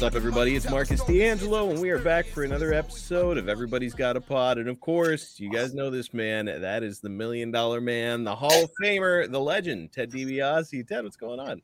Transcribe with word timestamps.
What's 0.00 0.14
up, 0.14 0.18
everybody? 0.18 0.56
It's 0.56 0.70
Marcus 0.70 1.02
DeAngelo, 1.02 1.72
and 1.72 1.78
we 1.78 1.90
are 1.90 1.98
back 1.98 2.24
for 2.24 2.42
another 2.42 2.72
episode 2.72 3.36
of 3.36 3.50
Everybody's 3.50 3.92
Got 3.92 4.16
a 4.16 4.20
Pod. 4.22 4.56
And 4.56 4.66
of 4.66 4.80
course, 4.80 5.38
you 5.38 5.50
guys 5.50 5.74
know 5.74 5.90
this 5.90 6.14
man. 6.14 6.46
That 6.46 6.82
is 6.82 7.00
the 7.00 7.10
Million 7.10 7.50
Dollar 7.50 7.82
Man, 7.82 8.24
the 8.24 8.34
Hall 8.34 8.64
of 8.64 8.70
Famer, 8.82 9.30
the 9.30 9.38
legend, 9.38 9.92
Ted 9.92 10.10
DiBiase. 10.10 10.88
Ted, 10.88 11.04
what's 11.04 11.18
going 11.18 11.38
on? 11.38 11.60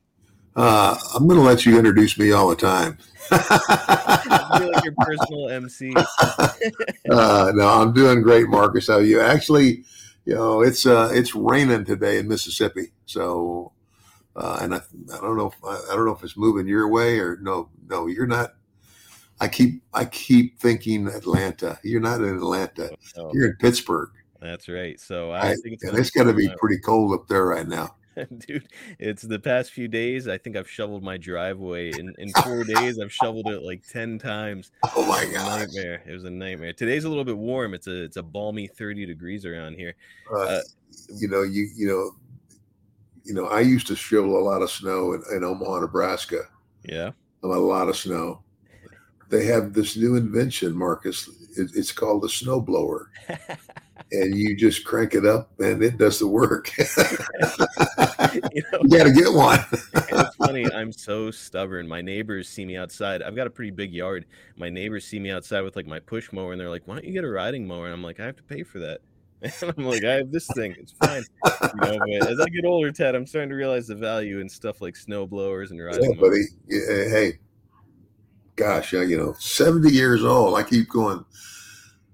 Uh, 0.55 0.95
I'm 1.15 1.27
going 1.27 1.39
to 1.39 1.43
let 1.43 1.65
you 1.65 1.79
introduce 1.79 2.19
me 2.19 2.31
all 2.31 2.47
the 2.47 2.55
time. 2.55 2.99
I 3.31 4.59
feel 4.59 4.71
like 4.71 4.83
your 4.83 4.93
personal 4.99 5.49
MC. 5.49 5.95
uh, 7.09 7.51
no, 7.55 7.67
I'm 7.67 7.91
doing 7.91 8.21
great, 8.21 8.49
Marcus. 8.49 8.87
How 8.87 8.97
are 8.97 9.01
you? 9.01 9.19
Actually, 9.19 9.83
you 10.25 10.35
know, 10.35 10.61
it's 10.61 10.85
uh, 10.85 11.09
it's 11.11 11.33
raining 11.33 11.85
today 11.85 12.19
in 12.19 12.27
Mississippi. 12.27 12.91
So, 13.07 13.71
uh, 14.37 14.59
and 14.61 14.75
I, 14.75 14.77
I 15.13 15.19
don't 15.21 15.35
know 15.37 15.47
if 15.47 15.55
I, 15.63 15.91
I 15.91 15.95
don't 15.95 16.05
know 16.05 16.15
if 16.15 16.23
it's 16.23 16.37
moving 16.37 16.67
your 16.67 16.87
way 16.87 17.19
or 17.19 17.37
no, 17.41 17.69
no, 17.89 18.07
you're 18.07 18.27
not. 18.27 18.53
I 19.39 19.47
keep 19.47 19.83
I 19.93 20.05
keep 20.05 20.59
thinking 20.59 21.07
Atlanta. 21.07 21.77
You're 21.83 22.01
not 22.01 22.21
in 22.21 22.35
Atlanta. 22.37 22.89
Oh, 23.17 23.31
You're 23.33 23.49
in 23.51 23.55
Pittsburgh. 23.57 24.09
that's 24.41 24.67
right. 24.69 24.99
So 24.99 25.31
I 25.31 25.49
I, 25.51 25.55
think 25.55 25.79
it's, 25.81 25.83
it's 25.83 26.09
got 26.11 26.23
to 26.23 26.33
be 26.33 26.49
pretty 26.59 26.79
cold 26.79 27.13
up 27.13 27.27
there 27.27 27.45
right 27.45 27.67
now. 27.67 27.95
dude. 28.47 28.67
It's 28.97 29.21
the 29.21 29.37
past 29.39 29.71
few 29.71 29.87
days. 29.87 30.27
I 30.27 30.37
think 30.39 30.55
I've 30.55 30.69
shoveled 30.69 31.03
my 31.03 31.17
driveway 31.17 31.91
in, 31.91 32.13
in 32.17 32.29
four 32.43 32.63
days. 32.63 32.99
I've 32.99 33.13
shoveled 33.13 33.47
it 33.47 33.61
like 33.61 33.85
ten 33.87 34.17
times. 34.17 34.71
Oh 34.95 35.05
my 35.05 35.23
It 35.23 35.27
was 35.27 35.31
a 35.31 35.33
gosh! 35.33 35.59
nightmare. 35.59 36.03
It 36.07 36.13
was 36.13 36.23
a 36.23 36.29
nightmare. 36.31 36.73
Today's 36.73 37.03
a 37.03 37.09
little 37.09 37.25
bit 37.25 37.37
warm. 37.37 37.73
It's 37.73 37.87
a 37.87 38.03
it's 38.03 38.17
a 38.17 38.23
balmy 38.23 38.67
30 38.67 39.05
degrees 39.05 39.45
around 39.45 39.75
here. 39.75 39.95
Uh, 40.31 40.39
uh, 40.41 40.61
you 41.15 41.27
know, 41.27 41.43
you 41.43 41.67
you 41.75 41.87
know, 41.87 42.11
you 43.27 43.33
know. 43.33 43.45
I 43.47 43.59
used 43.59 43.87
to 43.87 43.95
shovel 43.95 44.37
a 44.37 44.41
lot 44.41 44.61
of 44.61 44.71
snow 44.71 45.13
in, 45.13 45.23
in 45.35 45.43
Omaha, 45.43 45.81
Nebraska. 45.81 46.43
Yeah. 46.83 47.11
a 47.43 47.47
lot 47.47 47.89
of 47.89 47.97
snow. 47.97 48.41
They 49.29 49.45
have 49.45 49.73
this 49.73 49.97
new 49.97 50.15
invention, 50.15 50.73
Marcus. 50.73 51.27
It, 51.57 51.71
it's 51.75 51.91
called 51.91 52.23
a 52.23 52.27
snowblower, 52.27 53.07
and 54.11 54.35
you 54.35 54.55
just 54.55 54.85
crank 54.85 55.15
it 55.15 55.25
up, 55.25 55.51
and 55.59 55.83
it 55.83 55.97
does 55.97 56.19
the 56.19 56.27
work. 56.27 56.71
you 56.77 58.63
know, 58.71 58.79
you 58.83 58.89
got 58.89 59.03
to 59.03 59.11
get 59.11 59.33
one. 59.33 59.59
it's 59.73 60.35
funny. 60.37 60.71
I'm 60.71 60.93
so 60.93 61.29
stubborn. 61.29 61.89
My 61.89 62.01
neighbors 62.01 62.47
see 62.47 62.63
me 62.63 62.77
outside. 62.77 63.21
I've 63.21 63.35
got 63.35 63.47
a 63.47 63.49
pretty 63.49 63.71
big 63.71 63.93
yard. 63.93 64.25
My 64.55 64.69
neighbors 64.69 65.05
see 65.05 65.19
me 65.19 65.29
outside 65.31 65.61
with 65.61 65.75
like 65.75 65.87
my 65.87 65.99
push 65.99 66.31
mower, 66.31 66.53
and 66.53 66.61
they're 66.61 66.69
like, 66.69 66.83
"Why 66.87 66.95
don't 66.95 67.05
you 67.05 67.11
get 67.11 67.25
a 67.25 67.29
riding 67.29 67.67
mower?" 67.67 67.85
And 67.85 67.93
I'm 67.93 68.03
like, 68.03 68.21
"I 68.21 68.25
have 68.25 68.37
to 68.37 68.43
pay 68.43 68.63
for 68.63 68.79
that." 68.79 69.01
And 69.41 69.53
I'm 69.77 69.85
like, 69.85 70.03
"I 70.03 70.13
have 70.13 70.31
this 70.31 70.51
thing. 70.51 70.75
It's 70.79 70.91
fine." 70.93 71.25
You 71.73 71.81
know, 71.81 71.99
but 71.99 72.29
as 72.31 72.39
I 72.39 72.49
get 72.49 72.65
older, 72.65 72.91
Ted, 72.91 73.15
I'm 73.15 73.25
starting 73.27 73.49
to 73.49 73.55
realize 73.55 73.87
the 73.87 73.95
value 73.95 74.39
in 74.39 74.49
stuff 74.49 74.81
like 74.81 74.95
snow 74.95 75.27
blowers 75.27 75.71
and 75.71 75.83
riding 75.83 76.11
yeah, 76.11 76.15
mowers. 76.15 76.49
buddy. 76.67 76.75
Yeah, 76.77 77.09
Hey, 77.09 77.39
gosh, 78.55 78.93
you 78.93 79.17
know, 79.17 79.33
seventy 79.39 79.91
years 79.91 80.23
old. 80.23 80.57
I 80.57 80.63
keep 80.63 80.89
going. 80.89 81.23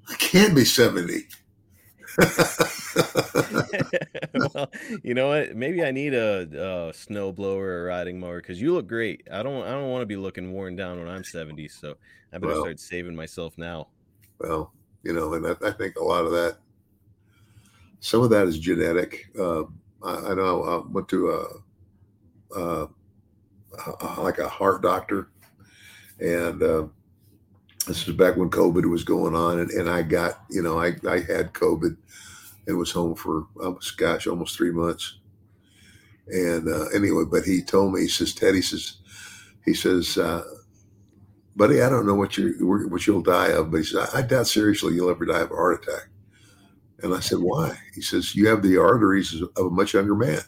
I 0.10 0.16
can't 0.16 0.56
be 0.56 0.66
seventy. 0.66 1.24
well, 4.54 4.70
you 5.04 5.14
know 5.14 5.30
what? 5.30 5.56
Maybe 5.56 5.84
I 5.84 5.92
need 5.92 6.14
a, 6.14 6.90
a 6.90 6.94
snow 6.94 7.32
blower 7.32 7.66
or 7.66 7.82
a 7.84 7.86
riding 7.90 8.20
mower 8.20 8.40
because 8.42 8.62
you 8.62 8.74
look 8.74 8.88
great. 8.88 9.28
I 9.32 9.44
don't. 9.44 9.64
I 9.64 9.72
don't 9.72 9.90
want 9.90 10.02
to 10.04 10.06
be 10.08 10.18
looking 10.18 10.52
worn 10.52 10.76
down 10.76 11.00
when 11.00 11.08
I'm 11.08 11.24
70. 11.24 11.68
So 11.70 11.96
I 12.32 12.38
better 12.38 12.54
Well. 12.54 12.62
start 12.62 12.80
saving 12.80 13.16
myself 13.16 13.58
now. 13.58 13.88
well, 14.40 14.74
you 15.04 15.14
know, 15.14 15.34
and 15.34 15.46
I, 15.48 15.56
I 15.68 15.72
think 15.72 15.96
a 15.98 16.04
lot 16.04 16.26
of 16.26 16.32
that, 16.32 16.58
some 18.04 18.22
of 18.22 18.30
that 18.32 18.48
is 18.48 18.60
genetic. 18.60 19.30
Uh, 19.40 19.64
I, 20.04 20.32
I 20.32 20.34
know 20.36 20.64
I 20.64 20.92
went 20.92 21.08
to 21.08 21.30
a, 21.32 22.60
a, 22.60 22.88
a 24.02 24.22
like 24.22 24.40
a 24.40 24.50
heart 24.50 24.82
doctor, 24.82 25.30
and 26.20 26.62
uh, 26.62 26.88
this 27.88 28.06
is 28.06 28.14
back 28.14 28.36
when 28.36 28.50
COVID 28.50 28.90
was 28.90 29.06
going 29.06 29.36
on, 29.36 29.60
and, 29.60 29.72
and 29.72 29.90
I 29.90 30.02
got, 30.02 30.42
you 30.50 30.62
know, 30.62 30.78
I, 30.78 30.88
I 31.08 31.20
had 31.20 31.54
COVID 31.54 31.96
and 32.68 32.78
was 32.78 32.92
home 32.92 33.16
for, 33.16 33.48
almost, 33.62 33.98
gosh, 33.98 34.28
almost 34.28 34.58
three 34.58 34.72
months. 34.72 35.20
And 36.28 36.68
uh, 36.68 36.88
anyway, 36.94 37.24
but 37.30 37.46
he 37.46 37.62
told 37.62 37.94
me, 37.94 38.02
he 38.02 38.08
says, 38.10 38.34
Ted, 38.34 38.54
he 38.54 38.62
says, 38.62 38.98
he 39.64 39.74
says, 39.74 40.18
uh, 40.18 40.44
buddy, 41.56 41.82
I 41.82 41.88
don't 41.90 42.06
know 42.06 42.16
what 42.16 42.38
you 42.38 42.54
what 42.90 43.08
you'll 43.08 43.22
die 43.22 43.52
of, 43.52 43.72
but 43.72 43.78
he 43.78 43.84
said, 43.86 44.08
I 44.14 44.24
doubt 44.24 44.48
seriously 44.48 44.94
you'll 44.94 45.10
ever 45.10 45.26
die 45.26 45.40
of 45.40 45.52
a 45.52 45.56
heart 45.56 45.82
attack. 45.88 46.10
And 47.02 47.14
I 47.14 47.20
said, 47.20 47.40
why? 47.40 47.78
He 47.94 48.02
says, 48.02 48.36
you 48.36 48.48
have 48.48 48.62
the 48.62 48.78
arteries 48.78 49.42
of 49.42 49.66
a 49.66 49.70
much 49.70 49.94
younger 49.94 50.16
man. 50.16 50.42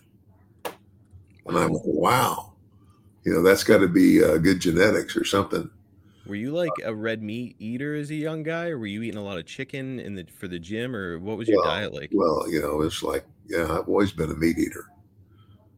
And 1.45 1.57
I 1.57 1.65
went, 1.65 1.85
wow, 1.85 2.53
you 3.23 3.33
know, 3.33 3.41
that's 3.43 3.63
got 3.63 3.79
to 3.79 3.87
be 3.87 4.23
uh, 4.23 4.37
good 4.37 4.59
genetics 4.61 5.17
or 5.17 5.25
something. 5.25 5.69
Were 6.25 6.35
you 6.35 6.51
like 6.51 6.71
a 6.83 6.93
red 6.93 7.21
meat 7.21 7.55
eater 7.59 7.95
as 7.95 8.09
a 8.09 8.15
young 8.15 8.41
guy, 8.41 8.69
or 8.69 8.79
were 8.79 8.87
you 8.87 9.03
eating 9.03 9.19
a 9.19 9.23
lot 9.23 9.37
of 9.37 9.45
chicken 9.45 9.99
in 9.99 10.15
the 10.15 10.25
for 10.39 10.47
the 10.47 10.57
gym, 10.57 10.95
or 10.95 11.19
what 11.19 11.37
was 11.37 11.47
your 11.47 11.61
Well, 11.61 11.75
diet 11.75 11.93
like? 11.93 12.09
Well, 12.11 12.49
you 12.49 12.61
know, 12.61 12.81
it's 12.81 13.03
like, 13.03 13.25
yeah, 13.47 13.77
I've 13.77 13.87
always 13.87 14.11
been 14.11 14.31
a 14.31 14.35
meat 14.35 14.57
eater. 14.57 14.87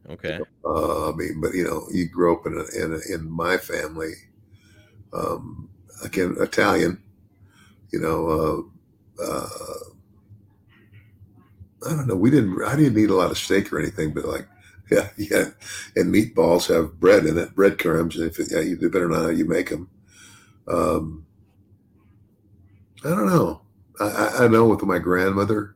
Okay. 0.09 0.39
Uh, 0.63 1.09
I 1.09 1.15
mean, 1.15 1.41
but 1.41 1.53
you 1.53 1.65
know, 1.65 1.85
you 1.91 2.07
grew 2.07 2.33
up 2.33 2.45
in 2.45 2.53
a, 2.53 2.85
in, 2.85 2.93
a, 2.93 3.13
in 3.13 3.29
my 3.29 3.57
family, 3.57 4.13
um, 5.11 5.69
again, 6.01 6.37
Italian, 6.39 7.03
you 7.91 7.99
know, 7.99 8.69
uh, 9.19 9.23
uh, 9.23 9.79
I 11.85 11.89
don't 11.91 12.07
know. 12.07 12.15
We 12.15 12.31
didn't, 12.31 12.61
I 12.63 12.75
didn't 12.75 12.97
eat 12.97 13.09
a 13.09 13.15
lot 13.15 13.31
of 13.31 13.37
steak 13.37 13.71
or 13.71 13.79
anything, 13.79 14.13
but 14.13 14.25
like, 14.25 14.47
yeah, 14.91 15.09
yeah. 15.17 15.45
And 15.95 16.13
meatballs 16.13 16.73
have 16.73 16.99
bread 16.99 17.25
in 17.25 17.37
it, 17.37 17.55
breadcrumbs. 17.55 18.15
And 18.17 18.25
if 18.31 18.39
yeah, 18.51 18.59
you 18.61 18.77
better 18.89 19.07
know 19.09 19.23
how 19.23 19.29
you 19.29 19.45
make 19.45 19.69
them. 19.69 19.89
Um, 20.67 21.25
I 23.03 23.09
don't 23.09 23.27
know. 23.27 23.61
I, 23.99 24.05
I- 24.05 24.45
I 24.45 24.47
know 24.47 24.67
with 24.67 24.83
my 24.83 24.99
grandmother, 24.99 25.75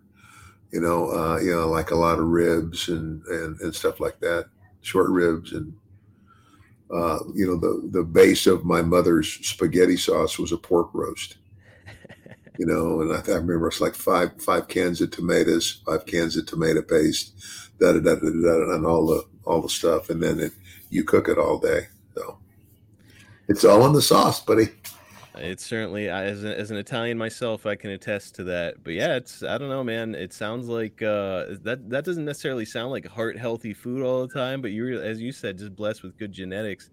you 0.72 0.82
know, 0.82 1.12
uh, 1.12 1.40
you 1.40 1.52
know, 1.52 1.70
like 1.70 1.92
a 1.92 1.96
lot 1.98 2.20
of 2.20 2.28
ribs 2.28 2.90
and, 2.90 3.24
and, 3.28 3.60
and 3.62 3.76
stuff 3.76 4.00
like 4.00 4.20
that, 4.22 4.48
short 4.82 5.10
ribs. 5.12 5.54
And, 5.54 5.74
uh, 6.94 7.20
you 7.34 7.48
know, 7.48 7.56
the, 7.58 7.88
the 8.00 8.04
base 8.04 8.48
of 8.48 8.66
my 8.66 8.82
mother's 8.82 9.32
spaghetti 9.48 9.96
sauce 9.96 10.38
was 10.38 10.52
a 10.52 10.58
pork 10.58 10.90
roast, 10.94 11.38
you 12.62 12.68
know, 12.68 13.02
and 13.02 13.12
I, 13.12 13.22
I 13.32 13.38
remember 13.38 13.70
it's 13.70 13.82
like 13.82 13.96
five, 13.96 14.40
five 14.40 14.68
cans 14.68 15.02
of 15.02 15.10
tomatoes, 15.10 15.82
five 15.84 16.06
cans 16.06 16.38
of 16.38 16.46
tomato 16.46 16.84
paste, 16.84 17.34
da 17.80 17.94
da 17.94 18.00
da 18.00 18.14
da 18.14 18.30
da, 18.30 18.76
and 18.76 18.86
all 18.86 19.08
the, 19.08 19.26
all 19.46 19.62
the 19.62 19.68
stuff. 19.68 20.12
And 20.12 20.22
then 20.22 20.40
it, 20.40 20.52
you 20.92 21.04
cook 21.04 21.28
it 21.28 21.40
all 21.40 21.58
day. 21.58 21.88
So 22.14 22.38
it's 23.48 23.66
all 23.66 23.84
in 23.88 23.94
the 23.94 24.02
sauce, 24.02 24.42
buddy. 24.42 24.70
It's 25.34 25.66
certainly 25.66 26.08
as, 26.08 26.44
a, 26.44 26.56
as 26.56 26.70
an 26.70 26.78
Italian 26.78 27.18
myself, 27.18 27.66
I 27.66 27.76
can 27.76 27.90
attest 27.90 28.36
to 28.36 28.44
that. 28.44 28.84
But 28.84 28.94
yeah, 28.94 29.16
it's 29.16 29.42
I 29.42 29.58
don't 29.58 29.70
know, 29.70 29.84
man. 29.84 30.14
It 30.14 30.32
sounds 30.32 30.68
like 30.68 31.02
uh, 31.02 31.56
that 31.64 31.90
that 31.90 32.06
doesn't 32.06 32.26
necessarily 32.26 32.66
sound 32.66 32.92
like 32.92 33.08
heart 33.08 33.40
healthy 33.40 33.74
food 33.74 34.04
all 34.04 34.28
the 34.28 34.32
time. 34.32 34.62
But 34.62 34.72
you're 34.72 35.02
as 35.02 35.20
you 35.20 35.32
said, 35.32 35.58
just 35.58 35.76
blessed 35.76 36.04
with 36.04 36.16
good 36.16 36.32
genetics. 36.32 36.92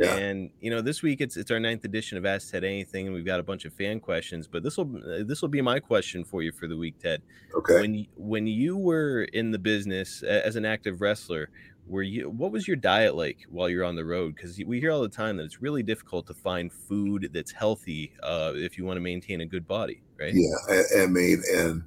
Yeah. 0.00 0.16
And 0.16 0.50
you 0.60 0.70
know, 0.70 0.80
this 0.80 1.02
week 1.02 1.20
it's 1.20 1.36
it's 1.36 1.50
our 1.50 1.60
ninth 1.60 1.84
edition 1.84 2.16
of 2.16 2.24
Ask 2.24 2.50
Ted 2.50 2.64
Anything, 2.64 3.06
and 3.06 3.14
we've 3.14 3.24
got 3.24 3.38
a 3.38 3.42
bunch 3.42 3.66
of 3.66 3.74
fan 3.74 4.00
questions. 4.00 4.48
But 4.48 4.62
this 4.62 4.78
will 4.78 4.86
this 5.26 5.42
will 5.42 5.48
be 5.48 5.60
my 5.60 5.78
question 5.78 6.24
for 6.24 6.42
you 6.42 6.52
for 6.52 6.66
the 6.66 6.76
week, 6.76 6.98
Ted. 6.98 7.20
Okay. 7.54 7.80
When 7.80 7.94
you, 7.94 8.06
when 8.16 8.46
you 8.46 8.78
were 8.78 9.24
in 9.24 9.50
the 9.50 9.58
business 9.58 10.22
as 10.22 10.56
an 10.56 10.64
active 10.64 11.02
wrestler, 11.02 11.50
were 11.86 12.02
you 12.02 12.30
what 12.30 12.50
was 12.50 12.66
your 12.66 12.76
diet 12.76 13.14
like 13.14 13.38
while 13.50 13.68
you're 13.68 13.84
on 13.84 13.96
the 13.96 14.04
road? 14.04 14.36
Because 14.36 14.58
we 14.66 14.80
hear 14.80 14.90
all 14.90 15.02
the 15.02 15.08
time 15.08 15.36
that 15.36 15.44
it's 15.44 15.60
really 15.60 15.82
difficult 15.82 16.26
to 16.28 16.34
find 16.34 16.72
food 16.72 17.28
that's 17.34 17.52
healthy 17.52 18.14
uh, 18.22 18.52
if 18.54 18.78
you 18.78 18.86
want 18.86 18.96
to 18.96 19.02
maintain 19.02 19.42
a 19.42 19.46
good 19.46 19.68
body, 19.68 20.02
right? 20.18 20.32
Yeah, 20.34 20.56
I, 20.68 21.02
I 21.02 21.06
mean, 21.06 21.42
and 21.54 21.82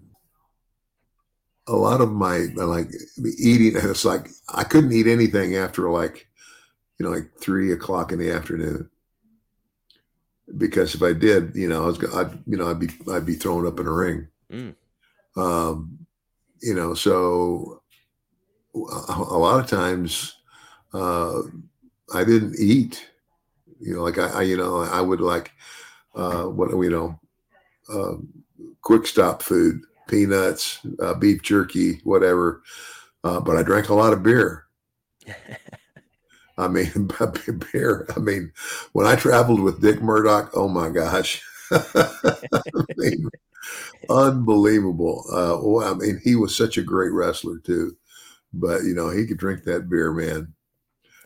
a 1.67 1.75
lot 1.75 2.01
of 2.01 2.11
my 2.11 2.47
like 2.55 2.91
eating, 3.39 3.73
it's 3.75 4.05
like 4.05 4.29
I 4.49 4.63
couldn't 4.63 4.91
eat 4.91 5.07
anything 5.07 5.55
after 5.55 5.89
like, 5.89 6.27
you 6.99 7.05
know, 7.05 7.11
like 7.11 7.31
three 7.39 7.71
o'clock 7.71 8.11
in 8.11 8.19
the 8.19 8.31
afternoon, 8.31 8.89
because 10.57 10.95
if 10.95 11.01
I 11.01 11.13
did, 11.13 11.55
you 11.55 11.67
know, 11.67 11.83
I 11.83 11.87
was, 11.87 12.13
I'd, 12.13 12.31
you 12.45 12.57
know, 12.57 12.69
I'd 12.69 12.79
be, 12.79 12.89
I'd 13.11 13.25
be 13.25 13.35
thrown 13.35 13.65
up 13.67 13.79
in 13.79 13.87
a 13.87 13.91
ring. 13.91 14.27
Mm. 14.51 14.75
Um, 15.35 16.05
you 16.61 16.73
know, 16.73 16.93
so 16.93 17.81
a, 18.75 19.13
a 19.17 19.37
lot 19.37 19.59
of 19.59 19.67
times 19.67 20.35
uh, 20.93 21.41
I 22.13 22.23
didn't 22.23 22.55
eat. 22.59 23.09
You 23.79 23.95
know, 23.95 24.03
like 24.03 24.17
I, 24.17 24.27
I 24.27 24.41
you 24.43 24.57
know, 24.57 24.77
I 24.79 25.01
would 25.01 25.21
like 25.21 25.51
uh, 26.15 26.43
what 26.43 26.71
you 26.71 26.89
know, 26.89 27.19
uh, 27.89 28.15
quick 28.81 29.07
stop 29.07 29.41
food, 29.41 29.81
peanuts, 30.07 30.79
uh, 31.01 31.13
beef 31.13 31.41
jerky, 31.41 31.99
whatever. 32.03 32.61
Uh, 33.23 33.39
but 33.39 33.57
I 33.57 33.63
drank 33.63 33.89
a 33.89 33.93
lot 33.93 34.13
of 34.13 34.23
beer. 34.23 34.65
I 36.57 36.67
mean, 36.67 37.09
beer. 37.71 38.07
I 38.15 38.19
mean, 38.19 38.51
when 38.93 39.07
I 39.07 39.15
traveled 39.15 39.59
with 39.59 39.81
Dick 39.81 40.01
Murdoch, 40.01 40.51
oh 40.55 40.67
my 40.67 40.89
gosh, 40.89 41.41
I 41.71 42.39
mean, 42.97 43.29
unbelievable. 44.09 45.25
Uh, 45.31 45.57
well, 45.61 45.91
I 45.91 45.95
mean, 45.95 46.19
he 46.23 46.35
was 46.35 46.55
such 46.55 46.77
a 46.77 46.83
great 46.83 47.11
wrestler 47.11 47.59
too, 47.59 47.97
but 48.53 48.83
you 48.83 48.93
know, 48.93 49.09
he 49.09 49.25
could 49.25 49.37
drink 49.37 49.63
that 49.63 49.89
beer, 49.89 50.11
man. 50.11 50.53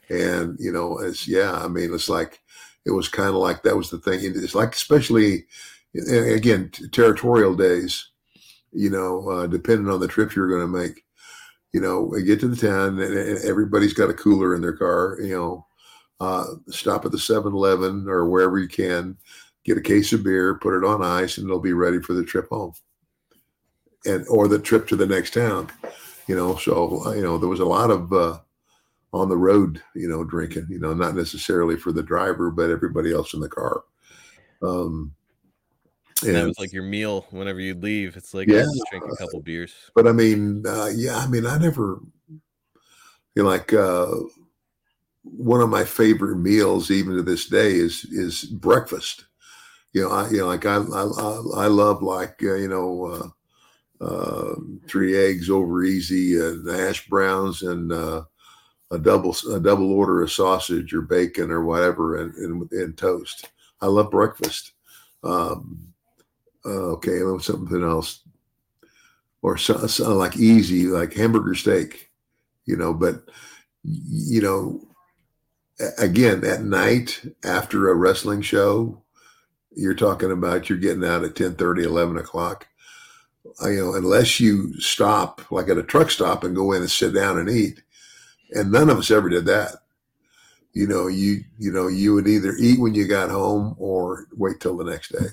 And 0.09 0.57
you 0.59 0.71
know, 0.71 0.99
it's 0.99 1.27
yeah. 1.27 1.51
I 1.51 1.67
mean, 1.67 1.93
it's 1.93 2.09
like 2.09 2.39
it 2.85 2.91
was 2.91 3.09
kind 3.09 3.29
of 3.29 3.35
like 3.35 3.63
that 3.63 3.75
was 3.75 3.89
the 3.89 3.99
thing. 3.99 4.19
It's 4.21 4.55
like 4.55 4.73
especially 4.73 5.45
again 6.09 6.71
territorial 6.91 7.55
days. 7.55 8.09
You 8.71 8.89
know, 8.89 9.29
uh, 9.29 9.47
depending 9.47 9.89
on 9.89 9.99
the 9.99 10.07
trip 10.07 10.35
you're 10.35 10.49
going 10.49 10.61
to 10.61 10.67
make 10.67 11.03
you 11.73 11.81
know, 11.81 12.01
we 12.01 12.23
get 12.23 12.39
to 12.39 12.47
the 12.47 12.55
town 12.55 12.99
and, 12.99 13.39
everybody's 13.43 13.93
got 13.93 14.09
a 14.09 14.13
cooler 14.13 14.55
in 14.55 14.61
their 14.61 14.75
car, 14.75 15.17
you 15.21 15.35
know, 15.35 15.65
uh, 16.19 16.45
stop 16.69 17.05
at 17.05 17.11
the 17.11 17.19
7 17.19 17.53
Eleven 17.53 18.07
or 18.07 18.29
wherever 18.29 18.57
you 18.57 18.67
can, 18.67 19.17
get 19.63 19.77
a 19.77 19.81
case 19.81 20.13
of 20.13 20.23
beer, 20.23 20.55
put 20.55 20.75
it 20.75 20.85
on 20.85 21.03
ice, 21.03 21.37
and 21.37 21.47
it'll 21.47 21.59
be 21.59 21.73
ready 21.73 22.01
for 22.01 22.13
the 22.13 22.23
trip 22.23 22.47
home 22.49 22.73
and 24.05 24.25
or 24.29 24.47
the 24.47 24.59
trip 24.59 24.87
to 24.87 24.95
the 24.95 25.05
next 25.05 25.33
town, 25.33 25.69
you 26.27 26.35
know. 26.35 26.55
So, 26.55 27.05
uh, 27.05 27.13
you 27.13 27.21
know, 27.21 27.37
there 27.37 27.49
was 27.49 27.59
a 27.59 27.65
lot 27.65 27.91
of 27.91 28.11
uh, 28.13 28.39
on 29.13 29.29
the 29.29 29.37
road, 29.37 29.81
you 29.95 30.07
know, 30.07 30.23
drinking, 30.23 30.67
you 30.69 30.79
know, 30.79 30.93
not 30.93 31.15
necessarily 31.15 31.77
for 31.77 31.91
the 31.91 32.03
driver, 32.03 32.49
but 32.49 32.69
everybody 32.69 33.13
else 33.13 33.33
in 33.33 33.39
the 33.39 33.49
car. 33.49 33.83
Um, 34.61 35.13
and 36.23 36.35
that 36.35 36.45
was 36.45 36.59
like 36.59 36.73
your 36.73 36.83
meal 36.83 37.25
whenever 37.31 37.59
you'd 37.59 37.83
leave. 37.83 38.17
It's 38.17 38.33
like 38.33 38.47
yeah, 38.47 38.65
drink 38.89 39.05
a 39.11 39.15
couple 39.15 39.41
beers. 39.41 39.73
But 39.95 40.07
I 40.07 40.11
mean, 40.11 40.65
uh, 40.65 40.89
yeah, 40.93 41.17
I 41.17 41.27
mean, 41.27 41.45
I 41.45 41.57
never, 41.57 41.99
you 42.29 43.43
know, 43.43 43.49
like 43.49 43.73
uh, 43.73 44.07
one 45.23 45.61
of 45.61 45.69
my 45.69 45.83
favorite 45.83 46.37
meals, 46.37 46.91
even 46.91 47.15
to 47.15 47.23
this 47.23 47.47
day, 47.47 47.73
is 47.73 48.05
is 48.05 48.45
breakfast. 48.45 49.25
You 49.93 50.03
know, 50.03 50.11
I 50.11 50.29
you 50.29 50.37
know, 50.37 50.47
like 50.47 50.65
I 50.65 50.75
I, 50.75 51.63
I 51.63 51.67
love 51.67 52.01
like 52.01 52.41
uh, 52.43 52.55
you 52.55 52.67
know, 52.67 53.33
uh, 54.01 54.03
uh, 54.03 54.55
three 54.87 55.17
eggs 55.17 55.49
over 55.49 55.83
easy, 55.83 56.39
and 56.39 56.67
hash 56.69 57.07
browns, 57.07 57.63
and 57.63 57.91
uh, 57.91 58.23
a 58.91 58.99
double 58.99 59.35
a 59.51 59.59
double 59.59 59.91
order 59.91 60.23
of 60.23 60.31
sausage 60.31 60.93
or 60.93 61.01
bacon 61.01 61.51
or 61.51 61.65
whatever, 61.65 62.17
and 62.17 62.33
and, 62.35 62.71
and 62.71 62.97
toast. 62.97 63.49
I 63.81 63.87
love 63.87 64.11
breakfast. 64.11 64.73
Um, 65.23 65.79
uh, 65.79 65.96
okay, 66.67 67.19
something 67.41 67.83
else, 67.83 68.21
or 69.41 69.57
so, 69.57 69.87
so 69.87 70.15
like 70.15 70.37
easy, 70.37 70.85
like 70.85 71.13
hamburger 71.13 71.55
steak, 71.55 72.09
you 72.65 72.75
know. 72.75 72.93
But 72.93 73.23
you 73.83 74.41
know, 74.41 74.87
again, 75.97 76.43
at 76.45 76.63
night 76.63 77.21
after 77.43 77.89
a 77.89 77.95
wrestling 77.95 78.41
show, 78.41 79.01
you're 79.75 79.93
talking 79.93 80.31
about 80.31 80.69
you're 80.69 80.77
getting 80.77 81.05
out 81.05 81.23
at 81.23 81.35
10 81.35 81.55
30, 81.55 81.83
11 81.83 82.17
o'clock. 82.17 82.67
You 83.63 83.77
know, 83.77 83.93
unless 83.95 84.39
you 84.39 84.79
stop 84.79 85.51
like 85.51 85.69
at 85.69 85.77
a 85.77 85.83
truck 85.83 86.11
stop 86.11 86.43
and 86.43 86.55
go 86.55 86.73
in 86.73 86.81
and 86.81 86.91
sit 86.91 87.13
down 87.13 87.37
and 87.37 87.49
eat. 87.49 87.81
And 88.51 88.71
none 88.71 88.89
of 88.89 88.97
us 88.97 89.11
ever 89.11 89.29
did 89.29 89.45
that. 89.45 89.75
You 90.73 90.87
know, 90.87 91.07
you 91.07 91.43
you 91.57 91.71
know, 91.71 91.87
you 91.87 92.13
would 92.13 92.27
either 92.27 92.53
eat 92.59 92.79
when 92.79 92.93
you 92.93 93.07
got 93.07 93.29
home 93.29 93.75
or 93.79 94.27
wait 94.35 94.59
till 94.59 94.77
the 94.77 94.83
next 94.83 95.11
day. 95.11 95.27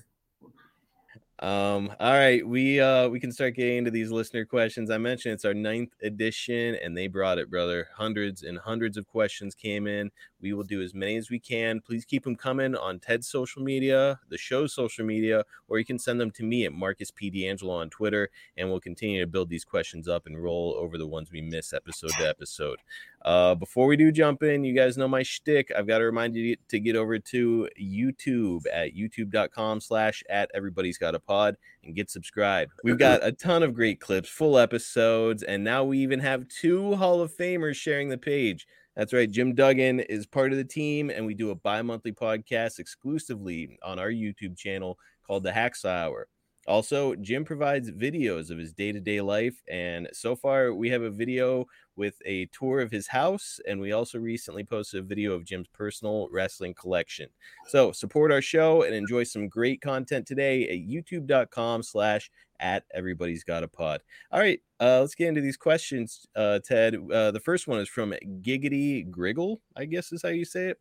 Um, 1.41 1.93
all 1.99 2.13
right, 2.13 2.47
we 2.47 2.81
uh 2.81 3.09
we 3.09 3.19
can 3.19 3.33
start 3.33 3.57
getting 3.57 3.79
into 3.79 3.91
these 3.91 4.11
listener 4.13 4.45
questions. 4.45 4.89
I 4.89 4.99
mentioned 4.99 5.35
it's 5.35 5.45
our 5.45 5.53
ninth 5.53 5.93
edition, 6.01 6.77
and 6.77 6.97
they 6.97 7.09
brought 7.09 7.39
it, 7.39 7.51
brother. 7.51 7.89
Hundreds 7.97 8.45
and 8.45 8.57
hundreds 8.59 8.97
of 8.97 9.07
questions 9.09 9.55
came 9.55 9.89
in. 9.89 10.13
We 10.45 10.53
will 10.53 10.63
do 10.63 10.83
as 10.83 10.93
many 10.93 11.17
as 11.17 11.31
we 11.31 11.39
can. 11.39 11.81
Please 11.81 12.05
keep 12.05 12.25
them 12.25 12.37
coming 12.37 12.77
on 12.77 13.01
Ted's 13.01 13.27
social 13.27 13.63
media, 13.63 14.21
the 14.29 14.37
show's 14.37 14.75
social 14.75 15.03
media, 15.03 15.45
or 15.69 15.79
you 15.79 15.87
can 15.87 15.99
send 15.99 16.21
them 16.21 16.31
to 16.33 16.43
me 16.45 16.67
at 16.67 16.73
Marcus 16.75 17.11
P. 17.11 17.31
DeAngelo 17.31 17.71
on 17.71 17.89
Twitter, 17.89 18.29
and 18.55 18.69
we'll 18.69 18.79
continue 18.79 19.23
to 19.23 19.27
build 19.27 19.49
these 19.49 19.65
questions 19.65 20.07
up 20.07 20.27
and 20.27 20.43
roll 20.43 20.77
over 20.79 20.99
the 20.99 21.07
ones 21.07 21.33
we 21.33 21.41
miss 21.41 21.73
episode 21.73 22.11
to 22.19 22.29
episode. 22.29 22.79
Uh, 23.25 23.55
before 23.55 23.87
we 23.87 23.97
do 23.97 24.13
jump 24.13 24.43
in, 24.43 24.65
you 24.65 24.75
guys 24.75 24.99
know 24.99 25.09
my 25.09 25.23
shtick. 25.23 25.73
I've 25.75 25.87
got 25.87 25.99
to 25.99 26.05
remind 26.05 26.37
you 26.37 26.57
to 26.69 26.79
get 26.79 26.95
over 26.95 27.19
to 27.19 27.71
YouTube 27.81 28.65
at 28.71 28.95
youtube.com 28.95 29.81
slash 29.81 30.23
at 30.29 30.51
everybody's 30.53 30.99
got 30.99 31.15
a 31.15 31.21
pod 31.21 31.57
and 31.83 31.95
get 31.95 32.11
subscribed. 32.11 32.73
We've 32.85 32.99
got 32.99 33.25
a 33.25 33.33
ton 33.33 33.63
of 33.63 33.73
great 33.73 33.99
clips, 33.99 34.29
full 34.29 34.59
episodes, 34.59 35.43
and 35.43 35.65
now 35.65 35.85
we 35.85 36.01
even 36.01 36.21
have 36.21 36.49
two 36.49 36.97
Hall 36.97 37.23
of 37.23 37.35
Famers 37.35 37.77
sharing 37.77 38.11
the 38.11 38.19
page. 38.19 38.67
That's 38.97 39.13
right. 39.13 39.31
Jim 39.31 39.55
Duggan 39.55 40.01
is 40.01 40.27
part 40.27 40.53
of 40.53 40.59
the 40.59 40.65
team, 40.65 41.11
and 41.11 41.27
we 41.27 41.35
do 41.35 41.51
a 41.51 41.55
bi 41.55 41.83
monthly 41.83 42.13
podcast 42.13 42.79
exclusively 42.79 43.79
on 43.83 43.99
our 43.99 44.11
YouTube 44.11 44.57
channel 44.57 44.99
called 45.27 45.43
The 45.43 45.51
Hacksaw 45.51 46.05
Hour. 46.05 46.29
Also, 46.67 47.15
Jim 47.17 47.45
provides 47.45 47.91
videos 47.91 48.51
of 48.51 48.59
his 48.59 48.73
day 48.73 48.93
to 48.93 49.01
day 49.01 49.21
life. 49.21 49.63
And 49.69 50.09
so 50.13 50.35
far, 50.35 50.73
we 50.73 50.91
have 50.91 51.03
a 51.03 51.11
video 51.11 51.67
with 51.97 52.15
a 52.25 52.47
tour 52.47 52.81
of 52.81 52.91
his 52.91 53.07
house. 53.07 53.61
And 53.69 53.81
we 53.81 53.93
also 53.93 54.19
recently 54.19 54.65
posted 54.65 55.01
a 55.01 55.07
video 55.07 55.33
of 55.33 55.45
Jim's 55.45 55.69
personal 55.69 56.29
wrestling 56.31 56.75
collection. 56.75 57.29
So 57.69 57.93
support 57.93 58.33
our 58.33 58.43
show 58.43 58.83
and 58.83 58.95
enjoy 58.95 59.25
some 59.25 59.49
great 59.49 59.81
content 59.81 60.27
today 60.27 60.65
at 60.65 60.89
youtube.com 60.89 61.83
slash 61.83 62.31
at 62.61 62.85
everybody's 62.95 63.45
got 63.45 63.65
a 63.65 63.69
pod. 63.69 64.01
All 64.31 64.41
right, 64.41 64.61
uh, 64.81 65.01
let's 65.01 65.15
get 65.15 65.29
into 65.29 65.41
these 65.41 65.57
questions, 65.57 66.27
uh, 66.37 66.61
Ted. 66.65 66.97
Uh, 67.13 67.31
the 67.33 67.41
first 67.41 67.67
one 67.67 67.81
is 67.81 67.89
from 67.89 68.15
Giggity 68.43 69.09
Griggle, 69.11 69.61
I 69.77 69.85
guess 69.85 70.13
is 70.13 70.23
how 70.23 70.29
you 70.29 70.45
say 70.45 70.69
it 70.69 70.79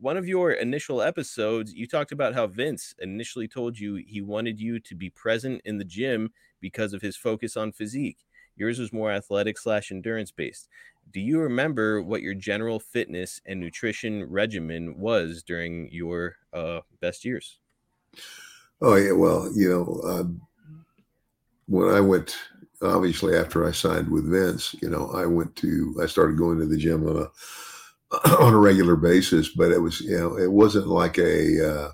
one 0.00 0.16
of 0.16 0.28
your 0.28 0.52
initial 0.52 1.02
episodes, 1.02 1.72
you 1.72 1.86
talked 1.86 2.12
about 2.12 2.34
how 2.34 2.46
Vince 2.46 2.94
initially 2.98 3.48
told 3.48 3.78
you 3.78 3.96
he 3.96 4.20
wanted 4.20 4.60
you 4.60 4.78
to 4.80 4.94
be 4.94 5.10
present 5.10 5.60
in 5.64 5.78
the 5.78 5.84
gym 5.84 6.30
because 6.60 6.92
of 6.92 7.02
his 7.02 7.16
focus 7.16 7.56
on 7.56 7.72
physique. 7.72 8.26
Yours 8.56 8.78
was 8.78 8.92
more 8.92 9.12
athletic 9.12 9.58
slash 9.58 9.90
endurance 9.90 10.30
based. 10.30 10.68
Do 11.12 11.20
you 11.20 11.40
remember 11.40 12.02
what 12.02 12.22
your 12.22 12.34
general 12.34 12.80
fitness 12.80 13.40
and 13.46 13.60
nutrition 13.60 14.24
regimen 14.24 14.98
was 14.98 15.42
during 15.42 15.88
your 15.92 16.36
uh, 16.52 16.80
best 17.00 17.24
years? 17.24 17.58
Oh 18.80 18.96
yeah, 18.96 19.12
well, 19.12 19.50
you 19.54 19.68
know, 19.68 20.00
um, 20.08 20.40
when 21.66 21.94
I 21.94 22.00
went, 22.00 22.36
obviously 22.82 23.36
after 23.36 23.66
I 23.66 23.72
signed 23.72 24.10
with 24.10 24.30
Vince, 24.30 24.74
you 24.80 24.90
know, 24.90 25.10
I 25.10 25.26
went 25.26 25.54
to, 25.56 25.98
I 26.02 26.06
started 26.06 26.36
going 26.36 26.58
to 26.58 26.66
the 26.66 26.76
gym 26.76 27.06
on 27.06 27.22
a 27.22 27.28
on 28.40 28.54
a 28.54 28.58
regular 28.58 28.96
basis, 28.96 29.48
but 29.48 29.72
it 29.72 29.78
was, 29.78 30.00
you 30.00 30.18
know, 30.18 30.38
it 30.38 30.50
wasn't 30.50 30.86
like 30.86 31.18
a, 31.18 31.72
uh, 31.72 31.92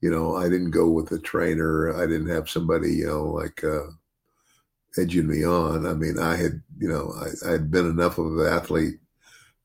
you 0.00 0.10
know, 0.10 0.36
I 0.36 0.44
didn't 0.44 0.70
go 0.70 0.88
with 0.88 1.10
a 1.12 1.18
trainer. 1.18 1.94
I 1.96 2.06
didn't 2.06 2.28
have 2.28 2.48
somebody, 2.48 2.94
you 2.94 3.06
know, 3.06 3.24
like 3.24 3.64
uh, 3.64 3.86
edging 4.98 5.26
me 5.26 5.44
on. 5.44 5.86
I 5.86 5.94
mean, 5.94 6.18
I 6.18 6.36
had, 6.36 6.62
you 6.78 6.88
know, 6.88 7.14
I, 7.44 7.50
had 7.50 7.70
been 7.70 7.88
enough 7.88 8.18
of 8.18 8.38
an 8.38 8.46
athlete. 8.46 8.98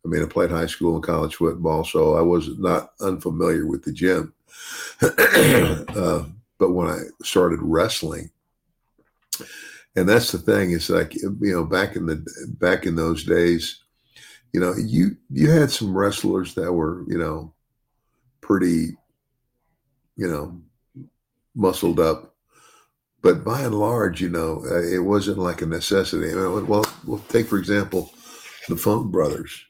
I 0.03 0.07
mean, 0.07 0.23
I 0.23 0.25
played 0.25 0.49
high 0.49 0.65
school 0.65 0.95
and 0.95 1.03
college 1.03 1.35
football, 1.35 1.83
so 1.83 2.15
I 2.15 2.21
was 2.21 2.57
not 2.57 2.93
unfamiliar 3.01 3.67
with 3.67 3.83
the 3.83 3.91
gym. 3.91 4.33
uh, 5.01 6.25
but 6.57 6.71
when 6.71 6.87
I 6.87 6.99
started 7.23 7.59
wrestling, 7.61 8.31
and 9.95 10.07
that's 10.07 10.31
the 10.31 10.37
thing, 10.37 10.71
is 10.71 10.89
like, 10.89 11.13
you 11.15 11.37
know, 11.39 11.65
back 11.65 11.95
in 11.95 12.05
the 12.05 12.25
back 12.59 12.85
in 12.85 12.95
those 12.95 13.25
days, 13.25 13.80
you 14.53 14.59
know, 14.59 14.73
you 14.75 15.17
you 15.29 15.49
had 15.49 15.71
some 15.71 15.95
wrestlers 15.95 16.55
that 16.55 16.73
were, 16.73 17.03
you 17.07 17.17
know, 17.17 17.53
pretty, 18.41 18.97
you 20.17 20.27
know, 20.27 20.61
muscled 21.55 21.99
up, 21.99 22.35
but 23.21 23.43
by 23.43 23.61
and 23.61 23.75
large, 23.75 24.21
you 24.21 24.29
know, 24.29 24.63
uh, 24.69 24.81
it 24.81 24.99
wasn't 24.99 25.37
like 25.37 25.61
a 25.61 25.65
necessity. 25.65 26.31
I 26.31 26.35
mean, 26.35 26.67
well, 26.67 26.85
well, 27.05 27.23
take 27.29 27.47
for 27.47 27.57
example, 27.57 28.11
the 28.67 28.75
Funk 28.75 29.11
Brothers. 29.11 29.65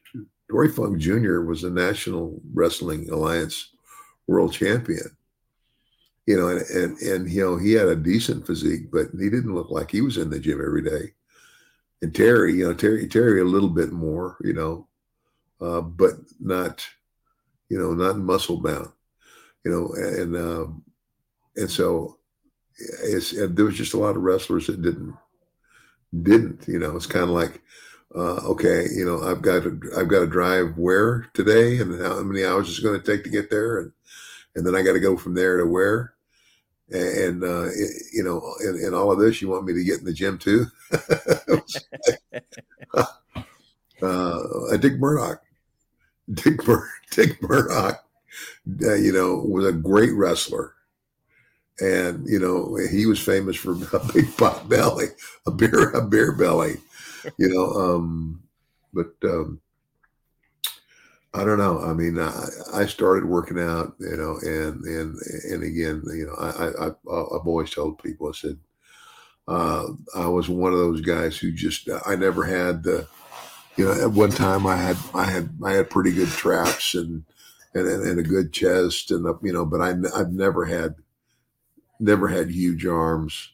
Dory 0.50 0.70
Funk 0.70 0.98
Jr. 0.98 1.42
was 1.42 1.64
a 1.64 1.70
National 1.70 2.42
Wrestling 2.54 3.10
Alliance 3.10 3.70
world 4.28 4.52
champion. 4.52 5.16
You 6.26 6.38
know, 6.38 6.50
and, 6.50 6.62
and 6.70 6.98
and 7.00 7.32
you 7.32 7.44
know 7.44 7.58
he 7.58 7.74
had 7.74 7.88
a 7.88 7.96
decent 7.96 8.46
physique, 8.46 8.92
but 8.92 9.08
he 9.20 9.30
didn't 9.30 9.56
look 9.56 9.70
like 9.70 9.92
he 9.92 10.02
was 10.02 10.18
in 10.18 10.30
the 10.30 10.40
gym 10.40 10.62
every 10.62 10.84
day 10.84 11.14
and 12.02 12.14
Terry, 12.14 12.56
you 12.56 12.68
know, 12.68 12.74
Terry, 12.74 13.08
Terry 13.08 13.42
a 13.42 13.46
little 13.46 13.70
bit 13.70 13.92
more, 13.92 14.38
you 14.42 14.54
know, 14.54 14.88
uh, 15.60 15.82
but 15.82 16.14
not, 16.40 16.86
you 17.70 17.78
know, 17.78 17.94
not 17.94 18.18
muscle 18.18 18.58
bound, 18.58 18.90
you 19.64 19.72
know, 19.72 19.94
and 19.96 20.36
um, 20.36 20.84
and 21.56 21.70
so 21.70 22.18
it's 23.04 23.34
and 23.34 23.56
there 23.56 23.66
was 23.66 23.78
just 23.78 23.94
a 23.94 24.00
lot 24.00 24.16
of 24.16 24.24
wrestlers 24.24 24.68
that 24.68 24.82
didn't 24.82 25.16
didn't, 26.24 26.68
you 26.68 26.80
know, 26.80 26.96
it's 26.96 27.06
kind 27.06 27.26
of 27.26 27.30
like 27.30 27.62
uh, 28.16 28.42
okay, 28.46 28.88
you 28.94 29.06
know, 29.06 29.24
I've 29.24 29.42
got 29.42 29.64
to 29.64 29.80
I've 29.98 30.10
got 30.10 30.20
to 30.20 30.28
drive 30.28 30.78
where 30.78 31.30
today, 31.34 31.78
and 31.80 32.02
how 32.02 32.22
many 32.24 32.44
hours 32.44 32.70
it's 32.70 32.80
going 32.80 33.00
to 33.00 33.06
take 33.06 33.24
to 33.24 33.30
get 33.30 33.50
there, 33.50 33.80
and 33.80 33.92
and 34.56 34.66
then 34.66 34.76
I 34.76 34.82
got 34.82 34.94
to 34.94 35.00
go 35.00 35.16
from 35.16 35.34
there 35.34 35.58
to 35.58 35.66
where, 35.66 36.14
and 36.92 37.44
uh, 37.44 37.66
it, 37.66 38.04
you 38.14 38.24
know, 38.24 38.42
in, 38.64 38.88
in 38.88 38.94
all 38.94 39.12
of 39.12 39.20
this, 39.20 39.42
you 39.42 39.50
want 39.50 39.66
me 39.66 39.74
to 39.74 39.84
get 39.84 40.00
in 40.00 40.06
the 40.06 40.14
gym 40.14 40.38
too? 40.38 40.66
uh, 44.02 44.78
Dick 44.78 45.00
Murdoch, 45.00 45.42
Dick 46.34 46.66
Mur- 46.68 46.90
Dick 47.12 47.42
Murdoch, 47.42 48.04
uh, 48.84 48.96
you 48.96 49.12
know, 49.12 49.36
was 49.36 49.66
a 49.66 49.72
great 49.72 50.14
wrestler 50.14 50.74
and 51.80 52.28
you 52.28 52.40
know 52.40 52.76
he 52.90 53.06
was 53.06 53.20
famous 53.20 53.56
for 53.56 53.72
a 53.94 54.14
big 54.14 54.36
pot 54.38 54.68
belly, 54.70 55.08
a 55.46 55.52
beer 55.52 55.92
a 55.92 56.02
beer 56.02 56.32
belly, 56.32 56.78
you 57.38 57.50
know. 57.50 57.72
Um, 57.72 58.44
but 58.94 59.14
um, 59.24 59.60
I 61.34 61.46
don't 61.46 61.58
know. 61.60 61.80
I 61.80 61.94
mean, 61.94 62.20
I, 62.20 62.46
I 62.74 62.86
started 62.86 63.26
working 63.26 63.60
out, 63.60 63.96
you 64.00 64.18
know, 64.18 64.38
and 64.42 64.84
and 64.84 65.18
and 65.50 65.64
again, 65.64 66.04
you 66.08 66.26
know, 66.28 66.36
I, 66.36 66.88
I 66.88 66.88
I've 66.88 67.48
always 67.48 67.70
told 67.70 68.04
people 68.04 68.28
I 68.28 68.34
said 68.34 68.58
uh, 69.48 69.88
I 70.16 70.28
was 70.28 70.50
one 70.50 70.74
of 70.74 70.80
those 70.80 71.02
guys 71.02 71.38
who 71.38 71.52
just 71.52 71.90
I 72.06 72.16
never 72.16 72.44
had 72.46 72.84
the, 72.84 73.08
you 73.78 73.86
know, 73.86 73.94
at 73.94 74.12
one 74.12 74.32
time 74.32 74.68
I 74.68 74.78
had 74.78 74.98
I 75.14 75.26
had 75.26 75.50
I 75.64 75.74
had 75.74 75.90
pretty 75.90 76.14
good 76.14 76.30
traps 76.30 76.96
and 76.96 77.24
and 77.76 77.88
and 77.88 78.20
a 78.20 78.24
good 78.24 78.54
chest 78.54 79.12
and 79.12 79.26
you 79.44 79.54
know, 79.54 79.66
but 79.66 79.82
I 79.82 79.92
I've 80.16 80.34
never 80.34 80.66
had 80.66 80.96
never 82.00 82.28
had 82.28 82.50
huge 82.50 82.86
arms. 82.86 83.52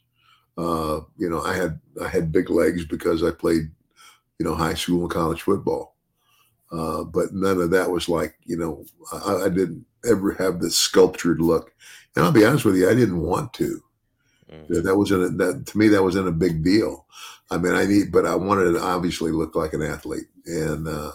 Uh, 0.58 1.02
you 1.18 1.30
know, 1.30 1.42
I 1.44 1.56
had 1.56 1.82
I 2.04 2.10
had 2.10 2.34
big 2.34 2.52
legs 2.52 2.86
because 2.86 3.24
I 3.24 3.32
played, 3.32 3.72
you 4.40 4.46
know, 4.46 4.56
high 4.56 4.76
school 4.76 5.04
and 5.04 5.12
college 5.12 5.44
football. 5.44 5.97
Uh, 6.72 7.04
but 7.04 7.34
none 7.34 7.62
of 7.62 7.72
that 7.72 7.90
was 7.90 8.10
like, 8.10 8.36
you 8.46 8.58
know, 8.58 8.86
I, 9.14 9.46
I, 9.46 9.50
didn't 9.50 9.86
ever 10.06 10.34
have 10.34 10.60
this 10.60 10.76
sculptured 10.76 11.40
look. 11.40 11.74
And 12.16 12.26
I'll 12.26 12.32
be 12.32 12.44
honest 12.44 12.66
with 12.66 12.76
you, 12.76 12.90
I 12.90 12.94
didn't 12.94 13.22
want 13.22 13.54
to. 13.54 13.82
Mm-hmm. 14.52 14.82
That 14.82 14.98
wasn't 14.98 15.38
that 15.38 15.66
to 15.66 15.78
me. 15.78 15.88
That 15.88 16.04
wasn't 16.04 16.28
a 16.28 16.32
big 16.32 16.64
deal. 16.64 17.06
I 17.50 17.58
mean, 17.58 17.74
I 17.74 17.86
need, 17.86 18.12
but 18.12 18.26
I 18.26 18.36
wanted 18.36 18.74
to 18.74 18.82
obviously 18.82 19.32
look 19.32 19.56
like 19.56 19.74
an 19.74 19.82
athlete, 19.82 20.28
and 20.46 20.88
uh, 20.88 21.12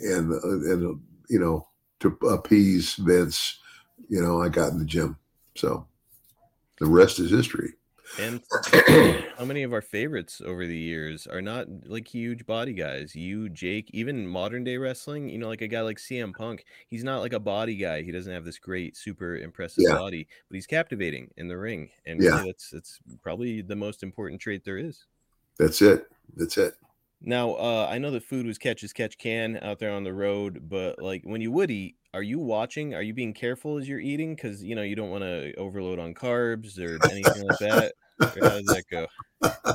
and 0.00 0.32
uh, 0.32 0.72
and 0.72 1.00
you 1.28 1.38
know, 1.38 1.66
to 2.00 2.08
appease 2.28 2.94
Vince, 2.94 3.58
you 4.08 4.22
know, 4.22 4.42
I 4.42 4.48
got 4.48 4.72
in 4.72 4.78
the 4.78 4.84
gym. 4.84 5.16
So 5.56 5.86
the 6.78 6.86
rest 6.86 7.18
is 7.20 7.30
history. 7.30 7.74
And 8.18 8.42
how 9.38 9.44
many 9.44 9.62
of 9.62 9.72
our 9.72 9.82
favorites 9.82 10.40
over 10.44 10.66
the 10.66 10.76
years 10.76 11.26
are 11.26 11.42
not 11.42 11.66
like 11.86 12.08
huge 12.08 12.46
body 12.46 12.72
guys? 12.72 13.14
You, 13.14 13.48
Jake, 13.48 13.90
even 13.92 14.26
modern 14.26 14.64
day 14.64 14.76
wrestling, 14.76 15.28
you 15.28 15.38
know, 15.38 15.48
like 15.48 15.60
a 15.60 15.68
guy 15.68 15.82
like 15.82 15.98
CM 15.98 16.34
Punk, 16.34 16.64
he's 16.88 17.04
not 17.04 17.20
like 17.20 17.32
a 17.32 17.40
body 17.40 17.76
guy. 17.76 18.02
He 18.02 18.12
doesn't 18.12 18.32
have 18.32 18.44
this 18.44 18.58
great, 18.58 18.96
super 18.96 19.36
impressive 19.36 19.84
yeah. 19.86 19.94
body, 19.94 20.26
but 20.48 20.54
he's 20.54 20.66
captivating 20.66 21.30
in 21.36 21.48
the 21.48 21.56
ring. 21.56 21.90
And 22.06 22.22
yeah, 22.22 22.42
that's 22.44 22.70
that's 22.70 22.98
probably 23.22 23.62
the 23.62 23.76
most 23.76 24.02
important 24.02 24.40
trait 24.40 24.64
there 24.64 24.78
is. 24.78 25.04
That's 25.58 25.82
it. 25.82 26.06
That's 26.36 26.56
it. 26.56 26.74
Now, 27.20 27.54
uh, 27.54 27.88
I 27.90 27.98
know 27.98 28.12
that 28.12 28.22
food 28.22 28.46
was 28.46 28.58
catch 28.58 28.84
as 28.84 28.92
catch 28.92 29.18
can 29.18 29.58
out 29.60 29.80
there 29.80 29.92
on 29.92 30.04
the 30.04 30.12
road, 30.12 30.68
but 30.68 31.02
like 31.02 31.22
when 31.24 31.40
you 31.40 31.50
would 31.50 31.70
eat, 31.70 31.96
are 32.14 32.22
you 32.22 32.38
watching? 32.38 32.94
Are 32.94 33.02
you 33.02 33.12
being 33.12 33.34
careful 33.34 33.76
as 33.76 33.88
you're 33.88 33.98
eating? 33.98 34.36
Because 34.36 34.62
you 34.62 34.74
know 34.74 34.82
you 34.82 34.94
don't 34.94 35.10
want 35.10 35.24
to 35.24 35.54
overload 35.56 35.98
on 35.98 36.14
carbs 36.14 36.78
or 36.78 37.00
anything 37.10 37.46
like 37.46 37.58
that. 37.58 37.94
Or 38.20 38.28
how 38.28 38.60
does 38.60 38.66
that 38.66 38.84
go? 38.90 39.06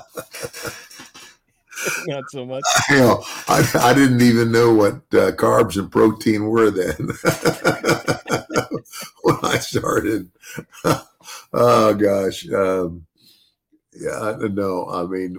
Not 2.08 2.30
so 2.30 2.46
much. 2.46 2.64
You 2.90 2.98
know, 2.98 3.24
I, 3.48 3.66
I 3.76 3.94
didn't 3.94 4.22
even 4.22 4.52
know 4.52 4.74
what 4.74 4.96
uh, 5.14 5.32
carbs 5.32 5.78
and 5.78 5.90
protein 5.92 6.46
were 6.46 6.70
then 6.70 6.96
when 9.24 9.38
I 9.44 9.58
started. 9.60 10.30
oh 11.54 11.94
gosh, 11.94 12.50
um, 12.50 13.06
yeah, 13.94 14.22
I 14.22 14.32
don't 14.34 14.56
know. 14.56 14.90
I 14.90 15.06
mean, 15.06 15.38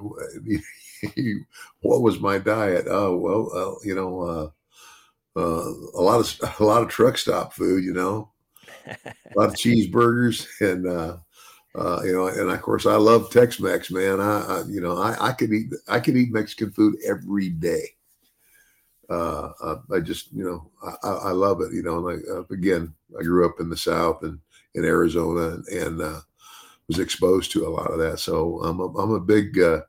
what 1.80 2.02
was 2.02 2.20
my 2.20 2.38
diet? 2.38 2.86
Oh 2.88 3.16
well, 3.16 3.50
uh, 3.54 3.86
you 3.86 3.94
know, 3.94 4.20
uh, 4.20 4.50
uh, 5.38 5.72
a 5.94 6.02
lot 6.02 6.20
of 6.20 6.54
a 6.60 6.64
lot 6.64 6.82
of 6.82 6.88
truck 6.88 7.18
stop 7.18 7.52
food. 7.52 7.84
You 7.84 7.92
know, 7.92 8.32
a 8.86 9.14
lot 9.36 9.48
of 9.48 9.54
cheeseburgers 9.54 10.46
and 10.60 10.86
uh, 10.86 11.16
uh, 11.76 12.02
you 12.04 12.12
know, 12.12 12.26
and 12.26 12.50
of 12.50 12.62
course 12.62 12.86
I 12.86 12.96
love 12.96 13.30
Tex-Mex, 13.30 13.90
man. 13.90 14.20
I, 14.20 14.40
I 14.40 14.62
you 14.68 14.80
know 14.80 14.96
I, 14.96 15.28
I 15.28 15.32
could 15.32 15.52
eat 15.52 15.72
I 15.88 16.00
could 16.00 16.16
eat 16.16 16.32
Mexican 16.32 16.70
food 16.72 16.96
every 17.06 17.50
day. 17.50 17.90
Uh, 19.10 19.50
I, 19.62 19.96
I 19.96 20.00
just 20.00 20.32
you 20.32 20.44
know 20.44 20.70
I, 21.02 21.28
I 21.28 21.30
love 21.32 21.60
it. 21.60 21.72
You 21.72 21.82
know, 21.82 22.08
again, 22.50 22.94
I 23.18 23.22
grew 23.22 23.46
up 23.46 23.56
in 23.60 23.68
the 23.68 23.76
South 23.76 24.22
and 24.22 24.38
in 24.74 24.84
Arizona 24.84 25.58
and, 25.70 26.00
and 26.00 26.22
was 26.88 26.98
exposed 26.98 27.50
to 27.52 27.66
a 27.66 27.70
lot 27.70 27.90
of 27.90 27.98
that. 27.98 28.18
So 28.18 28.60
I'm 28.62 28.80
a, 28.80 28.86
I'm 28.98 29.12
a 29.12 29.20
big 29.20 29.58
uh, 29.58 29.80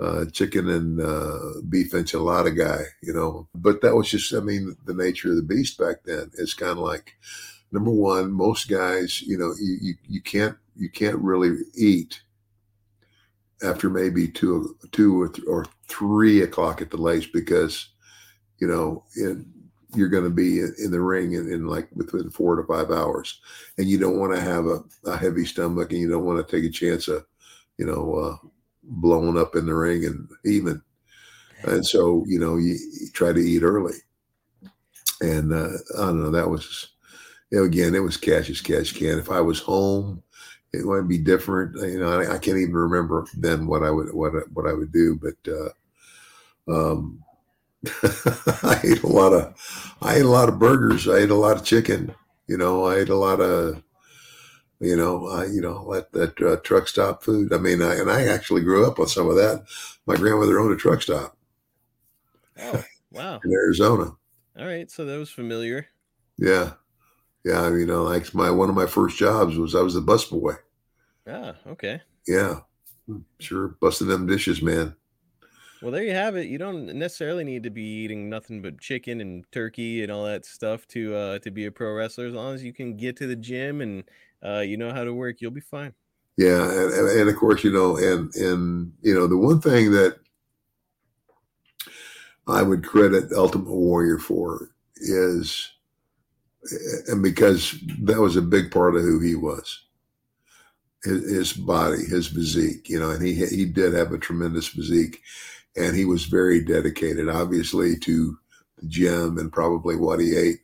uh, 0.00 0.24
chicken 0.32 0.68
and 0.70 1.00
uh, 1.00 1.60
beef 1.68 1.92
enchilada 1.92 2.56
guy, 2.56 2.82
you 3.02 3.12
know. 3.12 3.46
But 3.54 3.82
that 3.82 3.94
was 3.94 4.08
just, 4.08 4.32
I 4.32 4.40
mean, 4.40 4.74
the 4.86 4.94
nature 4.94 5.30
of 5.30 5.36
the 5.36 5.42
beast 5.42 5.78
back 5.78 6.04
then. 6.04 6.30
It's 6.38 6.54
kind 6.54 6.72
of 6.72 6.78
like, 6.78 7.14
number 7.70 7.90
one, 7.90 8.32
most 8.32 8.68
guys, 8.68 9.20
you 9.20 9.36
know, 9.36 9.52
you, 9.60 9.76
you, 9.80 9.94
you 10.08 10.22
can't 10.22 10.56
you 10.76 10.88
can't 10.88 11.18
really 11.18 11.56
eat 11.76 12.22
after 13.62 13.90
maybe 13.90 14.26
two 14.26 14.74
two 14.92 15.20
or, 15.20 15.28
th- 15.28 15.46
or 15.46 15.66
three 15.86 16.42
o'clock 16.42 16.80
at 16.80 16.90
the 16.90 16.96
latest 16.96 17.32
because, 17.34 17.90
you 18.58 18.66
know, 18.66 19.04
you're 19.94 20.08
going 20.08 20.24
to 20.24 20.30
be 20.30 20.60
in, 20.60 20.74
in 20.82 20.90
the 20.90 21.00
ring 21.00 21.32
in, 21.32 21.52
in, 21.52 21.66
like 21.66 21.88
within 21.94 22.30
four 22.30 22.56
to 22.56 22.62
five 22.62 22.90
hours, 22.90 23.40
and 23.76 23.86
you 23.86 23.98
don't 23.98 24.18
want 24.18 24.34
to 24.34 24.40
have 24.40 24.64
a, 24.64 24.82
a 25.04 25.16
heavy 25.16 25.44
stomach, 25.44 25.92
and 25.92 26.00
you 26.00 26.08
don't 26.08 26.24
want 26.24 26.46
to 26.46 26.56
take 26.56 26.64
a 26.64 26.72
chance 26.72 27.06
of, 27.08 27.26
you 27.76 27.84
know. 27.84 28.14
Uh, 28.14 28.48
blowing 28.90 29.38
up 29.38 29.56
in 29.56 29.66
the 29.66 29.74
ring 29.74 30.04
and 30.04 30.28
even. 30.44 30.82
And 31.62 31.84
so, 31.86 32.24
you 32.26 32.38
know, 32.38 32.56
you, 32.56 32.78
you 33.00 33.08
try 33.12 33.32
to 33.32 33.40
eat 33.40 33.62
early. 33.62 33.94
And 35.20 35.52
uh, 35.52 35.68
I 35.98 36.06
don't 36.06 36.22
know, 36.22 36.30
that 36.30 36.48
was, 36.48 36.88
you 37.50 37.58
know, 37.58 37.64
again, 37.64 37.94
it 37.94 38.00
was 38.02 38.16
cash 38.16 38.48
as 38.48 38.60
cash 38.60 38.92
can. 38.92 39.18
If 39.18 39.30
I 39.30 39.40
was 39.40 39.60
home, 39.60 40.22
it 40.72 40.84
might 40.84 41.08
be 41.08 41.18
different. 41.18 41.76
You 41.76 42.00
know, 42.00 42.20
I, 42.20 42.34
I 42.34 42.38
can't 42.38 42.58
even 42.58 42.74
remember 42.74 43.26
then 43.36 43.66
what 43.66 43.82
I 43.82 43.90
would 43.90 44.14
what 44.14 44.32
what 44.52 44.66
I 44.66 44.72
would 44.72 44.92
do, 44.92 45.18
but 45.20 45.52
uh, 45.52 45.70
um, 46.72 47.22
I 48.62 48.80
ate 48.84 49.02
a 49.02 49.08
lot 49.08 49.32
of 49.32 49.96
I 50.00 50.16
ate 50.16 50.24
a 50.24 50.28
lot 50.28 50.48
of 50.48 50.58
burgers. 50.58 51.08
I 51.08 51.18
ate 51.18 51.30
a 51.30 51.34
lot 51.34 51.56
of 51.56 51.64
chicken. 51.64 52.14
You 52.46 52.56
know, 52.56 52.84
I 52.84 52.98
ate 52.98 53.08
a 53.08 53.16
lot 53.16 53.40
of 53.40 53.82
you 54.80 54.96
know, 54.96 55.28
I, 55.28 55.44
you 55.44 55.60
know, 55.60 55.84
let 55.86 56.10
that 56.12 56.40
uh, 56.40 56.56
truck 56.56 56.88
stop 56.88 57.22
food. 57.22 57.52
I 57.52 57.58
mean, 57.58 57.82
I, 57.82 57.96
and 57.96 58.10
I 58.10 58.24
actually 58.24 58.62
grew 58.62 58.86
up 58.86 58.98
on 58.98 59.06
some 59.06 59.28
of 59.28 59.36
that. 59.36 59.64
My 60.06 60.16
grandmother 60.16 60.58
owned 60.58 60.72
a 60.72 60.76
truck 60.76 61.02
stop. 61.02 61.36
Oh, 62.58 62.82
wow. 63.12 63.40
in 63.44 63.52
Arizona. 63.52 64.12
All 64.58 64.66
right. 64.66 64.90
So 64.90 65.04
that 65.04 65.18
was 65.18 65.30
familiar. 65.30 65.86
Yeah. 66.38 66.72
Yeah. 67.44 67.62
I 67.62 67.70
mean, 67.70 67.80
you 67.80 67.86
know, 67.86 68.04
like 68.04 68.34
my, 68.34 68.50
one 68.50 68.70
of 68.70 68.74
my 68.74 68.86
first 68.86 69.18
jobs 69.18 69.56
was 69.56 69.74
I 69.74 69.82
was 69.82 69.94
the 69.94 70.00
bus 70.00 70.24
boy. 70.24 70.54
Ah, 71.28 71.54
okay. 71.66 72.00
Yeah. 72.26 72.60
Sure. 73.38 73.76
Busting 73.80 74.08
them 74.08 74.26
dishes, 74.26 74.62
man. 74.62 74.94
Well, 75.82 75.92
there 75.92 76.02
you 76.02 76.12
have 76.12 76.36
it. 76.36 76.48
You 76.48 76.58
don't 76.58 76.86
necessarily 76.94 77.44
need 77.44 77.62
to 77.62 77.70
be 77.70 77.82
eating 77.82 78.28
nothing 78.28 78.60
but 78.60 78.80
chicken 78.80 79.20
and 79.20 79.44
turkey 79.50 80.02
and 80.02 80.12
all 80.12 80.24
that 80.24 80.44
stuff 80.44 80.86
to 80.88 81.14
uh, 81.14 81.38
to 81.38 81.50
be 81.50 81.64
a 81.64 81.72
pro 81.72 81.94
wrestler. 81.94 82.26
As 82.26 82.34
long 82.34 82.54
as 82.54 82.62
you 82.62 82.74
can 82.74 82.98
get 82.98 83.16
to 83.16 83.26
the 83.26 83.36
gym 83.36 83.80
and 83.80 84.04
uh, 84.44 84.60
you 84.60 84.76
know 84.76 84.92
how 84.92 85.04
to 85.04 85.14
work, 85.14 85.36
you'll 85.40 85.50
be 85.50 85.60
fine. 85.60 85.94
Yeah, 86.36 86.70
and, 86.70 86.92
and, 86.92 87.20
and 87.20 87.30
of 87.30 87.36
course, 87.36 87.64
you 87.64 87.72
know, 87.72 87.96
and 87.96 88.34
and 88.34 88.92
you 89.02 89.14
know, 89.14 89.26
the 89.26 89.36
one 89.36 89.60
thing 89.60 89.92
that 89.92 90.18
I 92.46 92.62
would 92.62 92.84
credit 92.84 93.32
Ultimate 93.32 93.68
Warrior 93.68 94.18
for 94.18 94.70
is, 94.96 95.70
and 97.08 97.22
because 97.22 97.74
that 98.02 98.20
was 98.20 98.36
a 98.36 98.42
big 98.42 98.70
part 98.70 98.96
of 98.96 99.02
who 99.02 99.20
he 99.20 99.34
was, 99.34 99.84
his, 101.04 101.30
his 101.30 101.52
body, 101.52 102.04
his 102.06 102.28
physique, 102.28 102.88
you 102.88 102.98
know, 102.98 103.10
and 103.10 103.22
he 103.22 103.34
he 103.46 103.66
did 103.66 103.92
have 103.92 104.12
a 104.12 104.18
tremendous 104.18 104.66
physique, 104.66 105.20
and 105.76 105.94
he 105.94 106.04
was 106.06 106.24
very 106.24 106.64
dedicated, 106.64 107.28
obviously, 107.28 107.98
to 107.98 108.38
the 108.78 108.86
gym 108.86 109.36
and 109.36 109.52
probably 109.52 109.96
what 109.96 110.20
he 110.20 110.36
ate. 110.36 110.60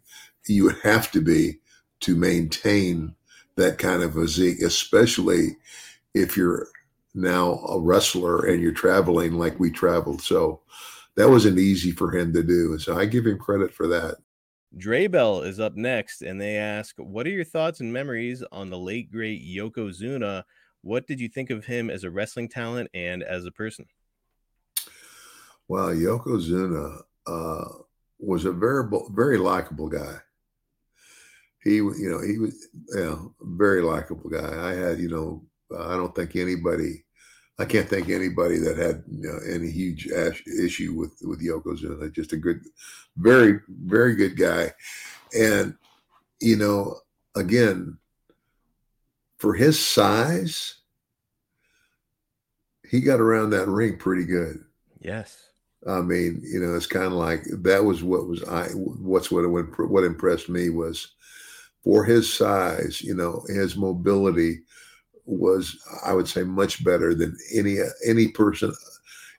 You 0.47 0.64
would 0.64 0.78
have 0.83 1.11
to 1.12 1.21
be 1.21 1.59
to 2.00 2.16
maintain 2.16 3.14
that 3.57 3.79
kind 3.79 4.03
of 4.03 4.15
physique, 4.15 4.61
especially 4.63 5.57
if 6.15 6.37
you're 6.37 6.69
now 7.15 7.55
a 7.69 7.81
wrestler 7.81 8.47
and 8.47 8.63
you're 8.63 8.73
traveling 8.73 9.33
like 9.33 9.59
we 9.59 9.71
traveled. 9.71 10.23
So 10.23 10.61
that 11.17 11.29
wasn't 11.29 11.59
easy 11.59 11.91
for 11.91 12.15
him 12.15 12.33
to 12.35 12.43
do. 12.43 12.73
And 12.73 12.81
so 12.81 12.97
I 12.97 13.07
give 13.07 13.27
him 13.27 13.39
credit 13.39 13.73
for 13.73 13.87
that. 13.89 14.17
Bell 15.11 15.43
is 15.43 15.59
up 15.59 15.75
next, 15.75 16.23
and 16.23 16.41
they 16.41 16.57
ask, 16.57 16.95
What 16.99 17.27
are 17.27 17.31
your 17.31 17.45
thoughts 17.45 17.81
and 17.81 17.93
memories 17.93 18.45
on 18.53 18.69
the 18.69 18.79
late, 18.79 19.11
great 19.11 19.43
Yokozuna? 19.43 20.45
What 20.83 21.07
did 21.07 21.19
you 21.19 21.29
think 21.29 21.51
of 21.51 21.65
him 21.65 21.89
as 21.89 22.05
a 22.05 22.11
wrestling 22.11 22.49
talent 22.49 22.91
and 22.93 23.23
as 23.23 23.47
a 23.47 23.51
person? 23.51 23.87
Well, 25.69 25.89
Yokozuna 25.89 27.01
uh, 27.27 27.65
was 28.19 28.45
a 28.45 28.53
very 28.53 28.85
very 29.11 29.39
likable 29.39 29.89
guy. 29.89 30.19
He, 31.66 31.78
you 31.78 32.08
know, 32.08 32.20
he 32.20 32.38
was, 32.38 32.68
you 32.90 33.00
know, 33.00 33.35
very 33.40 33.82
likable 33.82 34.30
guy. 34.30 34.70
I 34.70 34.75
had, 34.75 35.00
you 35.00 35.08
know, 35.08 35.42
I 35.76 35.96
don't 35.96 36.14
think 36.14 36.37
anybody, 36.37 37.04
I 37.58 37.64
can't 37.64 37.88
think 37.88 38.08
anybody 38.08 38.58
that 38.58 38.76
had 38.76 39.02
you 39.11 39.28
know, 39.28 39.38
any 39.52 39.68
huge 39.68 40.08
ash, 40.12 40.44
issue 40.46 40.94
with 40.94 41.18
with 41.23 41.44
Yokozuna. 41.44 42.12
Just 42.12 42.32
a 42.32 42.37
good, 42.37 42.61
very 43.16 43.58
very 43.68 44.14
good 44.14 44.37
guy, 44.37 44.70
and 45.37 45.75
you 46.38 46.54
know, 46.54 47.00
again, 47.35 47.99
for 49.38 49.52
his 49.52 49.85
size, 49.85 50.75
he 52.88 53.00
got 53.00 53.20
around 53.20 53.50
that 53.50 53.66
ring 53.66 53.96
pretty 53.96 54.25
good. 54.25 54.62
Yes. 55.00 55.49
I 55.88 56.00
mean, 56.00 56.42
you 56.44 56.61
know, 56.61 56.76
it's 56.76 56.87
kind 56.87 57.06
of 57.06 57.14
like 57.14 57.42
that 57.64 57.85
was 57.85 58.04
what 58.04 58.28
was 58.28 58.44
I 58.44 58.68
what's 58.68 59.32
what 59.32 59.42
what 59.42 60.04
impressed 60.04 60.49
me 60.49 60.70
was 60.70 61.15
for 61.87 62.02
his 62.02 62.35
size, 62.35 63.00
you 63.00 63.14
know, 63.14 63.45
his 63.47 63.76
mobility 63.76 64.62
was 65.25 65.78
I 66.05 66.14
would 66.14 66.26
say 66.26 66.43
much 66.43 66.83
better 66.83 67.14
than 67.14 67.37
any 67.55 67.78
any 68.05 68.26
person 68.26 68.75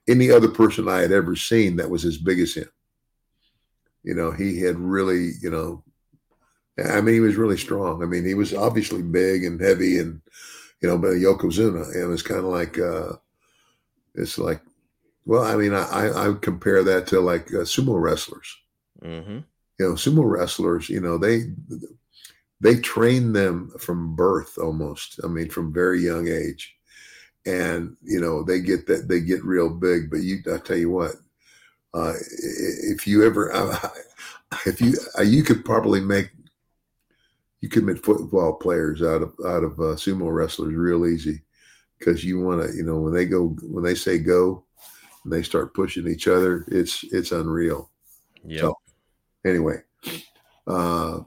any 0.08 0.32
other 0.32 0.48
person 0.48 0.88
I 0.88 1.00
had 1.00 1.12
ever 1.12 1.36
seen 1.36 1.76
that 1.76 1.90
was 1.90 2.06
as 2.06 2.18
big 2.18 2.40
as 2.40 2.54
him. 2.54 2.70
You 4.02 4.16
know, 4.16 4.32
he 4.32 4.62
had 4.62 4.80
really, 4.80 5.32
you 5.42 5.50
know, 5.50 5.84
I 6.82 7.02
mean, 7.02 7.16
he 7.16 7.20
was 7.20 7.36
really 7.36 7.58
strong. 7.58 8.02
I 8.02 8.06
mean, 8.06 8.24
he 8.24 8.34
was 8.34 8.54
obviously 8.54 9.02
big 9.02 9.44
and 9.44 9.60
heavy 9.60 10.00
and, 10.00 10.22
you 10.82 10.88
know, 10.88 10.98
but 10.98 11.10
a 11.10 11.16
Yokozuna, 11.16 11.94
and 11.96 12.14
it's 12.14 12.22
kind 12.22 12.40
of 12.40 12.46
like, 12.46 12.80
uh, 12.80 13.14
it's 14.16 14.38
like, 14.38 14.62
well, 15.26 15.44
I 15.44 15.58
mean, 15.58 15.74
I, 15.74 16.08
I 16.16 16.30
would 16.30 16.42
compare 16.42 16.82
that 16.86 17.08
to 17.08 17.20
like 17.20 17.48
uh, 17.48 17.68
sumo 17.68 18.00
wrestlers. 18.02 18.56
Mm-hmm. 19.04 19.40
You 19.80 19.86
know, 19.86 19.94
sumo 19.96 20.24
wrestlers, 20.24 20.88
you 20.88 21.02
know, 21.02 21.18
they, 21.18 21.52
they 22.60 22.76
train 22.78 23.34
them 23.34 23.72
from 23.80 24.16
birth 24.16 24.58
almost. 24.58 25.20
I 25.24 25.28
mean, 25.28 25.50
from 25.50 25.74
very 25.74 26.02
young 26.02 26.28
age. 26.28 26.76
And, 27.46 27.96
you 28.04 28.20
know, 28.20 28.44
they 28.44 28.60
get 28.60 28.88
that, 28.88 29.08
they 29.08 29.22
get 29.22 29.44
real 29.44 29.70
big, 29.70 30.10
but 30.10 30.18
you, 30.18 30.40
I 30.54 30.58
tell 30.58 30.76
you 30.76 30.90
what, 30.90 31.14
uh, 31.94 32.14
if 32.20 33.08
you 33.08 33.26
ever, 33.26 33.54
uh, 33.54 33.90
if 34.66 34.82
you, 34.82 34.96
uh, 35.18 35.22
you 35.22 35.44
could 35.44 35.64
probably 35.64 36.02
make 36.02 36.32
you 37.62 37.70
could 37.70 37.84
make 37.84 38.04
football 38.04 38.54
players 38.54 39.02
out 39.02 39.22
of 39.22 39.34
out 39.46 39.64
of 39.64 39.74
uh, 39.80 39.96
sumo 39.96 40.34
wrestlers 40.34 40.76
real 40.76 41.06
easy 41.06 41.42
because 41.98 42.24
you 42.24 42.40
want 42.40 42.62
to 42.62 42.76
you 42.76 42.84
know 42.84 42.98
when 43.00 43.14
they 43.14 43.26
go 43.26 43.56
when 43.64 43.84
they 43.84 43.96
say 43.96 44.18
go 44.18 44.64
and 45.24 45.34
they 45.34 45.42
start 45.42 45.74
pushing 45.74 46.08
each 46.08 46.28
other 46.28 46.66
it's 46.68 47.04
it's 47.12 47.32
unreal 47.32 47.90
yeah 48.46 48.62
so 48.62 48.78
anyway 49.46 49.76
uh 50.68 51.20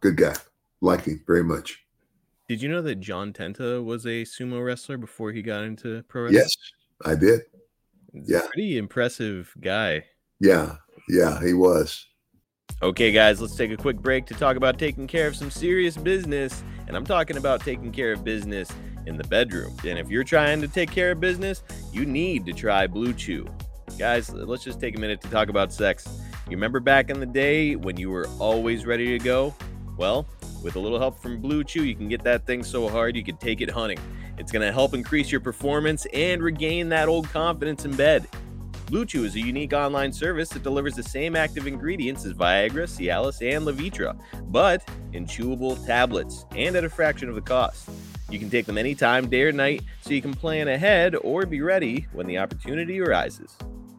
good 0.00 0.16
guy 0.16 0.34
him 0.82 1.22
very 1.26 1.44
much 1.44 1.84
did 2.48 2.62
you 2.62 2.68
know 2.68 2.82
that 2.82 2.96
john 2.96 3.32
tenta 3.32 3.82
was 3.84 4.04
a 4.06 4.22
sumo 4.22 4.64
wrestler 4.64 4.96
before 4.96 5.32
he 5.32 5.42
got 5.42 5.64
into 5.64 6.02
pro 6.04 6.22
wrestling 6.22 6.42
yes 6.42 6.56
i 7.04 7.14
did 7.14 7.40
He's 8.12 8.30
yeah. 8.30 8.46
pretty 8.46 8.78
impressive 8.78 9.52
guy 9.60 10.04
yeah 10.40 10.76
yeah 11.08 11.40
he 11.44 11.52
was 11.52 12.06
Okay, 12.82 13.10
guys, 13.10 13.40
let's 13.40 13.56
take 13.56 13.70
a 13.70 13.76
quick 13.76 13.96
break 13.96 14.26
to 14.26 14.34
talk 14.34 14.56
about 14.56 14.78
taking 14.78 15.06
care 15.06 15.26
of 15.26 15.34
some 15.34 15.50
serious 15.50 15.96
business. 15.96 16.62
And 16.86 16.94
I'm 16.94 17.06
talking 17.06 17.38
about 17.38 17.62
taking 17.62 17.90
care 17.90 18.12
of 18.12 18.22
business 18.22 18.68
in 19.06 19.16
the 19.16 19.24
bedroom. 19.24 19.74
And 19.86 19.98
if 19.98 20.10
you're 20.10 20.24
trying 20.24 20.60
to 20.60 20.68
take 20.68 20.90
care 20.90 21.12
of 21.12 21.20
business, 21.20 21.62
you 21.90 22.04
need 22.04 22.44
to 22.46 22.52
try 22.52 22.86
Blue 22.86 23.14
Chew. 23.14 23.46
Guys, 23.98 24.30
let's 24.30 24.62
just 24.62 24.78
take 24.78 24.94
a 24.94 25.00
minute 25.00 25.22
to 25.22 25.30
talk 25.30 25.48
about 25.48 25.72
sex. 25.72 26.06
You 26.50 26.50
remember 26.50 26.80
back 26.80 27.08
in 27.08 27.18
the 27.18 27.26
day 27.26 27.76
when 27.76 27.96
you 27.96 28.10
were 28.10 28.28
always 28.38 28.84
ready 28.84 29.18
to 29.18 29.24
go? 29.24 29.54
Well, 29.96 30.26
with 30.66 30.74
a 30.74 30.80
little 30.80 30.98
help 30.98 31.16
from 31.20 31.40
Blue 31.40 31.62
Chew, 31.62 31.84
you 31.84 31.94
can 31.94 32.08
get 32.08 32.24
that 32.24 32.44
thing 32.44 32.64
so 32.64 32.88
hard 32.88 33.14
you 33.14 33.22
can 33.22 33.36
take 33.36 33.60
it 33.60 33.70
hunting. 33.70 34.00
It's 34.36 34.50
going 34.50 34.66
to 34.66 34.72
help 34.72 34.94
increase 34.94 35.30
your 35.30 35.40
performance 35.40 36.06
and 36.12 36.42
regain 36.42 36.88
that 36.88 37.08
old 37.08 37.30
confidence 37.30 37.84
in 37.84 37.94
bed. 37.94 38.26
Blue 38.86 39.06
Chew 39.06 39.24
is 39.24 39.36
a 39.36 39.40
unique 39.40 39.72
online 39.72 40.12
service 40.12 40.48
that 40.48 40.64
delivers 40.64 40.94
the 40.94 41.04
same 41.04 41.36
active 41.36 41.68
ingredients 41.68 42.24
as 42.24 42.32
Viagra, 42.32 42.88
Cialis, 42.88 43.48
and 43.48 43.64
Levitra, 43.64 44.18
but 44.50 44.82
in 45.12 45.24
chewable 45.24 45.84
tablets 45.86 46.44
and 46.56 46.74
at 46.74 46.84
a 46.84 46.90
fraction 46.90 47.28
of 47.28 47.36
the 47.36 47.40
cost. 47.40 47.88
You 48.28 48.40
can 48.40 48.50
take 48.50 48.66
them 48.66 48.76
anytime, 48.76 49.28
day 49.28 49.42
or 49.42 49.52
night, 49.52 49.82
so 50.00 50.10
you 50.10 50.20
can 50.20 50.34
plan 50.34 50.66
ahead 50.66 51.14
or 51.22 51.46
be 51.46 51.62
ready 51.62 52.08
when 52.12 52.26
the 52.26 52.38
opportunity 52.38 53.00
arises. 53.00 53.56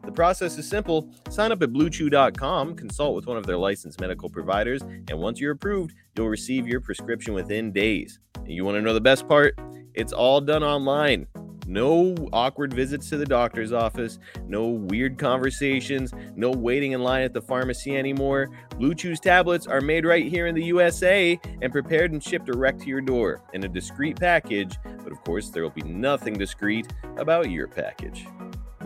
The 0.08 0.12
process 0.12 0.56
is 0.56 0.66
simple. 0.66 1.10
Sign 1.28 1.52
up 1.52 1.62
at 1.62 1.70
bluechew.com, 1.70 2.76
consult 2.76 3.14
with 3.14 3.26
one 3.26 3.36
of 3.36 3.44
their 3.44 3.58
licensed 3.58 4.00
medical 4.00 4.30
providers, 4.30 4.80
and 4.80 5.18
once 5.18 5.38
you're 5.38 5.52
approved, 5.52 5.94
you'll 6.18 6.28
receive 6.28 6.66
your 6.66 6.80
prescription 6.80 7.32
within 7.32 7.72
days. 7.72 8.18
And 8.34 8.48
you 8.50 8.64
want 8.64 8.76
to 8.76 8.82
know 8.82 8.92
the 8.92 9.00
best 9.00 9.28
part? 9.28 9.58
It's 9.94 10.12
all 10.12 10.40
done 10.40 10.62
online. 10.62 11.26
No 11.66 12.14
awkward 12.32 12.72
visits 12.72 13.10
to 13.10 13.18
the 13.18 13.26
doctor's 13.26 13.72
office, 13.72 14.18
no 14.46 14.68
weird 14.68 15.18
conversations, 15.18 16.14
no 16.34 16.50
waiting 16.50 16.92
in 16.92 17.02
line 17.02 17.22
at 17.22 17.34
the 17.34 17.42
pharmacy 17.42 17.94
anymore. 17.94 18.48
Blue 18.78 18.94
Chew's 18.94 19.20
tablets 19.20 19.66
are 19.66 19.82
made 19.82 20.06
right 20.06 20.26
here 20.26 20.46
in 20.46 20.54
the 20.54 20.64
USA 20.64 21.38
and 21.60 21.70
prepared 21.70 22.12
and 22.12 22.24
shipped 22.24 22.46
direct 22.46 22.80
to 22.80 22.86
your 22.86 23.02
door 23.02 23.42
in 23.52 23.64
a 23.64 23.68
discreet 23.68 24.18
package, 24.18 24.78
but 25.04 25.12
of 25.12 25.22
course, 25.24 25.50
there 25.50 25.62
will 25.62 25.70
be 25.70 25.82
nothing 25.82 26.34
discreet 26.34 26.90
about 27.18 27.50
your 27.50 27.68
package. 27.68 28.26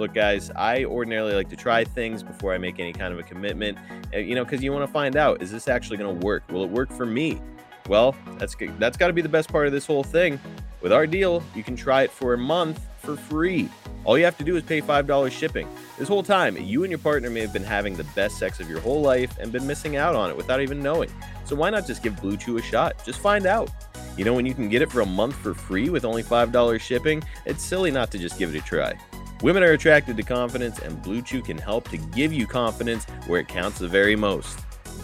Look, 0.02 0.14
guys, 0.14 0.50
I 0.56 0.84
ordinarily 0.84 1.32
like 1.32 1.48
to 1.50 1.54
try 1.54 1.84
things 1.84 2.24
before 2.24 2.52
I 2.52 2.58
make 2.58 2.80
any 2.80 2.92
kind 2.92 3.14
of 3.14 3.20
a 3.20 3.22
commitment, 3.22 3.78
uh, 4.12 4.18
you 4.18 4.34
know, 4.34 4.42
because 4.42 4.60
you 4.60 4.72
want 4.72 4.84
to 4.84 4.92
find 4.92 5.14
out 5.14 5.40
is 5.40 5.52
this 5.52 5.68
actually 5.68 5.96
going 5.96 6.18
to 6.18 6.26
work? 6.26 6.42
Will 6.50 6.64
it 6.64 6.70
work 6.70 6.90
for 6.90 7.06
me? 7.06 7.40
Well, 7.88 8.16
that's 8.36 8.56
that's 8.80 8.96
got 8.96 9.06
to 9.06 9.12
be 9.12 9.22
the 9.22 9.28
best 9.28 9.48
part 9.48 9.68
of 9.68 9.72
this 9.72 9.86
whole 9.86 10.02
thing. 10.02 10.40
With 10.80 10.92
our 10.92 11.06
deal, 11.06 11.40
you 11.54 11.62
can 11.62 11.76
try 11.76 12.02
it 12.02 12.10
for 12.10 12.34
a 12.34 12.36
month 12.36 12.80
for 12.98 13.16
free. 13.16 13.68
All 14.02 14.18
you 14.18 14.24
have 14.24 14.36
to 14.38 14.44
do 14.44 14.56
is 14.56 14.64
pay 14.64 14.80
$5 14.80 15.30
shipping. 15.30 15.68
This 15.96 16.08
whole 16.08 16.24
time, 16.24 16.56
you 16.56 16.82
and 16.82 16.90
your 16.90 16.98
partner 16.98 17.30
may 17.30 17.38
have 17.42 17.52
been 17.52 17.62
having 17.62 17.94
the 17.94 18.02
best 18.16 18.38
sex 18.38 18.58
of 18.58 18.68
your 18.68 18.80
whole 18.80 19.02
life 19.02 19.38
and 19.38 19.52
been 19.52 19.68
missing 19.68 19.94
out 19.94 20.16
on 20.16 20.30
it 20.30 20.36
without 20.36 20.60
even 20.60 20.82
knowing. 20.82 21.12
So 21.44 21.54
why 21.54 21.70
not 21.70 21.86
just 21.86 22.02
give 22.02 22.20
Blue 22.20 22.36
Chew 22.36 22.58
a 22.58 22.62
shot? 22.62 23.04
Just 23.04 23.20
find 23.20 23.46
out. 23.46 23.70
You 24.16 24.24
know, 24.24 24.34
when 24.34 24.46
you 24.46 24.54
can 24.54 24.68
get 24.68 24.82
it 24.82 24.90
for 24.90 25.02
a 25.02 25.06
month 25.06 25.36
for 25.36 25.54
free 25.54 25.90
with 25.90 26.04
only 26.04 26.24
$5 26.24 26.80
shipping, 26.80 27.22
it's 27.46 27.62
silly 27.62 27.92
not 27.92 28.10
to 28.10 28.18
just 28.18 28.36
give 28.36 28.52
it 28.52 28.58
a 28.58 28.64
try. 28.64 28.94
Women 29.42 29.64
are 29.64 29.72
attracted 29.72 30.16
to 30.16 30.22
confidence, 30.22 30.78
and 30.78 31.02
Blue 31.02 31.20
Chew 31.20 31.42
can 31.42 31.58
help 31.58 31.88
to 31.88 31.96
give 31.96 32.32
you 32.32 32.46
confidence 32.46 33.04
where 33.26 33.40
it 33.40 33.48
counts 33.48 33.80
the 33.80 33.88
very 33.88 34.14
most. 34.14 34.56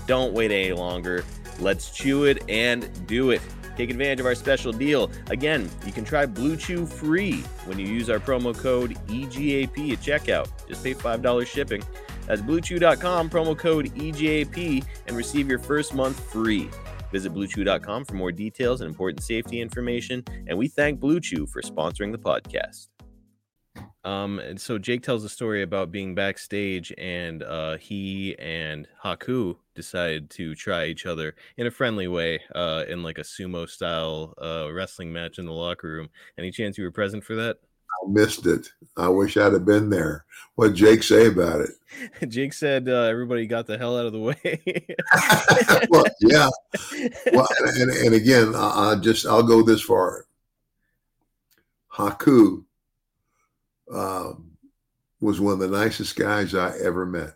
Don't 0.07 0.33
wait 0.33 0.53
any 0.53 0.73
longer. 0.73 1.25
Let's 1.59 1.91
chew 1.91 2.23
it 2.25 2.49
and 2.49 2.89
do 3.09 3.33
it. 3.33 3.43
Take 3.77 3.91
advantage 3.91 4.21
of 4.21 4.27
our 4.27 4.37
special 4.37 4.73
deal. 4.73 5.11
Again, 5.31 5.69
you 5.85 5.91
can 5.91 6.05
try 6.05 6.25
Blue 6.25 6.57
Chew 6.57 6.87
free 6.87 7.41
when 7.67 7.81
you 7.81 7.87
use 7.87 8.09
our 8.09 8.21
promo 8.21 8.57
code 8.57 8.97
EGAP 9.09 9.93
at 9.93 9.99
checkout. 10.01 10.49
Just 10.69 10.85
pay 10.85 10.95
$5 10.95 11.47
shipping. 11.47 11.83
That's 12.27 12.41
bluechew.com, 12.41 13.31
promo 13.31 13.59
code 13.59 13.87
EGAP, 13.97 14.85
and 15.09 15.17
receive 15.17 15.49
your 15.49 15.59
first 15.59 15.95
month 15.95 16.21
free. 16.31 16.71
Visit 17.11 17.35
bluechew.com 17.35 18.05
for 18.05 18.15
more 18.15 18.31
details 18.31 18.83
and 18.83 18.89
important 18.89 19.25
safety 19.25 19.61
information. 19.61 20.25
And 20.47 20.57
we 20.57 20.69
thank 20.69 21.01
Blue 21.01 21.19
Chew 21.19 21.47
for 21.47 21.61
sponsoring 21.61 22.13
the 22.13 22.19
podcast. 22.19 22.89
Um, 24.05 24.39
and 24.39 24.61
so 24.61 24.79
Jake 24.79 25.03
tells 25.03 25.25
a 25.25 25.29
story 25.29 25.63
about 25.63 25.91
being 25.91 26.15
backstage, 26.15 26.93
and 26.97 27.43
uh, 27.43 27.77
he 27.77 28.37
and 28.39 28.87
Haku 29.05 29.57
decided 29.75 30.31
to 30.31 30.55
try 30.55 30.87
each 30.87 31.07
other 31.07 31.35
in 31.57 31.67
a 31.67 31.71
friendly 31.71 32.09
way, 32.09 32.41
uh, 32.55 32.85
in 32.89 33.03
like 33.03 33.19
a 33.19 33.23
sumo 33.23 33.69
style 33.69 34.35
uh, 34.43 34.73
wrestling 34.73 35.13
match 35.13 35.39
in 35.39 35.47
the 35.47 35.53
locker 35.53 35.89
room. 35.89 36.09
Any 36.39 36.51
chance 36.51 36.79
you 36.79 36.85
were 36.85 36.91
present 36.91 37.25
for 37.25 37.35
that? 37.37 37.59
I 37.91 38.11
missed 38.11 38.47
it. 38.47 38.71
I 38.97 39.09
wish 39.09 39.37
I'd 39.37 39.53
have 39.53 39.65
been 39.65 39.91
there. 39.91 40.25
What 40.55 40.75
Jake 40.75 41.03
say 41.03 41.27
about 41.27 41.61
it? 41.61 41.71
Jake 42.29 42.53
said 42.53 42.89
uh, 42.89 43.03
everybody 43.03 43.47
got 43.47 43.67
the 43.67 43.79
hell 43.79 43.99
out 43.99 44.07
of 44.07 44.13
the 44.13 44.21
way. 44.21 44.63
well, 45.91 46.05
yeah. 46.21 46.49
Well, 47.33 47.49
and, 47.77 47.91
and 47.91 48.15
again, 48.15 48.55
I, 48.55 48.93
I 48.93 48.97
just 48.97 49.27
I'll 49.27 49.43
go 49.43 49.63
this 49.63 49.83
far. 49.83 50.27
Haku 51.93 52.65
um, 53.93 54.53
was 55.21 55.41
one 55.41 55.55
of 55.55 55.59
the 55.59 55.69
nicest 55.69 56.17
guys 56.17 56.55
I 56.55 56.77
ever 56.79 57.05
met. 57.05 57.35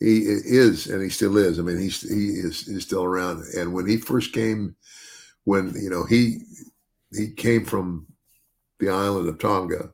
He 0.00 0.18
is, 0.18 0.86
and 0.86 1.02
he 1.02 1.08
still 1.08 1.36
is. 1.36 1.58
I 1.58 1.62
mean, 1.62 1.78
he's 1.78 2.02
he 2.02 2.30
is 2.30 2.66
he's 2.66 2.84
still 2.84 3.04
around. 3.04 3.44
And 3.56 3.72
when 3.72 3.86
he 3.86 3.96
first 3.96 4.32
came, 4.32 4.76
when 5.44 5.72
you 5.80 5.88
know 5.88 6.04
he 6.04 6.40
he 7.12 7.30
came 7.30 7.64
from 7.64 8.06
the 8.80 8.90
island 8.90 9.28
of 9.28 9.38
Tonga, 9.38 9.92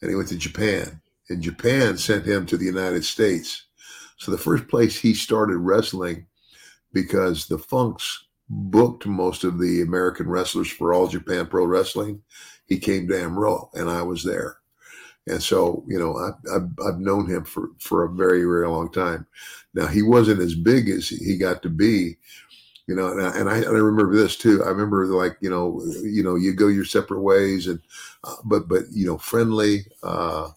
and 0.00 0.10
he 0.10 0.16
went 0.16 0.28
to 0.28 0.38
Japan, 0.38 1.00
and 1.28 1.42
Japan 1.42 1.98
sent 1.98 2.24
him 2.24 2.46
to 2.46 2.56
the 2.56 2.64
United 2.64 3.04
States. 3.04 3.66
So 4.18 4.30
the 4.30 4.38
first 4.38 4.68
place 4.68 4.98
he 4.98 5.14
started 5.14 5.56
wrestling, 5.56 6.26
because 6.92 7.46
the 7.46 7.58
Funks 7.58 8.26
booked 8.48 9.06
most 9.06 9.44
of 9.44 9.58
the 9.58 9.82
American 9.82 10.28
wrestlers 10.28 10.70
for 10.70 10.92
All 10.92 11.08
Japan 11.08 11.46
Pro 11.46 11.64
Wrestling, 11.64 12.22
he 12.66 12.78
came 12.78 13.08
to 13.08 13.20
Amarillo, 13.20 13.70
and 13.74 13.90
I 13.90 14.02
was 14.02 14.22
there 14.22 14.59
And 15.30 15.42
so, 15.42 15.84
you 15.86 15.98
know, 15.98 16.16
I, 16.18 16.30
I've, 16.54 16.68
I've 16.84 16.98
known 16.98 17.28
him 17.28 17.44
for, 17.44 17.68
for 17.78 18.04
a 18.04 18.10
very, 18.10 18.42
very 18.42 18.66
long 18.68 18.90
time. 18.90 19.26
Now, 19.74 19.86
he 19.86 20.02
wasn't 20.02 20.40
as 20.40 20.54
big 20.54 20.88
as 20.88 21.08
he 21.08 21.36
got 21.36 21.62
to 21.62 21.68
be, 21.68 22.16
you 22.88 22.96
know, 22.96 23.12
and 23.12 23.22
I, 23.22 23.38
and 23.38 23.48
I, 23.48 23.58
and 23.58 23.68
I 23.68 23.80
remember 23.80 24.16
this 24.16 24.36
too. 24.36 24.64
I 24.64 24.68
remember 24.68 25.06
like, 25.06 25.36
you 25.40 25.48
know, 25.48 25.80
you 26.02 26.24
know, 26.24 26.34
you 26.34 26.52
go 26.52 26.66
your 26.66 26.84
separate 26.84 27.20
ways 27.20 27.68
and, 27.68 27.80
uh, 28.24 28.36
but, 28.44 28.68
but, 28.68 28.82
you 28.90 29.06
know, 29.06 29.18
friendly, 29.18 29.86
uh, 30.02 30.48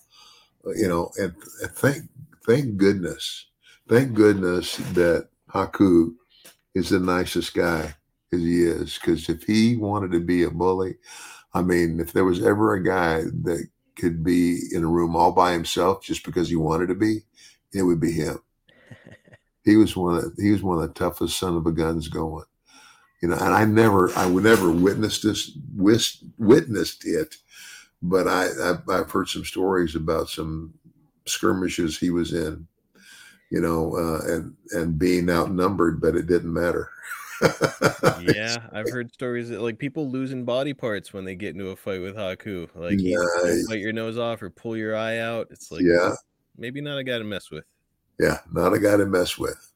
you 0.75 0.87
know, 0.87 1.11
and, 1.17 1.35
and 1.61 1.71
thank, 1.71 2.09
thank 2.47 2.77
goodness, 2.77 3.45
thank 3.87 4.13
goodness 4.13 4.77
that 4.93 5.27
Haku 5.49 6.15
is 6.73 6.89
the 6.89 6.99
nicest 6.99 7.53
guy 7.53 7.93
as 8.33 8.39
he 8.39 8.63
is. 8.63 8.97
Cause 8.97 9.29
if 9.29 9.43
he 9.43 9.75
wanted 9.75 10.11
to 10.13 10.19
be 10.19 10.43
a 10.43 10.49
bully, 10.49 10.95
I 11.53 11.61
mean, 11.61 11.99
if 11.99 12.13
there 12.13 12.25
was 12.25 12.43
ever 12.43 12.73
a 12.73 12.83
guy 12.83 13.21
that 13.43 13.67
could 13.95 14.23
be 14.23 14.59
in 14.71 14.83
a 14.83 14.87
room 14.87 15.15
all 15.15 15.31
by 15.31 15.53
himself 15.53 16.03
just 16.03 16.25
because 16.25 16.49
he 16.49 16.55
wanted 16.55 16.87
to 16.87 16.95
be, 16.95 17.21
it 17.73 17.83
would 17.83 17.99
be 17.99 18.11
him. 18.11 18.39
he 19.65 19.75
was 19.75 19.95
one 19.95 20.15
of 20.15 20.35
the, 20.35 20.43
he 20.43 20.51
was 20.51 20.63
one 20.63 20.81
of 20.81 20.87
the 20.87 20.93
toughest 20.93 21.37
son 21.37 21.55
of 21.55 21.65
a 21.65 21.71
guns 21.71 22.07
going. 22.07 22.45
You 23.21 23.29
know, 23.29 23.35
and 23.35 23.53
I 23.53 23.63
never 23.63 24.11
I 24.17 24.25
would 24.25 24.43
never 24.43 24.69
witnessed 24.69 25.23
this 25.23 25.57
witnessed 25.75 27.05
it, 27.05 27.35
but 28.01 28.27
I 28.27 28.49
I've, 28.61 28.89
I've 28.89 29.11
heard 29.11 29.29
some 29.29 29.45
stories 29.45 29.95
about 29.95 30.27
some 30.27 30.73
skirmishes 31.25 31.97
he 31.97 32.09
was 32.09 32.33
in, 32.33 32.67
you 33.49 33.61
know, 33.61 33.95
uh, 33.95 34.19
and 34.29 34.55
and 34.71 34.99
being 34.99 35.29
outnumbered, 35.29 36.01
but 36.01 36.15
it 36.15 36.27
didn't 36.27 36.53
matter. 36.53 36.89
yeah, 38.21 38.57
I've 38.73 38.89
heard 38.89 39.13
stories 39.13 39.49
that 39.49 39.61
like 39.61 39.77
people 39.77 40.09
losing 40.09 40.45
body 40.45 40.73
parts 40.73 41.13
when 41.13 41.25
they 41.25 41.35
get 41.35 41.53
into 41.53 41.69
a 41.69 41.75
fight 41.75 42.01
with 42.01 42.15
Haku. 42.15 42.67
Like 42.75 42.99
you 42.99 43.65
bite 43.69 43.79
your 43.79 43.93
nose 43.93 44.17
off 44.17 44.41
or 44.41 44.49
pull 44.49 44.77
your 44.77 44.95
eye 44.95 45.19
out. 45.19 45.47
It's 45.51 45.71
like 45.71 45.81
yeah, 45.81 46.13
maybe 46.57 46.81
not 46.81 46.97
a 46.97 47.03
guy 47.03 47.17
to 47.17 47.23
mess 47.23 47.51
with. 47.51 47.65
yeah, 48.19 48.39
not 48.51 48.73
a 48.73 48.79
guy 48.79 48.97
to 48.97 49.05
mess 49.05 49.37
with. 49.37 49.73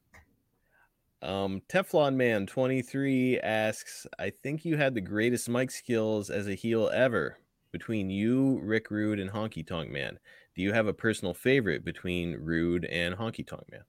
Um, 1.22 1.62
Teflon 1.68 2.16
Man 2.16 2.46
23 2.46 3.40
asks, 3.40 4.06
I 4.20 4.30
think 4.30 4.64
you 4.64 4.78
had 4.78 4.94
the 4.94 5.02
greatest 5.02 5.50
mic 5.50 5.72
skills 5.72 6.30
as 6.30 6.48
a 6.48 6.54
heel 6.54 6.90
ever 6.94 7.40
between 7.72 8.10
you, 8.10 8.60
Rick 8.64 8.92
Rude, 8.92 9.20
and 9.20 9.32
Honky 9.32 9.66
Tonk 9.66 9.90
Man. 9.90 10.20
Do 10.56 10.62
you 10.62 10.74
have 10.74 10.88
a 10.88 10.94
personal 10.94 11.34
favorite 11.34 11.84
between 11.84 12.36
Rude 12.36 12.86
and 12.86 13.16
Honky 13.16 13.46
Tonk 13.46 13.64
Man? 13.72 13.82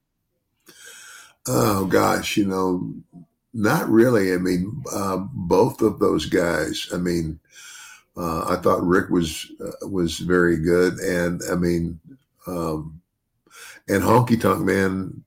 Oh 1.47 1.87
gosh, 1.87 2.37
you 2.37 2.47
know, 2.47 2.93
not 3.59 3.91
really. 3.91 4.33
I 4.33 4.37
mean, 4.39 4.85
uh, 4.93 5.17
both 5.33 5.83
of 5.83 5.99
those 5.99 6.27
guys. 6.27 6.89
I 6.95 6.97
mean, 6.97 7.41
uh, 8.17 8.47
I 8.49 8.57
thought 8.57 8.87
Rick 8.87 9.11
was 9.11 9.51
uh, 9.61 9.89
was 9.89 10.21
very 10.21 10.59
good, 10.59 10.95
and 11.01 11.43
I 11.51 11.57
mean, 11.57 11.99
um, 12.47 13.03
and 13.89 14.03
Honky 14.03 14.41
Tonk 14.41 14.65
Man. 14.65 15.25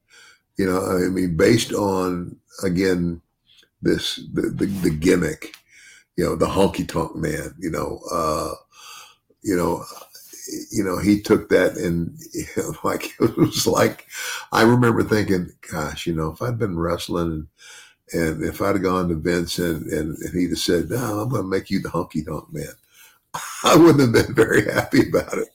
You 0.58 0.68
know, 0.68 0.82
I 0.82 1.10
mean, 1.10 1.36
based 1.36 1.74
on 1.74 2.38
again 2.64 3.22
this 3.82 4.16
the 4.34 4.44
the, 4.44 4.66
the 4.66 4.92
gimmick. 4.92 5.54
You 6.16 6.26
know, 6.26 6.36
the 6.38 6.48
Honky 6.48 6.88
Tonk 6.88 7.18
Man. 7.18 7.54
You 7.60 7.72
know, 7.72 8.00
uh, 8.12 8.54
you 9.42 9.56
know. 9.56 9.84
You 10.70 10.84
know, 10.84 10.98
he 10.98 11.22
took 11.22 11.48
that 11.50 11.78
and 11.78 12.18
like 12.84 13.14
it 13.22 13.38
was 13.38 13.66
like 13.66 14.08
I 14.52 14.64
remember 14.64 15.02
thinking, 15.02 15.52
gosh, 15.72 16.06
you 16.06 16.14
know, 16.14 16.32
if 16.32 16.42
I'd 16.42 16.58
been 16.58 16.78
wrestling 16.78 17.32
and, 17.32 17.48
and 18.14 18.44
if 18.44 18.62
I'd 18.62 18.76
have 18.76 18.84
gone 18.84 19.10
to 19.10 19.16
Vince 19.16 19.58
and, 19.60 19.86
and, 19.88 20.18
and 20.18 20.34
he'd 20.34 20.50
have 20.50 20.58
said, 20.58 20.90
no, 20.90 21.20
I'm 21.20 21.30
going 21.30 21.44
to 21.44 21.48
make 21.48 21.70
you 21.70 21.80
the 21.82 21.90
honky 21.90 22.26
tonk 22.26 22.52
man, 22.52 22.74
I 23.64 23.76
wouldn't 23.76 24.02
have 24.02 24.12
been 24.12 24.36
very 24.36 24.66
happy 24.72 25.10
about 25.10 25.38
it. 25.38 25.50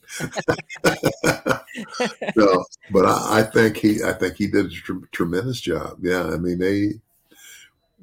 no, 2.37 2.65
but 2.91 3.05
I, 3.05 3.41
I 3.41 3.43
think 3.43 3.77
he, 3.77 4.03
I 4.03 4.13
think 4.13 4.37
he 4.37 4.47
did 4.47 4.67
a 4.67 4.71
tr- 4.71 5.05
tremendous 5.13 5.61
job. 5.61 5.99
Yeah. 6.01 6.25
I 6.25 6.37
mean, 6.39 6.59
they, 6.59 6.95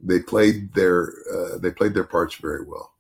they 0.04 0.20
played 0.20 0.74
their, 0.74 1.14
uh, 1.34 1.58
they 1.58 1.72
played 1.72 1.94
their 1.94 2.04
parts 2.04 2.36
very 2.36 2.64
well. 2.64 2.92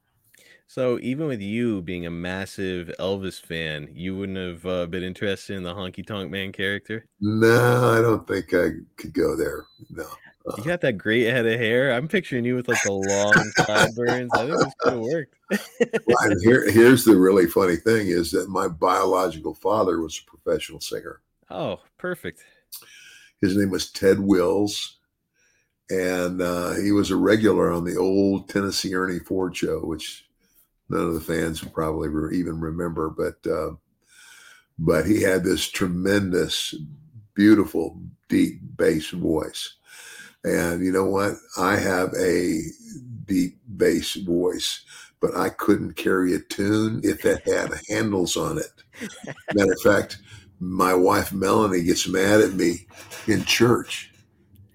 So 0.65 0.97
even 1.03 1.27
with 1.27 1.39
you 1.39 1.83
being 1.83 2.07
a 2.07 2.09
massive 2.09 2.91
Elvis 2.99 3.39
fan, 3.39 3.89
you 3.93 4.17
wouldn't 4.17 4.39
have 4.39 4.65
uh, 4.65 4.87
been 4.87 5.03
interested 5.03 5.55
in 5.55 5.61
the 5.61 5.75
Honky 5.75 6.03
Tonk 6.03 6.31
Man 6.31 6.51
character? 6.51 7.05
No, 7.21 7.91
I 7.91 8.01
don't 8.01 8.27
think 8.27 8.55
I 8.55 8.69
could 8.97 9.13
go 9.13 9.35
there. 9.35 9.65
No. 9.91 10.07
You 10.57 10.63
got 10.65 10.81
that 10.81 10.97
great 10.97 11.27
head 11.27 11.45
of 11.45 11.57
hair. 11.59 11.93
I'm 11.93 12.07
picturing 12.07 12.43
you 12.43 12.55
with 12.55 12.67
like 12.67 12.83
the 12.83 12.91
long 12.91 13.33
sideburns. 13.65 14.31
I 14.33 14.45
think 14.45 14.57
this 14.59 14.73
could 14.79 14.93
have 14.93 15.01
worked. 15.01 15.35
Well, 16.05 16.35
here, 16.41 16.69
here's 16.69 17.05
the 17.05 17.15
really 17.15 17.45
funny 17.45 17.77
thing 17.77 18.07
is 18.07 18.31
that 18.31 18.49
my 18.49 18.67
biological 18.67 19.53
father 19.53 20.01
was 20.01 20.19
a 20.19 20.29
professional 20.29 20.81
singer. 20.81 21.21
oh, 21.49 21.79
perfect. 21.97 22.43
His 23.41 23.55
name 23.55 23.69
was 23.69 23.91
Ted 23.91 24.19
Wills, 24.19 24.97
and 25.89 26.41
uh, 26.41 26.73
he 26.73 26.91
was 26.91 27.11
a 27.11 27.15
regular 27.15 27.71
on 27.71 27.83
the 27.83 27.97
old 27.97 28.49
Tennessee 28.49 28.95
Ernie 28.95 29.19
Ford 29.19 29.55
show, 29.55 29.79
which 29.79 30.25
none 30.89 31.07
of 31.07 31.13
the 31.13 31.21
fans 31.21 31.61
probably 31.63 32.09
re- 32.09 32.37
even 32.37 32.59
remember. 32.59 33.09
But 33.09 33.49
uh, 33.49 33.71
but 34.79 35.05
he 35.05 35.21
had 35.21 35.43
this 35.43 35.69
tremendous, 35.69 36.73
beautiful, 37.33 38.01
deep 38.29 38.59
bass 38.77 39.09
voice, 39.09 39.75
and 40.43 40.83
you 40.83 40.91
know 40.91 41.05
what? 41.05 41.33
I 41.57 41.77
have 41.77 42.13
a 42.19 42.61
deep 43.25 43.57
bass 43.77 44.15
voice, 44.15 44.81
but 45.19 45.35
I 45.35 45.49
couldn't 45.49 45.93
carry 45.93 46.33
a 46.33 46.39
tune 46.39 47.01
if 47.03 47.25
it 47.25 47.47
had 47.47 47.71
handles 47.89 48.35
on 48.35 48.57
it. 48.57 49.09
Matter 49.53 49.71
of 49.71 49.81
fact, 49.81 50.17
my 50.59 50.93
wife 50.93 51.31
Melanie 51.33 51.83
gets 51.83 52.07
mad 52.07 52.41
at 52.41 52.53
me 52.53 52.87
in 53.27 53.43
church 53.45 54.11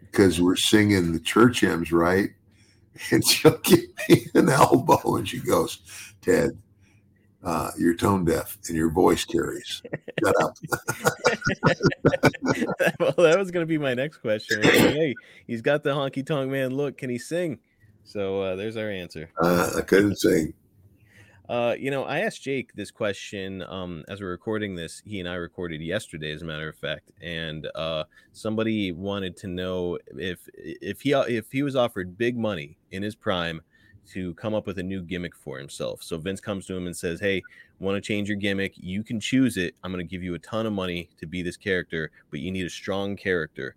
because 0.00 0.40
we're 0.40 0.56
singing 0.56 1.12
the 1.12 1.20
church 1.20 1.60
hymns, 1.60 1.92
right? 1.92 2.30
And 3.12 3.24
she'll 3.24 3.58
give 3.58 3.84
me 4.08 4.26
an 4.34 4.48
elbow 4.48 5.14
and 5.14 5.28
she 5.28 5.38
goes, 5.38 5.78
Ted, 6.20 6.58
uh, 7.44 7.70
you're 7.78 7.94
tone 7.94 8.24
deaf 8.24 8.58
and 8.68 8.76
your 8.76 8.90
voice 8.90 9.24
carries. 9.24 9.82
Shut 10.24 10.42
up. 10.42 10.56
well, 13.00 13.14
that 13.18 13.36
was 13.38 13.50
going 13.50 13.62
to 13.62 13.66
be 13.66 13.78
my 13.78 13.94
next 13.94 14.18
question. 14.18 14.62
Hey, 14.62 15.14
he's 15.46 15.62
got 15.62 15.82
the 15.82 15.94
honky 15.94 16.26
tonk 16.26 16.50
man 16.50 16.74
look. 16.74 16.98
Can 16.98 17.10
he 17.10 17.18
sing? 17.18 17.58
So 18.04 18.42
uh, 18.42 18.56
there's 18.56 18.76
our 18.76 18.90
answer. 18.90 19.30
Uh, 19.40 19.70
I 19.76 19.82
couldn't 19.82 20.16
sing. 20.16 20.54
Uh, 21.48 21.74
you 21.78 21.90
know, 21.90 22.04
I 22.04 22.20
asked 22.20 22.42
Jake 22.42 22.74
this 22.74 22.90
question 22.90 23.62
um, 23.62 24.04
as 24.08 24.20
we're 24.20 24.28
recording 24.28 24.74
this. 24.74 25.00
He 25.06 25.18
and 25.18 25.28
I 25.28 25.34
recorded 25.34 25.80
yesterday, 25.80 26.32
as 26.32 26.42
a 26.42 26.44
matter 26.44 26.68
of 26.68 26.76
fact, 26.76 27.10
and 27.22 27.66
uh, 27.74 28.04
somebody 28.32 28.92
wanted 28.92 29.36
to 29.38 29.46
know 29.46 29.98
if 30.08 30.40
if 30.54 31.00
he 31.00 31.12
if 31.12 31.50
he 31.50 31.62
was 31.62 31.74
offered 31.74 32.18
big 32.18 32.36
money 32.36 32.76
in 32.90 33.02
his 33.02 33.14
prime 33.14 33.62
to 34.12 34.34
come 34.34 34.54
up 34.54 34.66
with 34.66 34.78
a 34.78 34.82
new 34.82 35.02
gimmick 35.02 35.34
for 35.34 35.58
himself. 35.58 36.02
So 36.02 36.18
Vince 36.18 36.40
comes 36.40 36.66
to 36.66 36.76
him 36.76 36.86
and 36.86 36.96
says, 36.96 37.20
"Hey, 37.20 37.42
want 37.78 37.96
to 37.96 38.00
change 38.00 38.28
your 38.28 38.36
gimmick? 38.36 38.74
You 38.76 39.02
can 39.02 39.20
choose 39.20 39.56
it. 39.56 39.74
I'm 39.82 39.92
going 39.92 40.04
to 40.04 40.10
give 40.10 40.22
you 40.22 40.34
a 40.34 40.38
ton 40.38 40.66
of 40.66 40.72
money 40.72 41.08
to 41.18 41.26
be 41.26 41.42
this 41.42 41.56
character, 41.56 42.10
but 42.30 42.40
you 42.40 42.50
need 42.50 42.66
a 42.66 42.70
strong 42.70 43.16
character." 43.16 43.76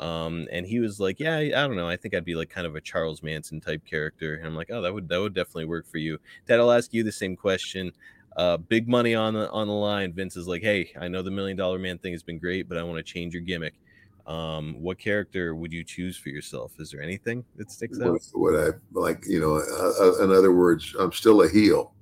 Um, 0.00 0.48
and 0.50 0.66
he 0.66 0.80
was 0.80 0.98
like, 0.98 1.20
"Yeah, 1.20 1.36
I 1.36 1.50
don't 1.50 1.76
know. 1.76 1.88
I 1.88 1.96
think 1.96 2.14
I'd 2.14 2.24
be 2.24 2.34
like 2.34 2.50
kind 2.50 2.66
of 2.66 2.74
a 2.74 2.80
Charles 2.80 3.22
Manson 3.22 3.60
type 3.60 3.84
character." 3.84 4.34
And 4.34 4.46
I'm 4.46 4.56
like, 4.56 4.70
"Oh, 4.70 4.82
that 4.82 4.92
would 4.92 5.08
that 5.08 5.20
would 5.20 5.34
definitely 5.34 5.66
work 5.66 5.86
for 5.86 5.98
you." 5.98 6.18
Ted, 6.46 6.60
I'll 6.60 6.72
ask 6.72 6.92
you 6.92 7.02
the 7.04 7.12
same 7.12 7.36
question. 7.36 7.92
Uh, 8.36 8.56
big 8.56 8.88
money 8.88 9.14
on 9.14 9.34
the 9.34 9.50
on 9.50 9.68
the 9.68 9.74
line. 9.74 10.12
Vince 10.12 10.36
is 10.36 10.48
like, 10.48 10.62
"Hey, 10.62 10.92
I 10.98 11.08
know 11.08 11.22
the 11.22 11.30
Million 11.30 11.56
Dollar 11.56 11.78
Man 11.78 11.98
thing 11.98 12.12
has 12.12 12.22
been 12.22 12.38
great, 12.38 12.68
but 12.68 12.78
I 12.78 12.82
want 12.82 12.96
to 12.98 13.02
change 13.02 13.34
your 13.34 13.42
gimmick. 13.42 13.74
Um, 14.26 14.76
what 14.80 14.98
character 14.98 15.54
would 15.54 15.72
you 15.72 15.82
choose 15.82 16.16
for 16.16 16.28
yourself? 16.28 16.72
Is 16.78 16.90
there 16.90 17.02
anything 17.02 17.44
that 17.56 17.70
sticks 17.70 18.00
out? 18.00 18.20
What, 18.32 18.54
I 18.54 18.68
like, 18.92 19.24
you 19.26 19.40
know, 19.40 19.56
uh, 19.56 20.04
uh, 20.04 20.24
in 20.24 20.30
other 20.30 20.52
words, 20.52 20.94
I'm 20.98 21.12
still 21.12 21.42
a 21.42 21.48
heel. 21.48 21.92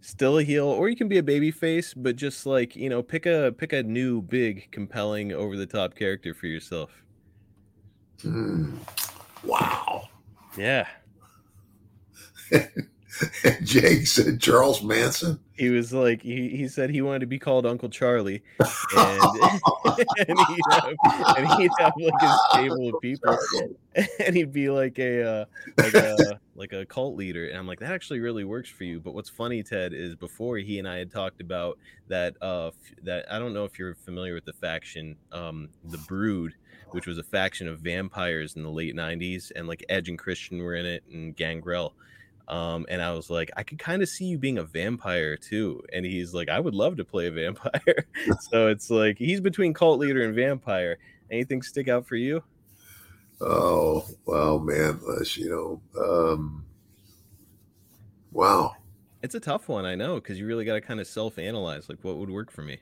Still 0.00 0.38
a 0.38 0.42
heel, 0.42 0.66
or 0.66 0.88
you 0.88 0.96
can 0.96 1.08
be 1.08 1.18
a 1.18 1.22
baby 1.22 1.50
face, 1.50 1.94
but 1.94 2.14
just 2.14 2.44
like 2.44 2.76
you 2.76 2.90
know, 2.90 3.02
pick 3.02 3.24
a 3.26 3.54
pick 3.56 3.72
a 3.72 3.82
new, 3.82 4.20
big, 4.20 4.70
compelling, 4.70 5.32
over 5.32 5.56
the 5.56 5.66
top 5.66 5.94
character 5.94 6.34
for 6.34 6.46
yourself. 6.46 6.90
Hmm. 8.20 8.76
Wow. 9.42 10.08
Yeah, 10.58 10.86
Jake 13.62 14.06
said 14.06 14.40
Charles 14.40 14.82
Manson. 14.82 15.38
He 15.56 15.70
was 15.70 15.92
like 15.92 16.20
he, 16.20 16.48
he 16.48 16.66
said 16.66 16.90
he 16.90 17.00
wanted 17.00 17.20
to 17.20 17.26
be 17.26 17.38
called 17.38 17.64
Uncle 17.64 17.88
Charlie, 17.88 18.42
and, 18.58 18.68
and 20.28 20.38
he'd 20.48 20.62
have 20.70 20.94
and 21.36 21.48
he'd 21.54 21.70
have 21.78 21.92
like 21.96 22.20
his 22.20 22.32
stable 22.50 22.94
of 22.94 23.00
people, 23.00 23.38
and 24.18 24.36
he'd 24.36 24.52
be 24.52 24.68
like 24.68 24.98
a 24.98 25.22
uh, 25.22 25.44
like 25.78 25.94
a 25.94 26.40
like 26.56 26.72
a 26.72 26.84
cult 26.84 27.16
leader. 27.16 27.48
And 27.48 27.56
I'm 27.56 27.68
like, 27.68 27.78
that 27.80 27.92
actually 27.92 28.18
really 28.18 28.44
works 28.44 28.68
for 28.68 28.84
you. 28.84 29.00
But 29.00 29.14
what's 29.14 29.30
funny, 29.30 29.62
Ted, 29.62 29.92
is 29.92 30.16
before 30.16 30.58
he 30.58 30.80
and 30.80 30.88
I 30.88 30.98
had 30.98 31.12
talked 31.12 31.40
about 31.40 31.78
that 32.08 32.34
uh 32.42 32.68
f- 32.68 32.74
that 33.04 33.26
I 33.32 33.38
don't 33.38 33.54
know 33.54 33.64
if 33.64 33.78
you're 33.78 33.94
familiar 33.94 34.34
with 34.34 34.44
the 34.44 34.52
faction, 34.54 35.16
um, 35.30 35.68
the 35.84 35.98
Brood, 35.98 36.54
which 36.90 37.06
was 37.06 37.18
a 37.18 37.24
faction 37.24 37.68
of 37.68 37.78
vampires 37.78 38.56
in 38.56 38.64
the 38.64 38.70
late 38.70 38.96
'90s, 38.96 39.52
and 39.54 39.68
like 39.68 39.84
Edge 39.88 40.08
and 40.08 40.18
Christian 40.18 40.58
were 40.58 40.74
in 40.74 40.84
it, 40.84 41.04
and 41.12 41.36
Gangrel. 41.36 41.94
Um, 42.48 42.84
and 42.88 43.00
I 43.00 43.12
was 43.12 43.30
like, 43.30 43.50
I 43.56 43.62
could 43.62 43.78
kind 43.78 44.02
of 44.02 44.08
see 44.08 44.26
you 44.26 44.38
being 44.38 44.58
a 44.58 44.64
vampire 44.64 45.36
too. 45.36 45.82
And 45.92 46.04
he's 46.04 46.34
like, 46.34 46.48
I 46.48 46.60
would 46.60 46.74
love 46.74 46.96
to 46.96 47.04
play 47.04 47.26
a 47.26 47.30
vampire. 47.30 48.06
so 48.50 48.68
it's 48.68 48.90
like 48.90 49.18
he's 49.18 49.40
between 49.40 49.72
cult 49.72 49.98
leader 49.98 50.22
and 50.22 50.34
vampire. 50.34 50.98
Anything 51.30 51.62
stick 51.62 51.88
out 51.88 52.06
for 52.06 52.16
you? 52.16 52.42
Oh, 53.40 54.06
wow, 54.26 54.58
man. 54.58 55.00
You 55.36 55.80
know, 55.96 56.02
um, 56.02 56.64
wow. 58.30 58.76
It's 59.22 59.34
a 59.34 59.40
tough 59.40 59.68
one, 59.68 59.86
I 59.86 59.94
know, 59.94 60.16
because 60.16 60.38
you 60.38 60.46
really 60.46 60.66
got 60.66 60.74
to 60.74 60.80
kind 60.80 61.00
of 61.00 61.06
self-analyze, 61.06 61.88
like 61.88 61.98
what 62.02 62.18
would 62.18 62.30
work 62.30 62.52
for 62.52 62.62
me. 62.62 62.78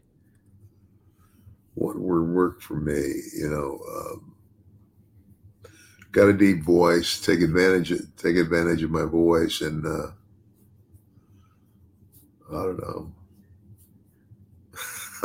What 1.75 1.99
would 1.99 2.29
work 2.29 2.61
for 2.61 2.75
me? 2.75 3.01
You 3.39 3.49
know, 3.49 3.81
um, 3.97 4.32
got 6.13 6.29
a 6.29 6.33
deep 6.33 6.63
voice. 6.63 7.21
Take 7.21 7.41
advantage 7.41 7.91
of 7.91 8.17
take 8.17 8.37
advantage 8.37 8.83
of 8.83 8.91
my 8.91 9.05
voice, 9.05 9.63
and 9.63 9.85
uh, 9.85 10.11
I 12.51 12.63
don't 12.63 12.81
know. 12.81 13.13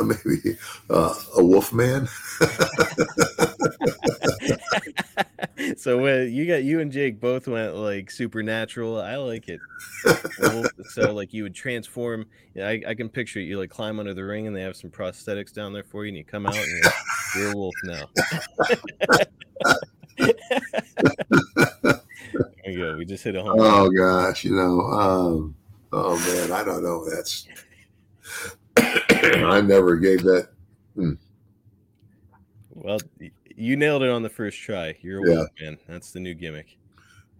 Maybe 0.00 0.56
uh, 0.90 1.14
a 1.36 1.44
wolf 1.44 1.72
man. 1.72 2.08
so 5.76 5.98
when 5.98 6.32
you 6.32 6.46
got 6.46 6.62
you 6.62 6.80
and 6.80 6.90
Jake 6.90 7.20
both 7.20 7.48
went 7.48 7.74
like 7.74 8.10
supernatural, 8.10 9.00
I 9.00 9.16
like 9.16 9.48
it. 9.48 9.60
So 10.90 11.12
like 11.12 11.34
you 11.34 11.42
would 11.42 11.54
transform. 11.54 12.26
Yeah, 12.54 12.68
I, 12.68 12.82
I 12.86 12.94
can 12.94 13.08
picture 13.08 13.40
it. 13.40 13.44
You 13.44 13.58
like 13.58 13.70
climb 13.70 13.98
under 13.98 14.14
the 14.14 14.24
ring, 14.24 14.46
and 14.46 14.56
they 14.56 14.62
have 14.62 14.76
some 14.76 14.90
prosthetics 14.90 15.52
down 15.52 15.72
there 15.72 15.84
for 15.84 16.04
you, 16.04 16.08
and 16.08 16.16
you 16.16 16.24
come 16.24 16.46
out 16.46 16.56
and 16.56 16.66
you're, 16.66 16.92
you're 17.36 17.52
a 17.52 17.56
wolf 17.56 17.74
now. 17.84 18.08
there 20.18 22.00
you 22.66 22.78
go. 22.78 22.96
We 22.96 23.04
just 23.04 23.24
hit 23.24 23.36
a 23.36 23.42
home. 23.42 23.58
run. 23.58 23.70
Oh 23.72 23.90
gosh, 23.90 24.44
you 24.44 24.54
know. 24.54 24.80
Um, 24.80 25.54
oh 25.92 26.18
man, 26.18 26.52
I 26.52 26.64
don't 26.64 26.82
know. 26.82 27.08
That's 27.08 27.46
I 28.76 29.60
never 29.60 29.96
gave 29.96 30.22
that. 30.22 30.48
Well, 32.74 32.98
you 33.56 33.76
nailed 33.76 34.02
it 34.02 34.10
on 34.10 34.22
the 34.22 34.28
first 34.28 34.58
try. 34.60 34.96
You're 35.00 35.24
a 35.24 35.28
Yeah. 35.30 35.36
wolf 35.38 35.48
man. 35.60 35.78
That's 35.88 36.10
the 36.12 36.20
new 36.20 36.34
gimmick. 36.34 36.76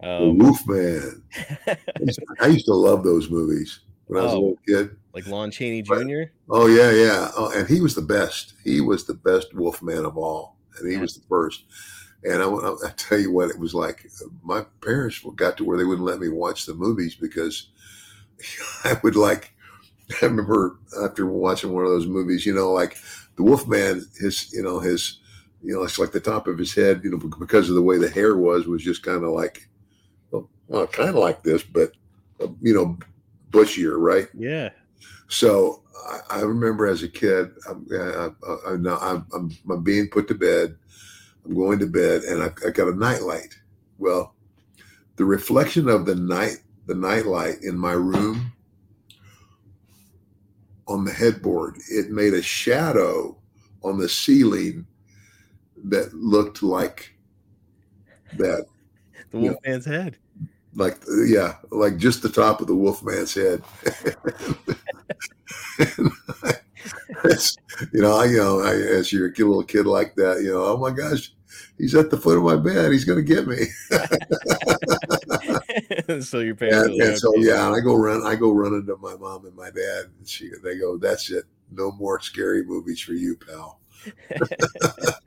Um, 0.01 0.37
Wolf 0.37 0.65
Man. 0.65 1.23
I 1.67 1.77
used, 1.99 2.19
to, 2.19 2.25
I 2.39 2.47
used 2.47 2.65
to 2.67 2.73
love 2.73 3.03
those 3.03 3.29
movies 3.29 3.81
when 4.07 4.21
I 4.21 4.23
was 4.23 4.31
a 4.33 4.35
Oh. 4.37 4.39
little 4.39 4.59
kid. 4.65 4.95
like 5.13 5.27
Lon 5.27 5.51
Chaney. 5.51 5.81
Jr. 5.81 6.31
Oh 6.49 6.67
yeah, 6.67 6.91
yeah. 6.91 7.31
Oh, 7.35 7.51
and 7.53 7.67
he 7.67 7.81
was 7.81 7.95
the 7.95 8.01
best. 8.01 8.53
He 8.63 8.79
was 8.79 9.03
the 9.05 9.15
best 9.15 9.53
Wolfman 9.53 10.05
of 10.05 10.17
all, 10.17 10.55
and 10.77 10.89
he 10.89 10.97
was 10.97 11.15
the 11.15 11.21
first. 11.27 11.65
And 12.23 12.41
I, 12.41 12.45
I, 12.45 12.75
I 12.85 12.89
tell 12.97 13.19
you 13.19 13.31
what, 13.31 13.49
it 13.49 13.59
was 13.59 13.73
like 13.73 14.09
my 14.43 14.65
parents 14.81 15.23
got 15.35 15.57
to 15.57 15.63
where 15.63 15.77
they 15.77 15.85
wouldn't 15.85 16.05
let 16.05 16.19
me 16.19 16.29
watch 16.29 16.65
the 16.65 16.73
movies 16.73 17.15
because 17.15 17.69
I 18.83 18.99
would 19.03 19.15
like. 19.15 19.53
I 20.21 20.25
remember 20.25 20.79
after 21.03 21.27
watching 21.27 21.71
one 21.71 21.85
of 21.85 21.91
those 21.91 22.07
movies, 22.07 22.43
you 22.43 22.53
know, 22.53 22.71
like 22.71 22.97
the 23.35 23.43
Wolfman, 23.43 24.05
his, 24.19 24.51
you 24.51 24.63
know, 24.63 24.79
his, 24.79 25.19
you 25.61 25.73
know, 25.73 25.83
it's 25.83 25.99
like 25.99 26.11
the 26.11 26.19
top 26.19 26.47
of 26.47 26.57
his 26.57 26.73
head, 26.73 27.01
you 27.03 27.11
know, 27.11 27.17
because 27.17 27.69
of 27.69 27.75
the 27.75 27.81
way 27.83 27.99
the 27.99 28.09
hair 28.09 28.35
was, 28.35 28.65
was 28.65 28.83
just 28.83 29.03
kind 29.03 29.23
of 29.23 29.29
like, 29.29 29.69
oh, 30.33 30.49
well, 30.67 30.87
kind 30.87 31.09
of 31.09 31.15
like 31.15 31.43
this, 31.43 31.61
but 31.61 31.91
you 32.61 32.73
know, 32.73 32.97
bushier, 33.51 33.95
right? 33.97 34.27
Yeah. 34.33 34.69
So 35.27 35.83
I, 36.07 36.19
I 36.37 36.41
remember 36.41 36.87
as 36.87 37.03
a 37.03 37.07
kid, 37.07 37.51
I'm, 37.69 37.87
I, 37.91 38.29
I, 38.47 38.55
I'm, 38.67 38.87
I'm, 38.87 39.25
I'm, 39.33 39.51
I'm 39.69 39.83
being 39.83 40.07
put 40.07 40.27
to 40.29 40.35
bed. 40.35 40.75
I'm 41.45 41.55
going 41.55 41.79
to 41.79 41.87
bed, 41.87 42.23
and 42.23 42.43
I, 42.43 42.51
I 42.67 42.69
got 42.71 42.87
a 42.89 42.95
nightlight. 42.95 43.55
Well, 43.97 44.33
the 45.15 45.25
reflection 45.25 45.89
of 45.89 46.05
the 46.05 46.15
night, 46.15 46.57
the 46.85 46.95
nightlight 46.95 47.61
in 47.63 47.77
my 47.77 47.93
room 47.93 48.51
on 50.87 51.05
the 51.05 51.11
headboard, 51.11 51.77
it 51.89 52.09
made 52.09 52.33
a 52.33 52.41
shadow 52.41 53.37
on 53.83 53.97
the 53.97 54.09
ceiling 54.09 54.85
that 55.85 56.13
looked 56.13 56.61
like 56.63 57.13
that 58.37 58.65
The 59.31 59.37
Yeah. 59.39 59.49
wolf 59.51 59.57
man's 59.65 59.85
head. 59.85 60.17
like 60.75 60.97
yeah, 61.25 61.55
like 61.71 61.97
just 61.97 62.21
the 62.21 62.29
top 62.29 62.59
of 62.61 62.67
the 62.67 62.75
Wolfman's 62.75 63.33
head. 63.33 63.63
It's- 65.79 66.58
you 67.93 68.01
know, 68.01 68.17
I 68.17 68.25
you 68.25 68.37
know, 68.37 68.61
I, 68.61 68.73
as 68.73 69.11
you're 69.11 69.27
a 69.27 69.33
kid- 69.33 69.45
little 69.45 69.63
kid 69.63 69.85
like 69.85 70.15
that, 70.15 70.41
you 70.41 70.51
know, 70.53 70.63
oh 70.63 70.77
my 70.77 70.91
gosh, 70.91 71.33
he's 71.77 71.95
at 71.95 72.09
the 72.09 72.17
foot 72.17 72.37
of 72.37 72.43
my 72.43 72.55
bed, 72.55 72.91
he's 72.91 73.05
gonna 73.05 73.21
get 73.21 73.47
me. 73.47 73.65
so 76.21 76.39
your 76.39 76.55
parents. 76.55 76.87
And, 76.89 77.01
and 77.01 77.17
so 77.17 77.33
yeah, 77.37 77.67
and 77.67 77.75
I 77.75 77.79
go 77.79 77.95
run, 77.95 78.25
I 78.25 78.35
go 78.35 78.51
running 78.51 78.85
to 78.87 78.97
my 78.97 79.15
mom 79.15 79.45
and 79.45 79.55
my 79.55 79.69
dad, 79.69 80.05
and 80.17 80.27
she 80.27 80.49
they 80.63 80.77
go, 80.77 80.97
that's 80.97 81.29
it, 81.31 81.45
no 81.71 81.91
more 81.91 82.19
scary 82.21 82.63
movies 82.63 83.01
for 83.01 83.13
you, 83.13 83.37
pal. 83.37 83.79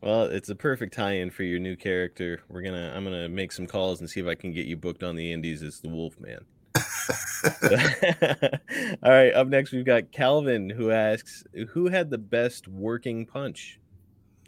Well, 0.00 0.24
it's 0.24 0.48
a 0.48 0.54
perfect 0.54 0.94
tie-in 0.94 1.30
for 1.30 1.42
your 1.42 1.58
new 1.58 1.76
character. 1.76 2.40
We're 2.48 2.62
gonna, 2.62 2.92
I'm 2.94 3.04
gonna 3.04 3.28
make 3.28 3.52
some 3.52 3.66
calls 3.66 4.00
and 4.00 4.08
see 4.08 4.20
if 4.20 4.26
I 4.26 4.34
can 4.34 4.52
get 4.52 4.66
you 4.66 4.76
booked 4.76 5.02
on 5.02 5.16
the 5.16 5.32
Indies 5.32 5.62
as 5.62 5.80
the 5.80 5.88
Wolf 5.88 6.18
Man. 6.20 6.44
All 9.02 9.10
right, 9.10 9.32
up 9.34 9.48
next 9.48 9.72
we've 9.72 9.84
got 9.84 10.12
Calvin 10.12 10.70
who 10.70 10.90
asks, 10.90 11.44
"Who 11.70 11.88
had 11.88 12.10
the 12.10 12.18
best 12.18 12.68
working 12.68 13.26
punch?" 13.26 13.80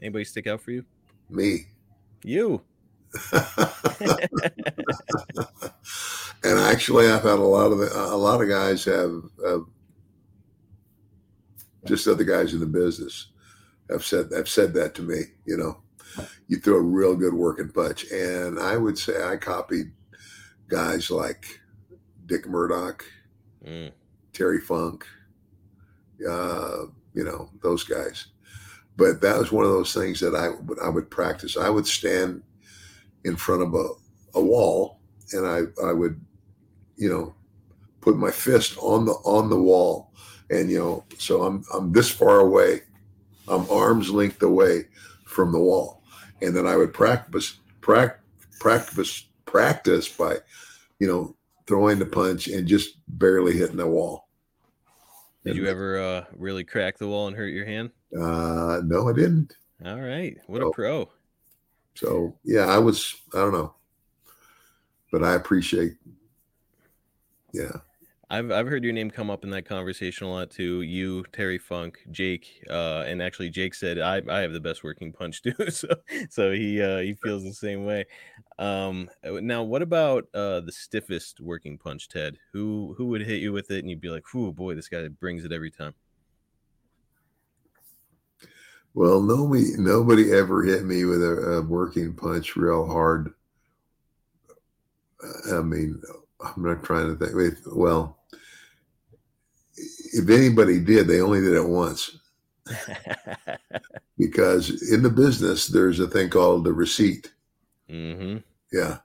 Anybody 0.00 0.24
stick 0.24 0.46
out 0.46 0.60
for 0.60 0.70
you? 0.70 0.84
Me. 1.28 1.66
You. 2.22 2.62
and 3.32 3.46
actually, 6.58 7.08
I've 7.08 7.22
had 7.22 7.38
a 7.38 7.42
lot 7.42 7.72
of 7.72 7.80
a 7.80 8.16
lot 8.16 8.42
of 8.42 8.48
guys 8.48 8.84
have, 8.84 9.22
have 9.44 9.64
just 11.86 12.06
other 12.06 12.24
guys 12.24 12.52
in 12.52 12.60
the 12.60 12.66
business 12.66 13.28
have 13.90 14.04
said 14.04 14.30
have 14.32 14.48
said 14.48 14.74
that 14.74 14.94
to 14.96 15.02
me. 15.02 15.22
You 15.46 15.56
know, 15.56 15.78
you 16.48 16.58
throw 16.58 16.76
a 16.76 16.82
real 16.82 17.16
good 17.16 17.34
working 17.34 17.70
punch, 17.70 18.10
and 18.10 18.58
I 18.58 18.76
would 18.76 18.98
say 18.98 19.22
I 19.22 19.36
copied 19.36 19.92
guys 20.68 21.10
like 21.10 21.60
Dick 22.28 22.46
Murdoch, 22.46 23.04
Mm. 23.66 23.90
Terry 24.32 24.60
Funk, 24.60 25.04
uh, 26.28 26.84
you 27.14 27.24
know, 27.24 27.50
those 27.60 27.82
guys. 27.82 28.28
But 28.96 29.20
that 29.20 29.36
was 29.38 29.50
one 29.50 29.64
of 29.64 29.70
those 29.72 29.92
things 29.92 30.20
that 30.20 30.34
I 30.34 30.50
would 30.50 30.78
I 30.80 30.88
would 30.88 31.10
practice. 31.10 31.56
I 31.56 31.68
would 31.68 31.86
stand 31.86 32.42
in 33.24 33.36
front 33.36 33.62
of 33.62 33.74
a, 33.74 33.88
a 34.34 34.42
wall 34.42 35.00
and 35.32 35.46
I, 35.46 35.62
I 35.84 35.92
would, 35.92 36.20
you 36.96 37.08
know, 37.08 37.34
put 38.00 38.16
my 38.16 38.30
fist 38.30 38.76
on 38.78 39.06
the 39.06 39.12
on 39.24 39.50
the 39.50 39.60
wall. 39.60 40.12
And 40.50 40.70
you 40.70 40.78
know, 40.78 41.04
so 41.18 41.42
I'm 41.42 41.64
I'm 41.74 41.92
this 41.92 42.10
far 42.10 42.40
away. 42.40 42.82
I'm 43.48 43.68
arm's 43.70 44.10
length 44.10 44.42
away 44.42 44.84
from 45.26 45.52
the 45.52 45.58
wall. 45.60 46.02
And 46.42 46.56
then 46.56 46.66
I 46.66 46.76
would 46.76 46.92
practice 46.94 47.58
practice 47.80 48.20
practice 48.60 49.28
practice 49.46 50.08
by, 50.08 50.36
you 50.98 51.06
know, 51.08 51.36
throwing 51.68 51.98
the 51.98 52.06
punch 52.06 52.48
and 52.48 52.66
just 52.66 52.96
barely 53.06 53.56
hitting 53.56 53.76
the 53.76 53.86
wall. 53.86 54.26
Did 55.44 55.54
you 55.56 55.66
ever 55.66 55.98
uh, 56.00 56.24
really 56.36 56.64
crack 56.64 56.98
the 56.98 57.06
wall 57.06 57.28
and 57.28 57.36
hurt 57.36 57.48
your 57.52 57.64
hand? 57.66 57.90
Uh, 58.18 58.80
no, 58.84 59.08
I 59.08 59.12
didn't. 59.12 59.54
All 59.84 60.00
right, 60.00 60.36
what 60.46 60.62
Oh. 60.62 60.70
a 60.70 60.72
pro. 60.72 61.08
So 61.94 62.34
yeah, 62.44 62.66
I 62.66 62.78
was. 62.78 63.14
I 63.34 63.38
don't 63.38 63.52
know, 63.52 63.74
but 65.12 65.22
I 65.22 65.34
appreciate. 65.34 65.96
Yeah, 67.52 67.72
I've 68.30 68.50
I've 68.50 68.66
heard 68.66 68.84
your 68.84 68.92
name 68.92 69.10
come 69.10 69.30
up 69.30 69.42
in 69.42 69.50
that 69.50 69.64
conversation 69.64 70.26
a 70.26 70.30
lot 70.30 70.50
too. 70.50 70.82
You, 70.82 71.24
Terry 71.32 71.56
Funk, 71.56 71.98
Jake, 72.10 72.62
uh, 72.68 73.04
and 73.06 73.22
actually 73.22 73.48
Jake 73.48 73.74
said 73.74 73.98
I, 73.98 74.20
I 74.28 74.40
have 74.40 74.52
the 74.52 74.60
best 74.60 74.84
working 74.84 75.12
punch 75.12 75.42
too. 75.42 75.54
So 75.70 75.88
so 76.28 76.52
he 76.52 76.82
uh, 76.82 76.98
he 76.98 77.14
feels 77.14 77.42
the 77.42 77.54
same 77.54 77.86
way. 77.86 78.04
Um, 78.58 79.08
now 79.24 79.62
what 79.62 79.80
about 79.80 80.26
uh, 80.34 80.60
the 80.60 80.72
stiffest 80.72 81.40
working 81.40 81.78
punch, 81.78 82.08
Ted? 82.08 82.36
Who 82.52 82.94
who 82.98 83.06
would 83.06 83.22
hit 83.22 83.40
you 83.40 83.52
with 83.52 83.70
it 83.70 83.78
and 83.78 83.88
you'd 83.88 84.00
be 84.00 84.10
like, 84.10 84.34
"Whoo, 84.34 84.52
boy, 84.52 84.74
this 84.74 84.88
guy 84.88 85.08
brings 85.08 85.44
it 85.44 85.52
every 85.52 85.70
time." 85.70 85.94
Well, 88.92 89.22
nobody 89.22 89.72
nobody 89.78 90.32
ever 90.32 90.64
hit 90.64 90.84
me 90.84 91.06
with 91.06 91.22
a, 91.22 91.58
a 91.58 91.62
working 91.62 92.14
punch 92.14 92.56
real 92.56 92.86
hard. 92.86 93.32
I 95.50 95.60
mean, 95.62 96.00
I'm 96.40 96.62
not 96.62 96.84
trying 96.84 97.16
to 97.16 97.26
think. 97.26 97.56
Well, 97.72 98.17
if 100.12 100.28
anybody 100.28 100.80
did, 100.80 101.06
they 101.06 101.20
only 101.20 101.40
did 101.40 101.54
it 101.54 101.68
once 101.68 102.18
because 104.18 104.92
in 104.92 105.02
the 105.02 105.10
business 105.10 105.66
there's 105.66 106.00
a 106.00 106.06
thing 106.06 106.30
called 106.30 106.64
the 106.64 106.72
receipt. 106.72 107.32
mm-hmm. 107.90 108.38
Yeah. 108.72 108.98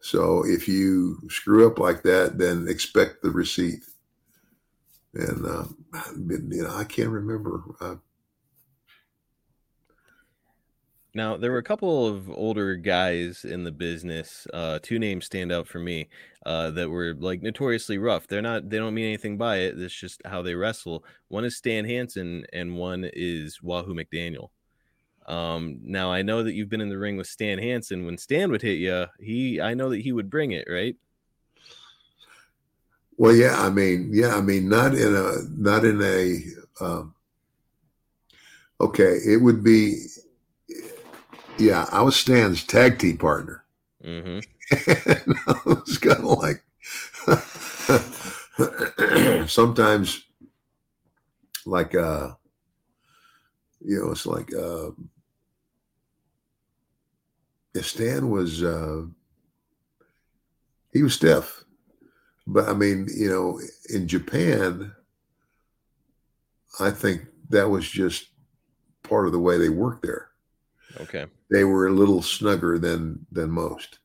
So 0.00 0.44
if 0.44 0.68
you 0.68 1.18
screw 1.30 1.66
up 1.66 1.78
like 1.78 2.02
that, 2.02 2.38
then 2.38 2.66
expect 2.68 3.22
the 3.22 3.30
receipt. 3.30 3.84
And 5.14 5.46
uh, 5.46 5.64
you 6.16 6.62
know, 6.62 6.74
I 6.74 6.84
can't 6.84 7.08
remember. 7.10 7.62
Uh, 7.80 7.96
Now, 11.14 11.36
there 11.36 11.50
were 11.50 11.58
a 11.58 11.62
couple 11.62 12.06
of 12.06 12.30
older 12.30 12.74
guys 12.76 13.44
in 13.44 13.64
the 13.64 13.70
business. 13.70 14.46
Uh, 14.52 14.78
two 14.82 14.98
names 14.98 15.26
stand 15.26 15.52
out 15.52 15.68
for 15.68 15.78
me 15.78 16.08
uh, 16.46 16.70
that 16.70 16.88
were 16.88 17.14
like 17.18 17.42
notoriously 17.42 17.98
rough. 17.98 18.26
They're 18.26 18.40
not. 18.40 18.70
They 18.70 18.78
don't 18.78 18.94
mean 18.94 19.06
anything 19.06 19.36
by 19.36 19.58
it. 19.58 19.78
It's 19.78 19.94
just 19.94 20.22
how 20.24 20.40
they 20.40 20.54
wrestle. 20.54 21.04
One 21.28 21.44
is 21.44 21.56
Stan 21.56 21.84
Hansen, 21.84 22.46
and 22.52 22.76
one 22.76 23.08
is 23.12 23.62
Wahoo 23.62 23.94
McDaniel. 23.94 24.48
Um, 25.26 25.78
now 25.84 26.10
I 26.10 26.22
know 26.22 26.42
that 26.42 26.54
you've 26.54 26.70
been 26.70 26.80
in 26.80 26.88
the 26.88 26.98
ring 26.98 27.16
with 27.16 27.26
Stan 27.26 27.58
Hansen. 27.58 28.06
When 28.06 28.16
Stan 28.18 28.50
would 28.50 28.62
hit 28.62 28.78
you, 28.78 29.06
he 29.20 29.60
I 29.60 29.74
know 29.74 29.90
that 29.90 30.00
he 30.00 30.12
would 30.12 30.30
bring 30.30 30.52
it, 30.52 30.66
right? 30.68 30.96
Well, 33.18 33.34
yeah, 33.34 33.54
I 33.60 33.70
mean, 33.70 34.10
yeah, 34.12 34.34
I 34.34 34.40
mean, 34.40 34.68
not 34.68 34.94
in 34.94 35.14
a, 35.14 35.32
not 35.50 35.84
in 35.84 36.02
a, 36.02 36.84
um, 36.84 37.14
okay, 38.80 39.18
it 39.24 39.36
would 39.40 39.62
be, 39.62 40.06
yeah, 41.62 41.86
I 41.92 42.02
was 42.02 42.16
Stan's 42.16 42.64
tag 42.64 42.98
team 42.98 43.18
partner. 43.18 43.64
Mm-hmm. 44.04 44.40
And 45.00 45.36
I 45.46 45.60
was 45.64 45.98
kind 45.98 46.18
of 46.18 46.24
like, 46.24 46.64
sometimes, 49.48 50.24
like, 51.64 51.94
uh, 51.94 52.32
you 53.80 54.00
know, 54.00 54.10
it's 54.10 54.26
like, 54.26 54.52
uh, 54.52 54.90
if 57.74 57.86
Stan 57.86 58.28
was, 58.28 58.64
uh, 58.64 59.02
he 60.92 61.02
was 61.04 61.14
stiff. 61.14 61.64
But 62.44 62.68
I 62.68 62.72
mean, 62.72 63.06
you 63.14 63.30
know, 63.30 63.60
in 63.88 64.08
Japan, 64.08 64.92
I 66.80 66.90
think 66.90 67.22
that 67.50 67.70
was 67.70 67.88
just 67.88 68.30
part 69.04 69.26
of 69.26 69.32
the 69.32 69.38
way 69.38 69.58
they 69.58 69.68
worked 69.68 70.02
there. 70.02 70.31
Okay. 71.02 71.26
They 71.50 71.64
were 71.64 71.86
a 71.88 71.92
little 71.92 72.22
snugger 72.22 72.78
than 72.78 73.26
than 73.32 73.50
most, 73.50 73.98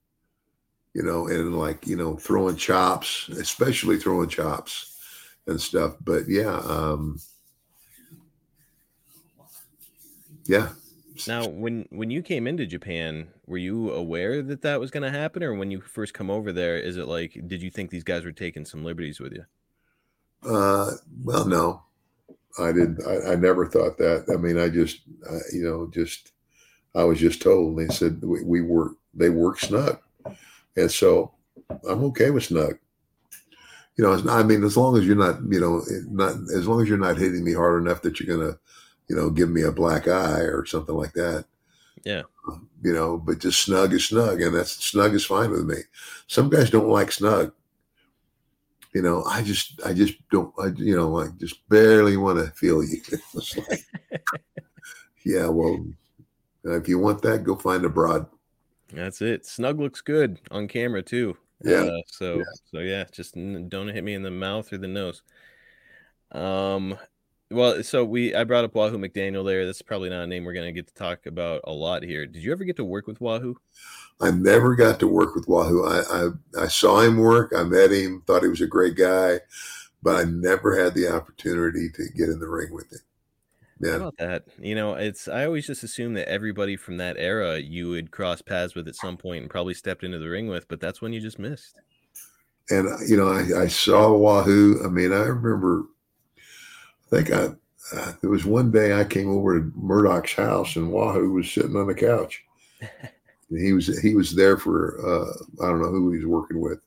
you 0.93 1.03
know, 1.03 1.27
and 1.27 1.57
like 1.57 1.87
you 1.87 1.95
know, 1.95 2.17
throwing 2.17 2.55
chops, 2.57 3.29
especially 3.29 3.97
throwing 3.97 4.29
chops 4.29 4.97
and 5.47 5.59
stuff. 5.61 5.95
But 6.01 6.27
yeah, 6.27 6.57
um, 6.59 7.19
yeah, 10.45 10.69
Now, 11.25 11.47
when 11.47 11.87
when 11.89 12.09
you 12.11 12.21
came 12.21 12.47
into 12.47 12.65
Japan, 12.65 13.29
were 13.45 13.57
you 13.57 13.91
aware 13.91 14.41
that 14.41 14.61
that 14.61 14.79
was 14.79 14.91
going 14.91 15.03
to 15.03 15.17
happen, 15.17 15.43
or 15.43 15.53
when 15.55 15.71
you 15.71 15.81
first 15.81 16.13
come 16.13 16.29
over 16.29 16.51
there, 16.53 16.77
is 16.77 16.97
it 16.97 17.07
like, 17.07 17.33
did 17.47 17.61
you 17.61 17.69
think 17.71 17.89
these 17.89 18.03
guys 18.03 18.23
were 18.25 18.31
taking 18.31 18.65
some 18.65 18.83
liberties 18.83 19.19
with 19.19 19.33
you? 19.33 19.45
Uh, 20.43 20.91
well, 21.23 21.45
no, 21.45 21.83
I 22.59 22.71
didn't. 22.71 23.01
I, 23.05 23.33
I 23.33 23.35
never 23.35 23.67
thought 23.67 23.97
that. 23.97 24.25
I 24.33 24.37
mean, 24.37 24.57
I 24.57 24.69
just, 24.69 25.01
I, 25.29 25.37
you 25.53 25.63
know, 25.63 25.89
just 25.91 26.31
I 26.95 27.03
was 27.03 27.19
just 27.19 27.41
told. 27.41 27.77
They 27.77 27.87
said 27.87 28.21
we, 28.21 28.43
we 28.43 28.61
work. 28.61 28.93
They 29.13 29.29
work 29.29 29.59
snug, 29.59 29.99
and 30.75 30.91
so 30.91 31.33
I'm 31.87 32.03
okay 32.05 32.29
with 32.29 32.45
snug. 32.45 32.77
You 33.97 34.03
know, 34.03 34.21
I 34.29 34.43
mean, 34.43 34.63
as 34.63 34.77
long 34.77 34.95
as 34.97 35.07
you're 35.07 35.15
not, 35.15 35.39
you 35.49 35.59
know, 35.59 35.83
not 36.09 36.33
as 36.55 36.67
long 36.67 36.81
as 36.81 36.87
you're 36.87 36.97
not 36.97 37.17
hitting 37.17 37.43
me 37.43 37.53
hard 37.53 37.81
enough 37.81 38.01
that 38.03 38.19
you're 38.19 38.37
gonna, 38.37 38.57
you 39.07 39.15
know, 39.15 39.29
give 39.29 39.49
me 39.49 39.63
a 39.63 39.71
black 39.71 40.07
eye 40.07 40.41
or 40.41 40.65
something 40.65 40.95
like 40.95 41.13
that. 41.13 41.45
Yeah. 42.03 42.23
Um, 42.47 42.69
you 42.83 42.93
know, 42.93 43.17
but 43.17 43.39
just 43.39 43.61
snug 43.61 43.93
is 43.93 44.07
snug, 44.07 44.41
and 44.41 44.55
that's 44.55 44.71
snug 44.83 45.13
is 45.13 45.25
fine 45.25 45.51
with 45.51 45.65
me. 45.65 45.77
Some 46.27 46.49
guys 46.49 46.69
don't 46.69 46.89
like 46.89 47.11
snug. 47.11 47.53
You 48.93 49.01
know, 49.01 49.23
I 49.25 49.43
just, 49.43 49.81
I 49.85 49.93
just 49.93 50.15
don't, 50.31 50.53
I, 50.57 50.67
you 50.75 50.95
know, 50.95 51.09
like 51.09 51.37
just 51.37 51.67
barely 51.69 52.17
want 52.17 52.39
to 52.39 52.51
feel 52.51 52.83
you. 52.83 53.01
Like, 53.33 53.85
yeah, 55.25 55.47
well, 55.47 55.85
if 56.75 56.87
you 56.87 56.99
want 56.99 57.21
that, 57.23 57.43
go 57.43 57.55
find 57.55 57.85
a 57.85 57.89
broad. 57.89 58.25
That's 58.93 59.21
it. 59.21 59.45
Snug 59.45 59.79
looks 59.79 60.01
good 60.01 60.39
on 60.51 60.67
camera 60.67 61.01
too. 61.03 61.37
Yeah. 61.63 61.83
Uh, 61.83 62.01
so 62.07 62.37
Yeah. 62.37 62.43
so 62.71 62.79
yeah, 62.79 63.03
just 63.11 63.35
don't 63.69 63.89
hit 63.89 64.03
me 64.03 64.13
in 64.13 64.23
the 64.23 64.31
mouth 64.31 64.71
or 64.71 64.77
the 64.77 64.87
nose. 64.87 65.23
Um. 66.31 66.97
Well, 67.49 67.81
so 67.81 68.03
we 68.03 68.35
I 68.35 68.43
brought 68.43 68.65
up 68.65 68.75
Wahoo 68.75 68.97
McDaniel 68.97 69.45
there. 69.45 69.65
That's 69.65 69.81
probably 69.81 70.09
not 70.09 70.23
a 70.23 70.27
name 70.27 70.43
we're 70.43 70.53
gonna 70.53 70.73
get 70.73 70.87
to 70.87 70.93
talk 70.93 71.25
about 71.25 71.61
a 71.63 71.71
lot 71.71 72.03
here. 72.03 72.25
Did 72.25 72.43
you 72.43 72.51
ever 72.51 72.65
get 72.65 72.75
to 72.75 72.83
work 72.85 73.07
with 73.07 73.21
Wahoo? 73.21 73.55
I 74.19 74.31
never 74.31 74.75
got 74.75 74.99
to 74.99 75.07
work 75.07 75.33
with 75.35 75.47
Wahoo. 75.47 75.85
I, 75.85 76.01
I, 76.11 76.63
I 76.63 76.67
saw 76.67 76.99
him 77.01 77.17
work. 77.17 77.53
I 77.55 77.63
met 77.63 77.91
him, 77.91 78.23
thought 78.27 78.43
he 78.43 78.49
was 78.49 78.61
a 78.61 78.67
great 78.67 78.95
guy, 78.95 79.39
but 80.03 80.15
I 80.17 80.23
never 80.23 80.77
had 80.83 80.93
the 80.93 81.07
opportunity 81.07 81.89
to 81.91 82.09
get 82.17 82.29
in 82.29 82.39
the 82.39 82.49
ring 82.49 82.73
with 82.73 82.91
him. 82.91 82.99
How 83.85 83.95
Yeah. 83.95 83.97
about 83.97 84.17
that? 84.17 84.43
You 84.59 84.75
know, 84.75 84.95
it's 84.95 85.27
I 85.27 85.45
always 85.45 85.65
just 85.67 85.83
assume 85.83 86.13
that 86.15 86.29
everybody 86.29 86.75
from 86.77 86.97
that 86.97 87.17
era 87.17 87.57
you 87.59 87.89
would 87.89 88.11
cross 88.11 88.41
paths 88.41 88.75
with 88.75 88.87
at 88.87 88.95
some 88.95 89.17
point 89.17 89.41
and 89.43 89.49
probably 89.49 89.73
stepped 89.73 90.03
into 90.03 90.19
the 90.19 90.29
ring 90.29 90.47
with, 90.47 90.67
but 90.67 90.79
that's 90.79 91.01
when 91.01 91.13
you 91.13 91.21
just 91.21 91.39
missed. 91.39 91.81
And, 92.69 92.87
uh, 92.87 92.97
you 93.07 93.15
know, 93.15 93.29
I, 93.29 93.63
I 93.63 93.67
saw 93.67 94.13
Wahoo. 94.15 94.83
I 94.83 94.89
mean, 94.89 95.13
I 95.13 95.23
remember, 95.25 95.85
I 97.05 97.09
think 97.15 97.31
I, 97.31 97.49
uh, 97.95 98.13
there 98.21 98.29
was 98.29 98.45
one 98.45 98.71
day 98.71 98.99
I 98.99 99.03
came 99.05 99.29
over 99.29 99.59
to 99.59 99.71
Murdoch's 99.75 100.33
house 100.33 100.75
and 100.75 100.91
Wahoo 100.91 101.31
was 101.31 101.49
sitting 101.51 101.75
on 101.75 101.87
the 101.87 101.95
couch. 101.95 102.43
He 103.49 103.71
was 103.73 103.87
he 104.01 104.13
was 104.15 104.35
there 104.35 104.57
for 104.57 104.99
uh, 105.05 105.63
I 105.63 105.69
don't 105.69 105.81
know 105.81 105.89
who 105.91 106.11
he 106.11 106.17
was 106.17 106.25
working 106.25 106.59
with, 106.59 106.79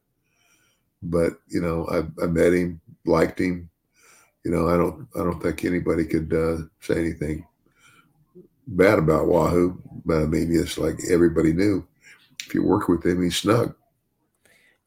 but 1.03 1.33
you 1.49 1.61
know 1.61 1.87
I, 1.89 1.99
I 2.23 2.27
met 2.27 2.53
him, 2.53 2.81
liked 3.05 3.39
him. 3.41 3.70
You 4.45 4.51
know 4.51 4.69
I 4.69 4.77
don't 4.77 5.07
I 5.15 5.19
don't 5.19 5.43
think 5.43 5.65
anybody 5.65 6.05
could 6.05 6.33
uh, 6.33 6.65
say 6.81 6.99
anything 6.99 7.47
bad 8.67 8.99
about 8.99 9.27
Wahoo, 9.27 9.81
but 10.05 10.23
I 10.23 10.27
mean 10.27 10.49
it's 10.55 10.79
like 10.79 10.99
everybody 11.11 11.53
knew 11.53 11.87
if 12.47 12.55
you 12.55 12.63
work 12.63 12.89
with 12.89 13.05
him, 13.05 13.23
he's 13.23 13.37
snug. 13.37 13.75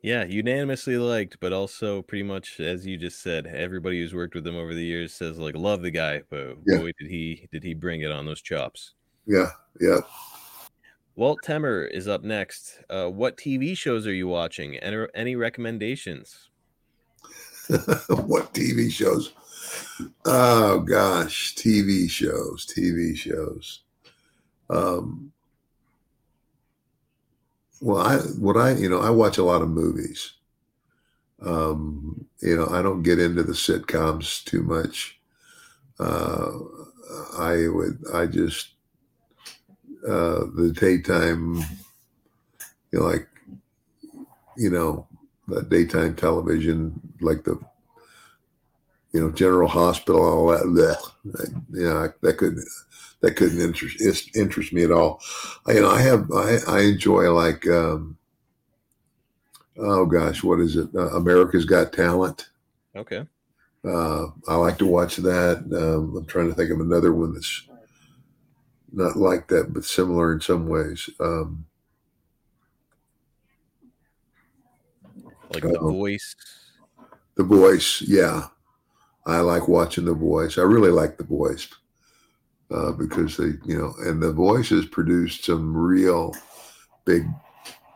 Yeah, 0.01 0.25
unanimously 0.25 0.97
liked, 0.97 1.37
but 1.39 1.53
also 1.53 2.01
pretty 2.01 2.23
much 2.23 2.59
as 2.59 2.85
you 2.85 2.97
just 2.97 3.21
said, 3.21 3.47
everybody 3.47 4.01
who's 4.01 4.13
worked 4.13 4.35
with 4.35 4.45
him 4.45 4.55
over 4.57 4.73
the 4.73 4.83
years 4.83 5.13
says 5.13 5.37
like 5.37 5.55
love 5.55 5.81
the 5.81 5.91
guy, 5.91 6.23
but 6.29 6.57
Yeah. 6.65 6.79
boy 6.79 6.91
did 6.99 7.09
he 7.09 7.47
did 7.51 7.63
he 7.63 7.73
bring 7.73 8.01
it 8.01 8.11
on 8.11 8.25
those 8.25 8.41
chops. 8.41 8.93
Yeah, 9.25 9.51
yeah. 9.79 9.99
Walt 11.15 11.39
Temmer 11.43 11.85
is 11.85 12.07
up 12.07 12.23
next. 12.23 12.79
Uh, 12.89 13.07
what 13.07 13.37
TV 13.37 13.77
shows 13.77 14.07
are 14.07 14.13
you 14.13 14.27
watching? 14.27 14.77
Any, 14.77 15.05
any 15.13 15.35
recommendations? 15.35 16.49
what 17.69 18.51
TV 18.53 18.91
shows? 18.91 19.33
Oh 20.25 20.79
gosh, 20.79 21.55
TV 21.55 22.07
shows, 22.07 22.65
TV 22.65 23.15
shows. 23.15 23.81
Um, 24.69 25.33
well, 27.81 27.97
I 27.99 28.17
what 28.17 28.57
I 28.57 28.71
you 28.73 28.89
know 28.89 28.99
I 28.99 29.09
watch 29.11 29.37
a 29.37 29.43
lot 29.43 29.61
of 29.61 29.69
movies. 29.69 30.33
Um, 31.41 32.25
you 32.41 32.55
know, 32.55 32.67
I 32.69 32.81
don't 32.81 33.03
get 33.03 33.19
into 33.19 33.43
the 33.43 33.53
sitcoms 33.53 34.43
too 34.45 34.63
much. 34.63 35.19
Uh, 35.99 36.51
I 37.37 37.67
would 37.67 38.03
I 38.13 38.27
just 38.27 38.69
uh, 40.07 40.45
the 40.55 40.73
daytime, 40.77 41.55
you 42.91 42.99
know, 42.99 43.05
like 43.05 43.27
you 44.57 44.69
know 44.69 45.07
the 45.47 45.61
daytime 45.63 46.15
television, 46.15 46.99
like 47.21 47.43
the 47.43 47.59
you 49.13 49.21
know 49.21 49.31
General 49.31 49.69
Hospital, 49.69 50.23
all 50.23 50.47
that. 50.47 50.63
bleh. 50.63 51.63
You 51.71 51.83
know, 51.83 52.13
that 52.21 52.37
couldn't 52.37 52.67
that 53.21 53.35
couldn't 53.35 53.61
interest 53.61 54.35
interest 54.35 54.73
me 54.73 54.83
at 54.83 54.91
all. 54.91 55.21
I, 55.65 55.73
you 55.73 55.81
know, 55.81 55.91
I 55.91 56.01
have 56.01 56.31
I, 56.31 56.57
I 56.67 56.79
enjoy 56.81 57.31
like 57.31 57.65
um, 57.67 58.17
oh 59.77 60.05
gosh, 60.05 60.43
what 60.43 60.59
is 60.59 60.75
it? 60.75 60.89
Uh, 60.95 61.15
America's 61.15 61.65
Got 61.65 61.93
Talent. 61.93 62.49
Okay. 62.95 63.25
Uh, 63.85 64.27
I 64.47 64.55
like 64.55 64.77
to 64.77 64.85
watch 64.85 65.17
that. 65.17 65.57
Um, 65.57 66.17
I'm 66.17 66.25
trying 66.25 66.47
to 66.47 66.55
think 66.55 66.71
of 66.71 66.79
another 66.79 67.13
one 67.13 67.33
that's 67.33 67.67
not 68.91 69.17
like 69.17 69.47
that, 69.49 69.73
but 69.73 69.83
similar 69.83 70.31
in 70.33 70.39
some 70.39 70.67
ways. 70.67 71.09
Um, 71.19 71.65
Like 75.53 75.63
The 75.63 75.79
Voice. 75.79 76.35
The 77.35 77.43
Voice, 77.43 78.01
yeah, 78.01 78.47
I 79.25 79.39
like 79.39 79.67
watching 79.67 80.05
The 80.05 80.13
Voice. 80.13 80.57
I 80.57 80.61
really 80.63 80.91
like 80.91 81.17
The 81.17 81.23
Voice 81.23 81.67
uh, 82.71 82.91
because 82.91 83.37
they, 83.37 83.53
you 83.65 83.77
know, 83.77 83.93
and 83.99 84.21
The 84.21 84.33
Voice 84.33 84.69
has 84.69 84.85
produced 84.85 85.45
some 85.45 85.75
real 85.75 86.33
big, 87.05 87.23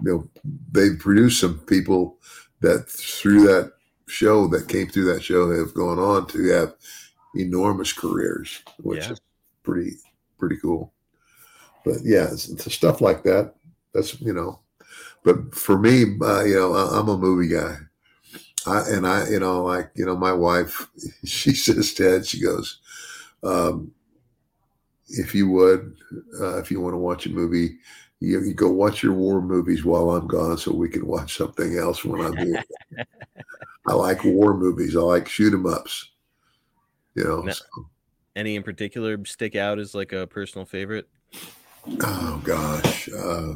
you 0.01 0.11
know, 0.11 0.29
they 0.71 0.95
produced 0.95 1.41
some 1.41 1.59
people 1.59 2.17
that 2.61 2.89
through 2.89 3.43
that 3.43 3.73
show 4.07 4.47
that 4.47 4.69
came 4.69 4.87
through 4.87 5.13
that 5.13 5.23
show 5.23 5.51
have 5.51 5.73
gone 5.73 5.99
on 5.99 6.27
to 6.27 6.47
have 6.49 6.73
enormous 7.35 7.91
careers, 7.93 8.61
which 8.79 9.05
Yeah. 9.05 9.13
is 9.13 9.21
pretty 9.63 9.97
pretty 10.39 10.57
cool. 10.57 10.93
But 11.83 11.97
yeah, 12.03 12.27
it's, 12.31 12.47
it's 12.49 12.73
stuff 12.73 13.01
like 13.01 13.23
that. 13.23 13.55
That's 13.93 14.19
you 14.21 14.33
know, 14.33 14.59
but 15.23 15.53
for 15.53 15.77
me, 15.77 16.03
uh, 16.21 16.43
you 16.43 16.55
know, 16.55 16.73
I, 16.73 16.99
I'm 16.99 17.09
a 17.09 17.17
movie 17.17 17.49
guy. 17.53 17.77
I, 18.65 18.81
and 18.89 19.07
I, 19.07 19.27
you 19.29 19.39
know, 19.39 19.63
like, 19.63 19.91
you 19.95 20.05
know, 20.05 20.15
my 20.15 20.33
wife, 20.33 20.89
she 21.25 21.51
says, 21.53 21.93
Ted, 21.93 22.25
she 22.25 22.41
goes, 22.41 22.79
um, 23.43 23.91
if 25.09 25.33
you 25.33 25.49
would, 25.49 25.95
uh, 26.41 26.57
if 26.59 26.69
you 26.71 26.81
want 26.81 26.93
to 26.93 26.97
watch 26.97 27.25
a 27.25 27.29
movie, 27.29 27.77
you, 28.19 28.41
you 28.43 28.53
go 28.53 28.69
watch 28.69 29.03
your 29.03 29.13
war 29.13 29.41
movies 29.41 29.85
while 29.85 30.09
I'm 30.09 30.27
gone, 30.27 30.57
so 30.57 30.73
we 30.73 30.89
can 30.89 31.05
watch 31.05 31.37
something 31.37 31.77
else 31.77 32.03
when 32.03 32.21
I'm 32.25 32.35
here. 32.35 32.63
I 33.87 33.93
like 33.93 34.23
war 34.25 34.57
movies. 34.57 34.97
I 34.97 34.99
like 35.01 35.29
shoot 35.29 35.53
'em 35.53 35.65
ups. 35.65 36.09
You 37.15 37.23
know. 37.23 37.41
No. 37.41 37.51
so- 37.53 37.65
Any 38.35 38.55
in 38.55 38.63
particular 38.63 39.23
stick 39.25 39.55
out 39.55 39.79
as 39.79 39.95
like 39.95 40.11
a 40.11 40.27
personal 40.27 40.65
favorite? 40.65 41.07
oh 42.01 42.41
gosh, 42.43 43.07
uh, 43.17 43.53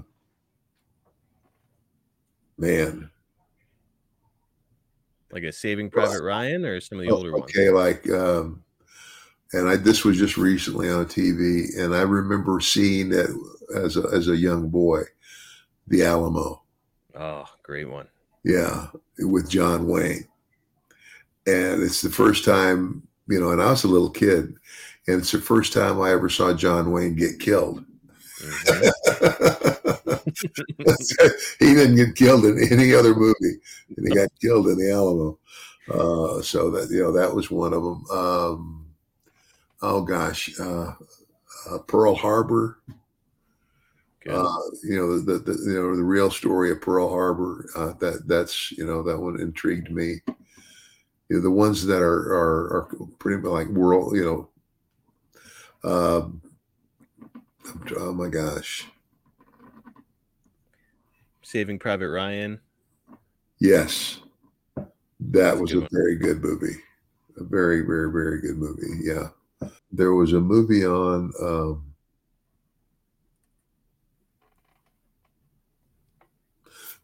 man. 2.58 3.10
Like 5.32 5.44
a 5.44 5.52
Saving 5.52 5.90
Private 5.90 6.24
Ryan 6.24 6.66
or 6.66 6.80
some 6.82 7.00
of 7.00 7.06
the 7.06 7.12
Oh, 7.12 7.18
older 7.18 7.32
ones? 7.32 7.44
okay, 7.46 7.70
like, 7.70 8.10
um, 8.10 8.64
and 9.54 9.70
I 9.70 9.76
this 9.78 10.04
was 10.04 10.18
just 10.18 10.38
recently 10.38 10.90
on 10.90 11.06
TV, 11.06 11.78
and 11.78 11.96
I 11.96 12.02
remember 12.02 12.60
seeing 12.60 13.12
it 13.14 13.30
as 13.76 13.98
a 13.98 14.04
as 14.14 14.28
a 14.28 14.36
young 14.36 14.70
boy, 14.70 15.04
The 15.88 16.04
Alamo. 16.04 16.64
Oh, 17.16 17.46
great 17.64 17.90
one. 17.90 18.08
Yeah, 18.44 18.88
with 19.20 19.50
John 19.50 19.88
Wayne. 19.88 20.28
And 21.48 21.82
it's 21.84 22.02
the 22.02 22.10
first 22.10 22.46
time, 22.46 23.08
you 23.28 23.40
know, 23.40 23.52
and 23.52 23.62
I 23.62 23.72
was 23.72 23.84
a 23.84 23.88
little 23.88 24.10
kid, 24.10 24.54
and 25.08 25.20
it's 25.22 25.32
the 25.32 25.42
first 25.42 25.74
time 25.74 26.00
I 26.02 26.12
ever 26.12 26.30
saw 26.30 26.54
John 26.54 26.92
Wayne 26.92 27.16
get 27.16 27.40
killed. 27.40 27.84
Mhm. 28.42 28.92
he 31.60 31.74
didn't 31.74 31.96
get 31.96 32.16
killed 32.16 32.46
in 32.46 32.58
any 32.72 32.94
other 32.94 33.16
movie, 33.16 33.60
and 33.96 34.08
he 34.08 34.16
got 34.16 34.30
killed 34.40 34.68
in 34.68 34.78
the 34.78 34.92
Alamo. 34.92 35.38
Uh, 35.90 36.42
so 36.42 36.70
that 36.72 36.90
you 36.90 37.02
know 37.02 37.12
that 37.12 37.34
was 37.34 37.52
one 37.52 37.74
of 37.74 37.84
them. 37.84 38.06
Um, 38.12 38.86
oh 39.82 40.02
gosh, 40.02 40.50
uh, 40.60 40.94
uh, 41.70 41.78
Pearl 41.88 42.16
Harbor. 42.16 42.80
Uh, 44.30 44.60
you 44.84 44.96
know 44.96 45.20
the, 45.20 45.40
the, 45.40 45.54
you 45.66 45.74
know 45.74 45.96
the 45.96 46.04
real 46.04 46.30
story 46.30 46.72
of 46.72 46.80
Pearl 46.82 47.10
Harbor. 47.10 47.68
Uh, 47.76 47.94
that 48.00 48.28
that's 48.28 48.72
you 48.72 48.86
know 48.86 49.02
that 49.04 49.18
one 49.18 49.40
intrigued 49.42 49.92
me. 49.92 50.22
You 51.30 51.38
know, 51.38 51.42
the 51.42 51.50
ones 51.52 51.86
that 51.86 52.02
are 52.02 52.34
are, 52.34 52.78
are 52.78 52.90
pretty 53.18 53.42
much 53.42 53.52
like 53.52 53.68
world. 53.70 54.16
You 54.16 54.26
know. 55.84 56.42
Oh 57.98 58.14
my 58.14 58.28
gosh. 58.28 58.88
Saving 61.42 61.80
Private 61.80 62.10
Ryan. 62.10 62.60
Yes. 63.60 64.20
That 64.76 64.88
That's 65.20 65.58
a 65.58 65.62
was 65.62 65.72
good 65.74 65.84
a 65.84 65.90
very 65.92 66.16
good 66.16 66.42
movie. 66.42 66.78
A 67.38 67.44
very, 67.44 67.82
very, 67.82 68.12
very 68.12 68.42
good 68.42 68.58
movie. 68.58 69.02
Yeah. 69.04 69.30
There 69.92 70.14
was 70.14 70.34
a 70.34 70.40
movie 70.40 70.86
on 70.86 71.32
um, 71.42 71.94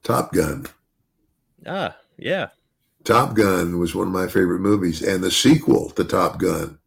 Top 0.03 0.34
Gun. 0.34 0.66
Ah, 1.66 1.97
yeah. 2.18 2.47
Top 3.03 3.36
Gun 3.36 3.78
was 3.80 3.93
one 3.93 4.08
of 4.08 4.14
my 4.14 4.28
favorite 4.28 4.60
movies. 4.60 5.01
And 5.01 5.24
the 5.24 5.32
sequel 5.32 5.89
to 5.91 6.03
Top 6.03 6.39
Gun 6.39 6.80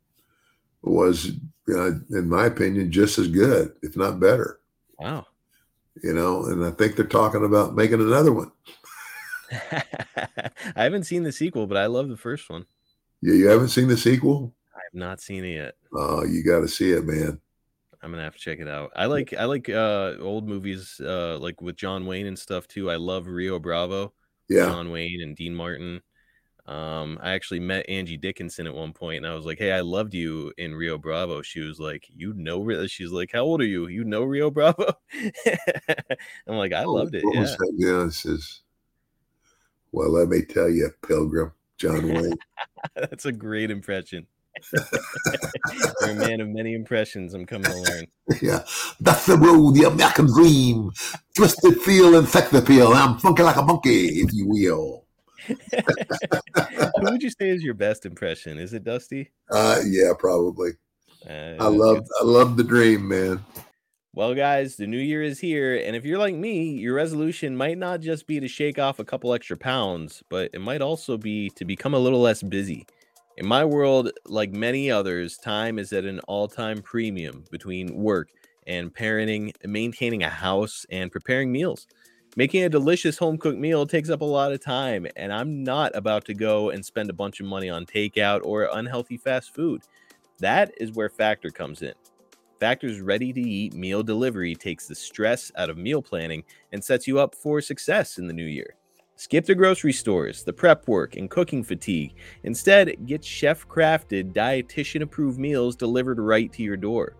was, 0.82 1.32
uh, 1.68 1.92
in 2.10 2.28
my 2.28 2.46
opinion, 2.46 2.90
just 2.90 3.18
as 3.18 3.28
good, 3.28 3.72
if 3.82 3.96
not 3.96 4.20
better. 4.20 4.60
Wow. 4.98 5.26
You 6.02 6.14
know, 6.14 6.44
and 6.46 6.64
I 6.64 6.70
think 6.70 6.96
they're 6.96 7.04
talking 7.06 7.44
about 7.44 7.74
making 7.74 8.00
another 8.00 8.32
one. 8.32 8.52
I 9.52 10.52
haven't 10.84 11.04
seen 11.04 11.22
the 11.22 11.32
sequel, 11.32 11.66
but 11.66 11.76
I 11.76 11.86
love 11.86 12.08
the 12.08 12.16
first 12.16 12.48
one. 12.48 12.66
Yeah, 13.22 13.34
you 13.34 13.48
haven't 13.48 13.68
seen 13.68 13.88
the 13.88 13.96
sequel? 13.96 14.54
I 14.74 14.80
have 14.84 14.94
not 14.94 15.20
seen 15.20 15.44
it 15.44 15.54
yet. 15.54 15.74
Oh, 15.92 16.24
you 16.24 16.42
got 16.42 16.60
to 16.60 16.68
see 16.68 16.92
it, 16.92 17.04
man. 17.04 17.40
I'm 18.02 18.10
gonna 18.10 18.22
have 18.22 18.34
to 18.34 18.40
check 18.40 18.60
it 18.60 18.68
out. 18.68 18.92
I 18.96 19.04
like 19.04 19.34
I 19.34 19.44
like 19.44 19.68
uh 19.68 20.14
old 20.20 20.48
movies 20.48 20.98
uh 21.04 21.36
like 21.38 21.60
with 21.60 21.76
John 21.76 22.06
Wayne 22.06 22.26
and 22.26 22.38
stuff 22.38 22.66
too. 22.66 22.90
I 22.90 22.96
love 22.96 23.26
Rio 23.26 23.58
Bravo, 23.58 24.14
Yeah. 24.48 24.64
John 24.70 24.90
Wayne 24.90 25.20
and 25.22 25.36
Dean 25.36 25.54
Martin. 25.54 26.00
Um, 26.70 27.18
I 27.20 27.32
actually 27.32 27.58
met 27.58 27.88
Angie 27.88 28.16
Dickinson 28.16 28.68
at 28.68 28.74
one 28.74 28.92
point, 28.92 29.16
and 29.16 29.26
I 29.26 29.34
was 29.34 29.44
like, 29.44 29.58
"Hey, 29.58 29.72
I 29.72 29.80
loved 29.80 30.14
you 30.14 30.52
in 30.56 30.72
Rio 30.72 30.98
Bravo." 30.98 31.42
She 31.42 31.58
was 31.58 31.80
like, 31.80 32.06
"You 32.14 32.32
know?" 32.34 32.62
Ri-" 32.62 32.86
She's 32.86 33.10
like, 33.10 33.32
"How 33.32 33.40
old 33.40 33.60
are 33.60 33.66
you? 33.66 33.88
You 33.88 34.04
know 34.04 34.22
Rio 34.22 34.52
Bravo?" 34.52 34.92
I'm 36.46 36.56
like, 36.56 36.72
"I 36.72 36.84
loved 36.84 37.16
it." 37.16 37.24
Yeah. 37.32 37.46
Yeah, 37.76 38.08
well, 39.90 40.10
let 40.10 40.28
me 40.28 40.42
tell 40.42 40.70
you, 40.70 40.90
Pilgrim, 41.04 41.50
John 41.76 42.06
Wayne. 42.06 42.38
That's 42.94 43.24
a 43.24 43.32
great 43.32 43.72
impression. 43.72 44.28
You're 44.72 46.10
a 46.10 46.14
man 46.14 46.40
of 46.40 46.48
many 46.50 46.74
impressions. 46.74 47.34
I'm 47.34 47.46
coming 47.46 47.72
to 47.72 47.78
learn. 47.78 48.06
yeah, 48.40 48.60
that's 49.00 49.26
the 49.26 49.36
road, 49.36 49.74
the 49.74 49.84
American 49.84 50.26
dream. 50.26 50.90
Twisted 51.34 51.80
feel 51.80 52.16
and 52.16 52.28
sex 52.28 52.52
appeal. 52.52 52.92
I'm 52.92 53.18
funky 53.18 53.42
like 53.42 53.56
a 53.56 53.62
monkey, 53.62 54.06
if 54.20 54.32
you 54.32 54.46
will. 54.46 55.06
Who 55.46 57.10
would 57.10 57.22
you 57.22 57.30
say 57.30 57.50
is 57.50 57.62
your 57.62 57.74
best 57.74 58.06
impression? 58.06 58.58
Is 58.58 58.72
it 58.72 58.84
Dusty? 58.84 59.30
Uh, 59.50 59.80
yeah, 59.86 60.12
probably. 60.18 60.72
Uh, 61.28 61.56
I 61.60 61.68
love. 61.68 62.06
I 62.20 62.24
love 62.24 62.56
the 62.56 62.64
dream, 62.64 63.08
man. 63.08 63.44
Well, 64.12 64.34
guys, 64.34 64.74
the 64.74 64.88
new 64.88 64.98
year 64.98 65.22
is 65.22 65.38
here, 65.38 65.76
and 65.76 65.94
if 65.94 66.04
you're 66.04 66.18
like 66.18 66.34
me, 66.34 66.70
your 66.70 66.94
resolution 66.94 67.56
might 67.56 67.78
not 67.78 68.00
just 68.00 68.26
be 68.26 68.40
to 68.40 68.48
shake 68.48 68.76
off 68.76 68.98
a 68.98 69.04
couple 69.04 69.32
extra 69.32 69.56
pounds, 69.56 70.22
but 70.28 70.50
it 70.52 70.60
might 70.60 70.82
also 70.82 71.16
be 71.16 71.50
to 71.50 71.64
become 71.64 71.94
a 71.94 71.98
little 71.98 72.20
less 72.20 72.42
busy. 72.42 72.86
In 73.36 73.46
my 73.46 73.64
world, 73.64 74.10
like 74.26 74.50
many 74.50 74.90
others, 74.90 75.36
time 75.38 75.78
is 75.78 75.92
at 75.92 76.04
an 76.04 76.18
all-time 76.26 76.82
premium 76.82 77.44
between 77.52 77.94
work 77.94 78.30
and 78.66 78.92
parenting, 78.92 79.54
maintaining 79.64 80.24
a 80.24 80.28
house, 80.28 80.84
and 80.90 81.12
preparing 81.12 81.52
meals. 81.52 81.86
Making 82.36 82.62
a 82.62 82.68
delicious 82.68 83.18
home 83.18 83.38
cooked 83.38 83.58
meal 83.58 83.84
takes 83.86 84.08
up 84.08 84.20
a 84.20 84.24
lot 84.24 84.52
of 84.52 84.62
time, 84.62 85.04
and 85.16 85.32
I'm 85.32 85.64
not 85.64 85.96
about 85.96 86.24
to 86.26 86.34
go 86.34 86.70
and 86.70 86.84
spend 86.84 87.10
a 87.10 87.14
bunch 87.14 87.40
of 87.40 87.46
money 87.46 87.68
on 87.68 87.84
takeout 87.86 88.42
or 88.44 88.68
unhealthy 88.72 89.16
fast 89.16 89.52
food. 89.52 89.82
That 90.38 90.72
is 90.76 90.92
where 90.92 91.08
Factor 91.08 91.50
comes 91.50 91.82
in. 91.82 91.92
Factor's 92.60 93.00
ready 93.00 93.32
to 93.32 93.40
eat 93.40 93.74
meal 93.74 94.04
delivery 94.04 94.54
takes 94.54 94.86
the 94.86 94.94
stress 94.94 95.50
out 95.56 95.70
of 95.70 95.76
meal 95.76 96.00
planning 96.02 96.44
and 96.72 96.82
sets 96.82 97.08
you 97.08 97.18
up 97.18 97.34
for 97.34 97.60
success 97.60 98.18
in 98.18 98.28
the 98.28 98.32
new 98.32 98.44
year. 98.44 98.76
Skip 99.16 99.44
the 99.44 99.54
grocery 99.54 99.92
stores, 99.92 100.44
the 100.44 100.52
prep 100.52 100.86
work, 100.86 101.16
and 101.16 101.28
cooking 101.28 101.64
fatigue. 101.64 102.14
Instead, 102.44 103.06
get 103.06 103.24
chef 103.24 103.66
crafted, 103.66 104.32
dietitian 104.32 105.02
approved 105.02 105.38
meals 105.38 105.74
delivered 105.74 106.20
right 106.20 106.52
to 106.52 106.62
your 106.62 106.76
door. 106.76 107.16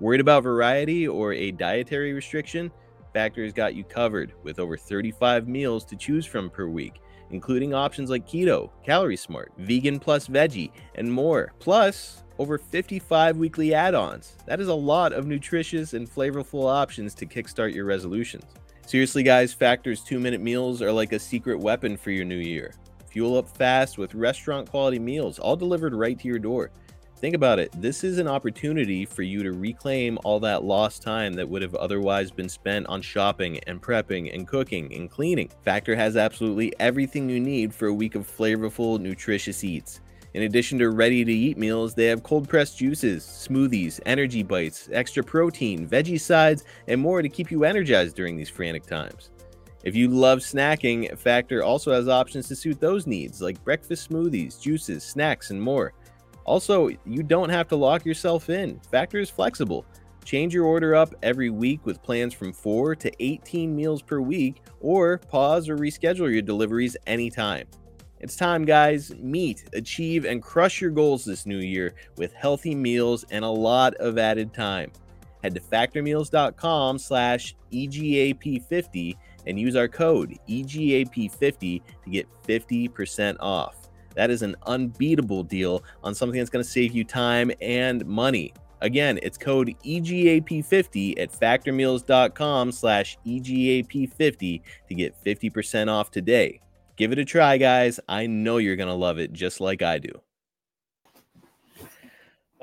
Worried 0.00 0.22
about 0.22 0.42
variety 0.42 1.06
or 1.06 1.34
a 1.34 1.52
dietary 1.52 2.14
restriction? 2.14 2.72
Factor's 3.14 3.52
got 3.52 3.76
you 3.76 3.84
covered 3.84 4.34
with 4.42 4.58
over 4.58 4.76
35 4.76 5.46
meals 5.46 5.84
to 5.84 5.96
choose 5.96 6.26
from 6.26 6.50
per 6.50 6.66
week, 6.66 7.00
including 7.30 7.72
options 7.72 8.10
like 8.10 8.26
keto, 8.26 8.70
calorie 8.84 9.16
smart, 9.16 9.52
vegan 9.56 10.00
plus 10.00 10.26
veggie, 10.26 10.72
and 10.96 11.10
more. 11.10 11.52
Plus, 11.60 12.24
over 12.38 12.58
55 12.58 13.36
weekly 13.36 13.72
add 13.72 13.94
ons. 13.94 14.36
That 14.46 14.60
is 14.60 14.66
a 14.66 14.74
lot 14.74 15.12
of 15.12 15.26
nutritious 15.26 15.94
and 15.94 16.10
flavorful 16.10 16.68
options 16.68 17.14
to 17.14 17.26
kickstart 17.26 17.72
your 17.72 17.84
resolutions. 17.84 18.44
Seriously, 18.84 19.22
guys, 19.22 19.54
Factor's 19.54 20.02
two 20.02 20.18
minute 20.18 20.40
meals 20.40 20.82
are 20.82 20.92
like 20.92 21.12
a 21.12 21.18
secret 21.18 21.58
weapon 21.58 21.96
for 21.96 22.10
your 22.10 22.24
new 22.24 22.36
year. 22.36 22.74
Fuel 23.10 23.38
up 23.38 23.48
fast 23.56 23.96
with 23.96 24.12
restaurant 24.16 24.68
quality 24.68 24.98
meals, 24.98 25.38
all 25.38 25.54
delivered 25.54 25.94
right 25.94 26.18
to 26.18 26.26
your 26.26 26.40
door. 26.40 26.72
Think 27.24 27.36
about 27.36 27.58
it. 27.58 27.72
This 27.80 28.04
is 28.04 28.18
an 28.18 28.28
opportunity 28.28 29.06
for 29.06 29.22
you 29.22 29.42
to 29.44 29.52
reclaim 29.52 30.18
all 30.24 30.38
that 30.40 30.62
lost 30.62 31.00
time 31.00 31.32
that 31.32 31.48
would 31.48 31.62
have 31.62 31.74
otherwise 31.74 32.30
been 32.30 32.50
spent 32.50 32.86
on 32.86 33.00
shopping 33.00 33.60
and 33.60 33.80
prepping 33.80 34.34
and 34.34 34.46
cooking 34.46 34.92
and 34.92 35.10
cleaning. 35.10 35.48
Factor 35.62 35.96
has 35.96 36.18
absolutely 36.18 36.74
everything 36.78 37.30
you 37.30 37.40
need 37.40 37.72
for 37.72 37.86
a 37.86 37.94
week 37.94 38.14
of 38.14 38.30
flavorful, 38.30 39.00
nutritious 39.00 39.64
eats. 39.64 40.02
In 40.34 40.42
addition 40.42 40.78
to 40.80 40.90
ready 40.90 41.24
to 41.24 41.32
eat 41.32 41.56
meals, 41.56 41.94
they 41.94 42.08
have 42.08 42.22
cold 42.22 42.46
pressed 42.46 42.76
juices, 42.76 43.24
smoothies, 43.24 44.00
energy 44.04 44.42
bites, 44.42 44.90
extra 44.92 45.24
protein, 45.24 45.88
veggie 45.88 46.20
sides, 46.20 46.64
and 46.88 47.00
more 47.00 47.22
to 47.22 47.30
keep 47.30 47.50
you 47.50 47.64
energized 47.64 48.16
during 48.16 48.36
these 48.36 48.50
frantic 48.50 48.84
times. 48.84 49.30
If 49.82 49.96
you 49.96 50.08
love 50.08 50.40
snacking, 50.40 51.16
Factor 51.18 51.62
also 51.62 51.90
has 51.90 52.06
options 52.06 52.48
to 52.48 52.56
suit 52.56 52.80
those 52.80 53.06
needs, 53.06 53.40
like 53.40 53.64
breakfast 53.64 54.10
smoothies, 54.10 54.60
juices, 54.60 55.02
snacks, 55.04 55.48
and 55.50 55.62
more. 55.62 55.94
Also, 56.44 56.88
you 57.06 57.22
don't 57.22 57.48
have 57.48 57.68
to 57.68 57.76
lock 57.76 58.04
yourself 58.04 58.50
in. 58.50 58.78
Factor 58.90 59.18
is 59.18 59.30
flexible. 59.30 59.86
Change 60.24 60.54
your 60.54 60.64
order 60.64 60.94
up 60.94 61.14
every 61.22 61.50
week 61.50 61.84
with 61.84 62.02
plans 62.02 62.32
from 62.32 62.52
4 62.52 62.94
to 62.96 63.12
18 63.20 63.74
meals 63.74 64.02
per 64.02 64.20
week, 64.20 64.62
or 64.80 65.18
pause 65.18 65.68
or 65.68 65.76
reschedule 65.76 66.32
your 66.32 66.42
deliveries 66.42 66.96
anytime. 67.06 67.66
It's 68.20 68.36
time, 68.36 68.64
guys. 68.64 69.14
Meet, 69.16 69.68
achieve, 69.74 70.24
and 70.24 70.42
crush 70.42 70.80
your 70.80 70.90
goals 70.90 71.26
this 71.26 71.44
new 71.44 71.58
year 71.58 71.94
with 72.16 72.32
healthy 72.32 72.74
meals 72.74 73.26
and 73.30 73.44
a 73.44 73.48
lot 73.48 73.94
of 73.96 74.16
added 74.16 74.54
time. 74.54 74.92
Head 75.42 75.54
to 75.56 75.60
factormeals.com 75.60 76.98
slash 76.98 77.54
E 77.70 77.86
EGAP50 77.86 79.14
and 79.46 79.60
use 79.60 79.76
our 79.76 79.88
code 79.88 80.38
E 80.46 80.64
EGAP50 80.64 81.82
to 82.04 82.10
get 82.10 82.26
50% 82.48 83.36
off. 83.40 83.83
That 84.14 84.30
is 84.30 84.42
an 84.42 84.56
unbeatable 84.66 85.42
deal 85.44 85.82
on 86.02 86.14
something 86.14 86.38
that's 86.38 86.50
going 86.50 86.64
to 86.64 86.70
save 86.70 86.92
you 86.92 87.04
time 87.04 87.50
and 87.60 88.04
money. 88.06 88.54
Again, 88.80 89.18
it's 89.22 89.38
code 89.38 89.74
E 89.82 90.00
EGAP50 90.00 91.18
at 91.18 91.32
factormeals.com 91.32 92.72
slash 92.72 93.16
E 93.24 93.40
EGAP50 93.40 94.62
to 94.88 94.94
get 94.94 95.14
50% 95.24 95.88
off 95.90 96.10
today. 96.10 96.60
Give 96.96 97.10
it 97.10 97.18
a 97.18 97.24
try, 97.24 97.56
guys. 97.56 97.98
I 98.08 98.26
know 98.26 98.58
you're 98.58 98.76
going 98.76 98.88
to 98.88 98.94
love 98.94 99.18
it 99.18 99.32
just 99.32 99.60
like 99.60 99.82
I 99.82 99.98
do. 99.98 100.10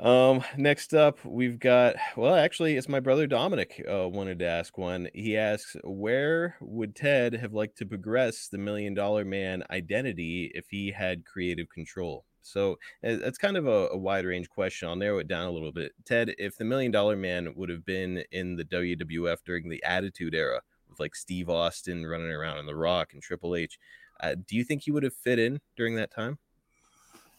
Um, 0.02 0.42
next 0.56 0.94
up, 0.94 1.24
we've 1.24 1.60
got 1.60 1.94
well, 2.16 2.34
actually, 2.34 2.76
it's 2.76 2.88
my 2.88 2.98
brother 2.98 3.28
Dominic 3.28 3.84
uh, 3.88 4.08
wanted 4.08 4.40
to 4.40 4.46
ask 4.46 4.76
one. 4.76 5.08
He 5.14 5.36
asks, 5.36 5.76
Where 5.84 6.56
would 6.60 6.96
Ted 6.96 7.34
have 7.34 7.52
liked 7.52 7.78
to 7.78 7.86
progress 7.86 8.48
the 8.48 8.58
million 8.58 8.94
dollar 8.94 9.24
man 9.24 9.62
identity 9.70 10.50
if 10.56 10.66
he 10.68 10.90
had 10.90 11.24
creative 11.24 11.68
control? 11.70 12.24
So 12.42 12.72
uh, 13.06 13.14
that's 13.22 13.38
kind 13.38 13.56
of 13.56 13.68
a, 13.68 13.90
a 13.92 13.96
wide 13.96 14.24
range 14.24 14.50
question. 14.50 14.88
I'll 14.88 14.96
narrow 14.96 15.18
it 15.18 15.28
down 15.28 15.46
a 15.46 15.52
little 15.52 15.70
bit. 15.70 15.92
Ted, 16.04 16.34
if 16.36 16.56
the 16.56 16.64
million 16.64 16.90
dollar 16.90 17.14
man 17.14 17.54
would 17.54 17.68
have 17.68 17.84
been 17.84 18.24
in 18.32 18.56
the 18.56 18.64
WWF 18.64 19.36
during 19.46 19.68
the 19.68 19.84
Attitude 19.84 20.34
Era 20.34 20.62
with 20.88 20.98
like 20.98 21.14
Steve 21.14 21.48
Austin 21.48 22.04
running 22.04 22.32
around 22.32 22.58
in 22.58 22.66
The 22.66 22.74
Rock 22.74 23.10
and 23.12 23.22
Triple 23.22 23.54
H, 23.54 23.78
uh, 24.18 24.34
do 24.48 24.56
you 24.56 24.64
think 24.64 24.82
he 24.82 24.90
would 24.90 25.04
have 25.04 25.14
fit 25.14 25.38
in 25.38 25.60
during 25.76 25.94
that 25.94 26.12
time? 26.12 26.40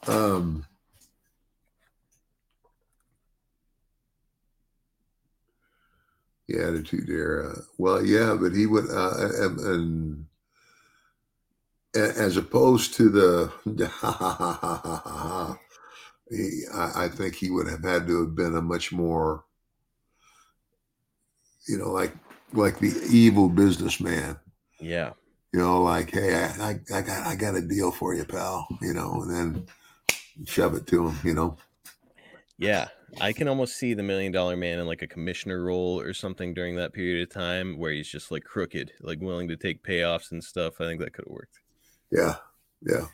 Um, 0.08 0.66
the 6.48 6.60
attitude 6.60 7.10
era. 7.10 7.56
Well, 7.78 8.06
yeah, 8.06 8.36
but 8.40 8.54
he 8.54 8.66
would, 8.66 8.90
uh, 8.90 9.30
and, 9.40 9.60
and 9.60 10.26
as 11.96 12.38
opposed 12.38 12.96
to 12.96 13.10
the, 13.10 13.52
he, 16.30 16.64
I, 16.74 17.06
I 17.06 17.08
think 17.10 17.36
he 17.36 17.50
would 17.50 17.68
have 17.68 17.84
had 17.84 18.08
to 18.08 18.22
have 18.22 18.36
been 18.36 18.56
a 18.56 18.62
much 18.62 18.92
more, 18.92 19.46
you 21.68 21.78
know, 21.78 21.92
like 21.92 22.14
like 22.54 22.80
the 22.80 22.94
evil 23.10 23.50
businessman. 23.50 24.38
Yeah. 24.80 25.14
You 25.54 25.60
know, 25.60 25.84
like, 25.84 26.12
hey, 26.12 26.36
I, 26.36 26.70
I, 26.70 26.80
I 26.94 27.02
got 27.02 27.28
I 27.28 27.36
got 27.36 27.56
a 27.56 27.62
deal 27.62 27.92
for 27.92 28.16
you, 28.16 28.26
pal. 28.26 28.68
You 28.82 28.94
know, 28.94 29.22
and 29.22 29.32
then 29.32 29.68
shove 30.46 30.76
it 30.76 30.88
to 30.88 31.08
him. 31.08 31.20
You 31.24 31.34
know. 31.36 31.58
Yeah, 32.58 32.88
I 33.22 33.34
can 33.34 33.48
almost 33.48 33.78
see 33.78 33.94
the 33.94 34.04
million 34.04 34.32
dollar 34.32 34.58
man 34.58 34.80
in 34.80 34.88
like 34.88 35.02
a 35.02 35.08
commissioner 35.08 35.64
role 35.64 36.00
or 36.00 36.14
something 36.14 36.54
during 36.54 36.76
that 36.76 36.94
period 36.94 37.22
of 37.22 37.34
time 37.34 37.78
where 37.78 37.92
he's 37.92 38.08
just 38.08 38.32
like 38.32 38.44
crooked, 38.44 38.92
like 39.02 39.20
willing 39.22 39.48
to 39.50 39.56
take 39.56 39.84
payoffs 39.84 40.32
and 40.32 40.44
stuff. 40.44 40.82
I 40.82 40.86
think 40.86 41.00
that 41.02 41.14
could 41.14 41.26
have 41.26 41.34
worked. 41.34 41.60
Yeah, 42.12 42.36
yeah. 42.82 43.06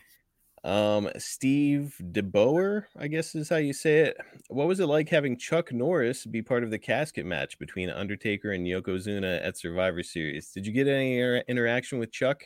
Um, 0.64 1.10
Steve 1.18 1.96
DeBoer, 2.12 2.84
I 2.98 3.08
guess 3.08 3.34
is 3.34 3.50
how 3.50 3.58
you 3.58 3.72
say 3.72 4.00
it. 4.00 4.18
What 4.50 4.68
was 4.68 4.80
it 4.80 4.88
like 4.88 5.08
having 5.08 5.38
Chuck 5.38 5.72
Norris 5.72 6.26
be 6.26 6.42
part 6.42 6.64
of 6.64 6.72
the 6.72 6.80
casket 6.80 7.26
match 7.26 7.58
between 7.60 7.90
Undertaker 7.90 8.52
and 8.52 8.68
Yokozuna 8.68 9.46
at 9.46 9.58
Survivor 9.58 10.04
Series? 10.04 10.52
Did 10.52 10.68
you 10.68 10.74
get 10.74 10.88
any 10.88 11.18
inter- 11.18 11.44
interaction 11.48 11.98
with 11.98 12.12
Chuck? 12.12 12.44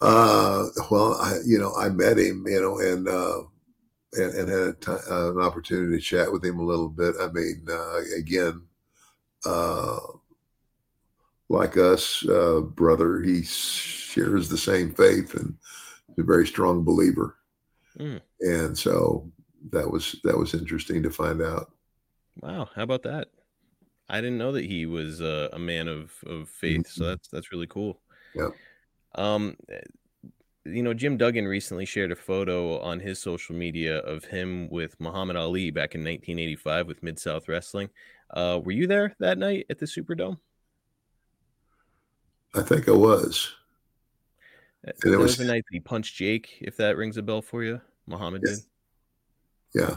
Uh, 0.00 0.66
well, 0.90 1.14
I, 1.14 1.38
you 1.46 1.58
know, 1.58 1.74
I 1.74 1.88
met 1.88 2.18
him, 2.18 2.44
you 2.46 2.60
know, 2.60 2.78
and 2.78 3.08
uh, 3.08 3.42
and, 4.14 4.34
and 4.34 4.48
had 4.48 4.60
a 4.60 4.72
ti- 4.74 5.10
uh, 5.10 5.32
an 5.32 5.40
opportunity 5.40 5.96
to 5.96 6.02
chat 6.02 6.30
with 6.32 6.44
him 6.44 6.58
a 6.58 6.64
little 6.64 6.88
bit. 6.88 7.14
I 7.20 7.30
mean, 7.30 7.64
uh, 7.70 8.00
again, 8.18 8.62
uh, 9.46 9.98
like 11.48 11.76
us, 11.76 12.26
uh, 12.28 12.60
brother, 12.60 13.20
he 13.20 13.42
shares 13.42 14.48
the 14.48 14.58
same 14.58 14.92
faith 14.92 15.34
and 15.34 15.56
is 16.10 16.18
a 16.18 16.22
very 16.22 16.46
strong 16.46 16.84
believer. 16.84 17.36
Mm. 17.98 18.20
And 18.40 18.78
so 18.78 19.30
that 19.70 19.90
was 19.90 20.16
that 20.24 20.38
was 20.38 20.54
interesting 20.54 21.02
to 21.02 21.10
find 21.10 21.42
out. 21.42 21.72
Wow, 22.40 22.68
how 22.74 22.82
about 22.82 23.02
that? 23.02 23.28
I 24.08 24.20
didn't 24.20 24.38
know 24.38 24.52
that 24.52 24.64
he 24.64 24.86
was 24.86 25.20
uh, 25.20 25.48
a 25.52 25.58
man 25.58 25.88
of 25.88 26.12
of 26.26 26.48
faith, 26.48 26.86
so 26.88 27.02
Mhm. 27.04 27.06
that's 27.06 27.28
that's 27.28 27.52
really 27.52 27.66
cool. 27.66 28.00
Yep. 28.34 28.52
Um, 29.16 29.56
you 30.64 30.82
know, 30.82 30.92
Jim 30.94 31.16
Duggan 31.16 31.46
recently 31.48 31.86
shared 31.86 32.12
a 32.12 32.16
photo 32.16 32.78
on 32.80 33.00
his 33.00 33.18
social 33.18 33.54
media 33.54 33.98
of 33.98 34.24
him 34.24 34.68
with 34.70 34.98
Muhammad 35.00 35.36
Ali 35.36 35.70
back 35.70 35.94
in 35.94 36.00
1985 36.02 36.86
with 36.86 37.02
Mid 37.02 37.18
South 37.18 37.48
Wrestling. 37.48 37.88
Uh, 38.30 38.60
were 38.62 38.72
you 38.72 38.86
there 38.86 39.14
that 39.20 39.38
night 39.38 39.66
at 39.70 39.78
the 39.78 39.86
Superdome? 39.86 40.38
I 42.54 42.62
think 42.62 42.88
I 42.88 42.92
was. 42.92 43.52
Uh, 44.86 44.90
And 45.02 45.04
it 45.04 45.10
That 45.12 45.18
was 45.18 45.26
was- 45.32 45.36
the 45.38 45.44
night 45.44 45.64
he 45.70 45.80
punched 45.80 46.16
Jake. 46.16 46.58
If 46.60 46.76
that 46.76 46.96
rings 46.96 47.16
a 47.16 47.22
bell 47.22 47.42
for 47.42 47.62
you, 47.64 47.80
Muhammad 48.06 48.42
Yes. 48.44 48.60
did. 49.72 49.82
Yeah. 49.82 49.96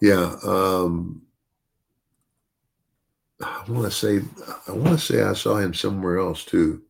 Yeah. 0.00 0.36
Um, 0.44 1.22
I 3.40 3.64
want 3.68 3.84
to 3.84 3.90
say, 3.90 4.20
I 4.66 4.72
want 4.72 4.98
to 4.98 5.04
say 5.04 5.22
I 5.22 5.32
saw 5.32 5.56
him 5.56 5.72
somewhere 5.74 6.18
else 6.18 6.44
too. 6.44 6.82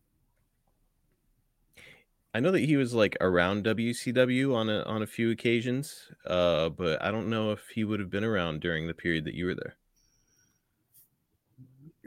I 2.33 2.39
know 2.39 2.51
that 2.51 2.59
he 2.59 2.77
was 2.77 2.93
like 2.93 3.17
around 3.21 3.65
WCW 3.65 4.53
on 4.53 4.69
a 4.69 4.83
on 4.83 5.01
a 5.01 5.07
few 5.07 5.31
occasions, 5.31 6.11
uh, 6.27 6.69
but 6.69 7.01
I 7.01 7.09
don't 7.09 7.29
know 7.29 7.51
if 7.51 7.69
he 7.73 7.83
would 7.83 7.99
have 7.99 8.11
been 8.11 8.23
around 8.23 8.61
during 8.61 8.87
the 8.87 8.93
period 8.93 9.25
that 9.25 9.33
you 9.33 9.45
were 9.45 9.55
there. 9.55 9.77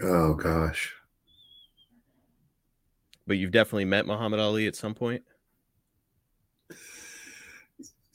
Oh 0.02 0.34
gosh. 0.34 0.94
But 3.26 3.38
you've 3.38 3.50
definitely 3.50 3.84
met 3.84 4.06
Muhammad 4.06 4.40
Ali 4.40 4.66
at 4.66 4.76
some 4.76 4.94
point. 4.94 5.22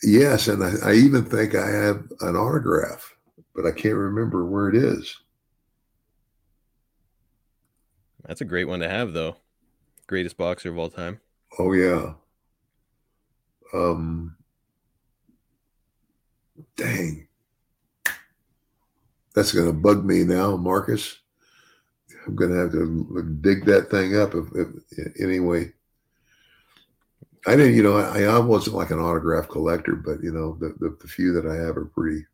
Yes. 0.03 0.47
And 0.47 0.63
I, 0.63 0.73
I 0.83 0.93
even 0.93 1.25
think 1.25 1.55
I 1.55 1.67
have 1.67 2.03
an 2.21 2.35
autograph, 2.35 3.15
but 3.55 3.65
I 3.65 3.71
can't 3.71 3.95
remember 3.95 4.45
where 4.45 4.69
it 4.69 4.75
is. 4.75 5.15
That's 8.25 8.41
a 8.41 8.45
great 8.45 8.67
one 8.67 8.81
to 8.81 8.89
have, 8.89 9.13
though. 9.13 9.37
Greatest 10.07 10.37
boxer 10.37 10.69
of 10.69 10.77
all 10.77 10.89
time. 10.89 11.21
Oh 11.59 11.73
yeah. 11.73 12.13
Um, 13.73 14.35
dang. 16.75 17.27
That's 19.35 19.51
going 19.51 19.67
to 19.67 19.73
bug 19.73 20.03
me 20.03 20.23
now, 20.23 20.57
Marcus. 20.57 21.19
I'm 22.25 22.35
going 22.35 22.51
to 22.51 22.57
have 22.57 22.71
to 22.71 23.37
dig 23.41 23.65
that 23.65 23.89
thing 23.89 24.17
up. 24.17 24.33
If, 24.33 24.45
if 24.91 25.21
anyway, 25.21 25.71
I 27.45 27.55
didn't. 27.55 27.75
You 27.75 27.83
know, 27.83 27.97
I, 27.97 28.23
I 28.23 28.39
wasn't 28.39 28.75
like 28.75 28.91
an 28.91 28.99
autograph 28.99 29.47
collector, 29.47 29.95
but 29.95 30.21
you 30.21 30.31
know, 30.31 30.57
the, 30.59 30.75
the 30.79 30.97
the 31.01 31.07
few 31.07 31.33
that 31.33 31.45
I 31.45 31.55
have 31.55 31.77
are 31.77 31.85
pretty 31.85 32.25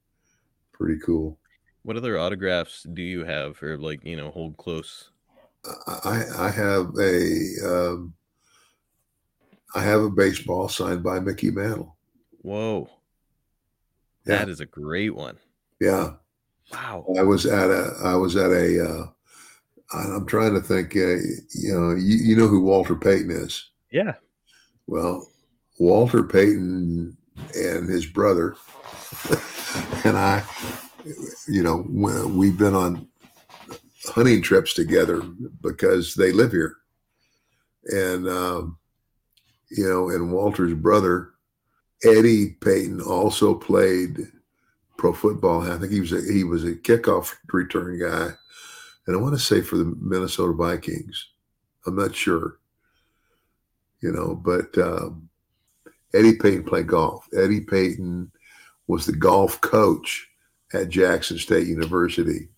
pretty 0.72 1.00
cool. 1.06 1.38
What 1.84 1.98
other 1.98 2.18
autographs 2.18 2.84
do 2.84 3.02
you 3.02 3.26
have, 3.26 3.62
or 3.62 3.78
like 3.78 4.04
you 4.06 4.16
know, 4.16 4.32
hold 4.32 4.58
close? 4.58 5.12
I 5.88 6.24
I 6.38 6.50
have 6.50 6.94
a 7.00 7.54
um, 7.64 8.14
I 9.74 9.82
have 9.82 10.02
a 10.02 10.10
baseball 10.10 10.70
signed 10.70 11.04
by 11.04 11.20
Mickey 11.20 11.50
Mantle. 11.52 11.96
Whoa, 12.42 12.90
Yeah. 14.26 14.38
that 14.40 14.50
is 14.50 14.60
a 14.60 14.66
great 14.66 15.16
one. 15.16 15.38
Yeah. 15.80 16.14
Wow. 16.72 17.06
I 17.18 17.24
was 17.24 17.46
at 17.46 17.70
a 17.70 17.94
I 18.04 18.16
was 18.16 18.36
at 18.36 18.52
a 18.52 18.86
uh, 18.86 19.06
I'm 19.94 20.26
trying 20.26 20.54
to 20.56 20.62
think. 20.62 20.96
Uh, 20.96 21.18
you 21.54 21.74
know, 21.74 21.92
you, 21.92 22.16
you 22.18 22.36
know 22.36 22.48
who 22.48 22.62
Walter 22.62 22.96
Payton 22.96 23.32
is. 23.32 23.70
Yeah. 23.92 24.14
Well, 24.88 25.28
Walter 25.80 26.24
Payton 26.24 27.16
and 27.56 27.90
his 27.90 28.06
brother 28.06 28.56
and 30.06 30.18
I, 30.18 30.44
you 31.48 31.62
know, 31.64 31.86
we've 31.88 32.58
been 32.58 32.74
on 32.76 33.08
hunting 34.06 34.42
trips 34.42 34.74
together 34.74 35.22
because 35.62 36.16
they 36.16 36.32
live 36.32 36.52
here, 36.52 36.76
and 37.86 38.28
um, 38.28 38.78
you 39.76 39.90
know, 39.90 40.10
and 40.10 40.32
Walter's 40.32 40.74
brother 40.74 41.34
Eddie 42.04 42.58
Payton 42.60 43.02
also 43.02 43.54
played 43.54 44.28
pro 44.98 45.14
football. 45.14 45.62
I 45.62 45.78
think 45.78 45.92
he 45.92 46.02
was 46.02 46.12
a, 46.12 46.22
he 46.22 46.44
was 46.44 46.64
a 46.64 46.76
kickoff 46.76 47.36
return 47.52 48.00
guy, 48.00 48.30
and 49.08 49.16
I 49.16 49.20
want 49.20 49.34
to 49.36 49.40
say 49.40 49.62
for 49.62 49.78
the 49.78 49.96
Minnesota 50.00 50.54
Vikings. 50.54 51.30
I'm 51.86 51.96
not 51.96 52.16
sure, 52.16 52.60
you 54.02 54.12
know, 54.12 54.36
but 54.36 54.78
um, 54.78 55.30
Eddie 56.14 56.38
Payton 56.38 56.64
played 56.64 56.88
golf. 56.88 57.28
Eddie 57.38 57.62
Payton 57.62 58.32
was 58.88 59.06
the 59.06 59.14
golf 59.14 59.60
coach 59.62 60.30
at 60.74 60.90
Jackson 60.90 61.38
State 61.38 61.68
University, 61.68 62.50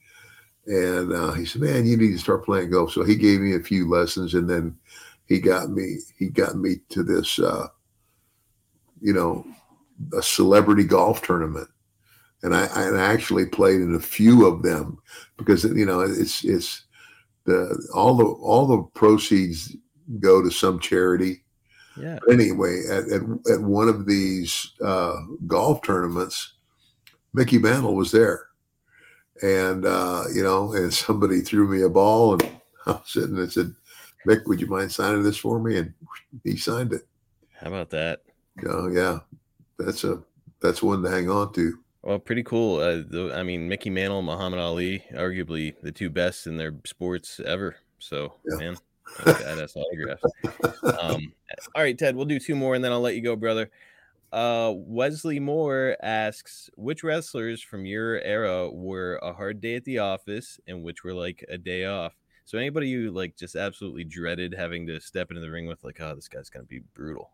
and 0.65 1.13
uh, 1.13 1.31
he 1.33 1.45
said, 1.45 1.61
"Man, 1.61 1.85
you 1.85 1.97
need 1.97 2.11
to 2.11 2.17
start 2.17 2.45
playing 2.45 2.71
golf." 2.71 2.91
So 2.91 3.03
he 3.03 3.15
gave 3.15 3.41
me 3.41 3.55
a 3.55 3.59
few 3.59 3.87
lessons, 3.87 4.33
and 4.33 4.49
then 4.49 4.75
he 5.27 5.39
got 5.39 5.69
me 5.69 5.97
he 6.17 6.29
got 6.29 6.55
me 6.55 6.77
to 6.89 7.03
this, 7.03 7.39
uh, 7.39 7.67
you 9.01 9.13
know, 9.13 9.45
a 10.17 10.21
celebrity 10.21 10.83
golf 10.83 11.21
tournament 11.21 11.69
and 12.45 12.55
I, 12.55 12.65
I 12.67 13.11
actually 13.11 13.47
played 13.47 13.81
in 13.81 13.95
a 13.95 13.99
few 13.99 14.45
of 14.45 14.61
them 14.61 14.99
because 15.35 15.63
you 15.63 15.85
know 15.85 16.01
it's 16.01 16.43
it's 16.43 16.83
the 17.45 17.89
all 17.93 18.15
the 18.15 18.25
all 18.25 18.67
the 18.67 18.83
proceeds 18.93 19.75
go 20.19 20.43
to 20.43 20.51
some 20.51 20.79
charity. 20.79 21.41
Yeah. 21.97 22.19
Anyway, 22.29 22.83
at 22.87 23.05
at, 23.05 23.21
at 23.51 23.61
one 23.61 23.89
of 23.89 24.05
these 24.05 24.73
uh, 24.83 25.15
golf 25.47 25.81
tournaments, 25.81 26.53
Mickey 27.33 27.57
Mantle 27.57 27.95
was 27.95 28.11
there, 28.11 28.45
and 29.41 29.83
uh, 29.85 30.25
you 30.31 30.43
know, 30.43 30.73
and 30.73 30.93
somebody 30.93 31.41
threw 31.41 31.67
me 31.67 31.81
a 31.81 31.89
ball, 31.89 32.33
and 32.33 32.43
I 32.85 32.91
was 32.91 33.01
sitting 33.05 33.39
and 33.39 33.51
said, 33.51 33.73
"Mick, 34.25 34.45
would 34.45 34.61
you 34.61 34.67
mind 34.67 34.91
signing 34.91 35.23
this 35.23 35.37
for 35.37 35.59
me?" 35.59 35.77
And 35.77 35.93
he 36.43 36.57
signed 36.57 36.93
it. 36.93 37.07
How 37.59 37.67
about 37.67 37.89
that? 37.91 38.21
Oh 38.67 38.89
yeah, 38.89 39.19
that's 39.77 40.03
a 40.03 40.21
that's 40.61 40.81
one 40.83 41.03
to 41.03 41.09
hang 41.09 41.29
on 41.29 41.53
to. 41.53 41.79
Well, 42.03 42.19
pretty 42.19 42.43
cool. 42.43 42.79
Uh, 42.79 43.01
the, 43.07 43.31
I 43.35 43.41
mean, 43.41 43.67
Mickey 43.67 43.89
Mantle, 43.89 44.21
Muhammad 44.21 44.59
Ali, 44.59 45.03
arguably 45.13 45.73
the 45.81 45.91
two 45.91 46.11
best 46.11 46.45
in 46.45 46.55
their 46.55 46.71
sports 46.85 47.39
ever. 47.43 47.77
So, 47.97 48.35
Yeah. 48.47 48.57
man, 48.57 48.77
badass 49.17 49.75
autograph. 49.75 50.19
Um, 50.99 51.33
all 51.73 51.81
right, 51.81 51.97
Ted, 51.97 52.15
we'll 52.15 52.25
do 52.25 52.39
two 52.39 52.55
more 52.55 52.75
and 52.75 52.83
then 52.83 52.91
I'll 52.91 53.01
let 53.01 53.15
you 53.15 53.21
go, 53.21 53.35
brother. 53.35 53.71
Uh, 54.31 54.71
Wesley 54.75 55.39
Moore 55.39 55.97
asks, 56.01 56.69
which 56.77 57.03
wrestlers 57.03 57.61
from 57.61 57.85
your 57.85 58.21
era 58.21 58.69
were 58.69 59.15
a 59.23 59.33
hard 59.33 59.61
day 59.61 59.75
at 59.75 59.83
the 59.83 59.97
office 59.97 60.59
and 60.67 60.83
which 60.83 61.03
were 61.03 61.13
like 61.13 61.43
a 61.49 61.57
day 61.57 61.85
off? 61.85 62.13
So, 62.45 62.57
anybody 62.57 62.87
you 62.87 63.11
like 63.11 63.35
just 63.35 63.55
absolutely 63.55 64.03
dreaded 64.03 64.53
having 64.53 64.85
to 64.87 64.99
step 64.99 65.31
into 65.31 65.41
the 65.41 65.49
ring 65.49 65.67
with, 65.67 65.83
like, 65.83 65.99
oh, 65.99 66.15
this 66.15 66.27
guy's 66.27 66.49
gonna 66.49 66.65
be 66.65 66.83
brutal. 66.93 67.31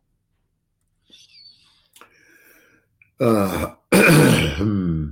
Uh, 3.19 3.75
hmm. 3.93 5.09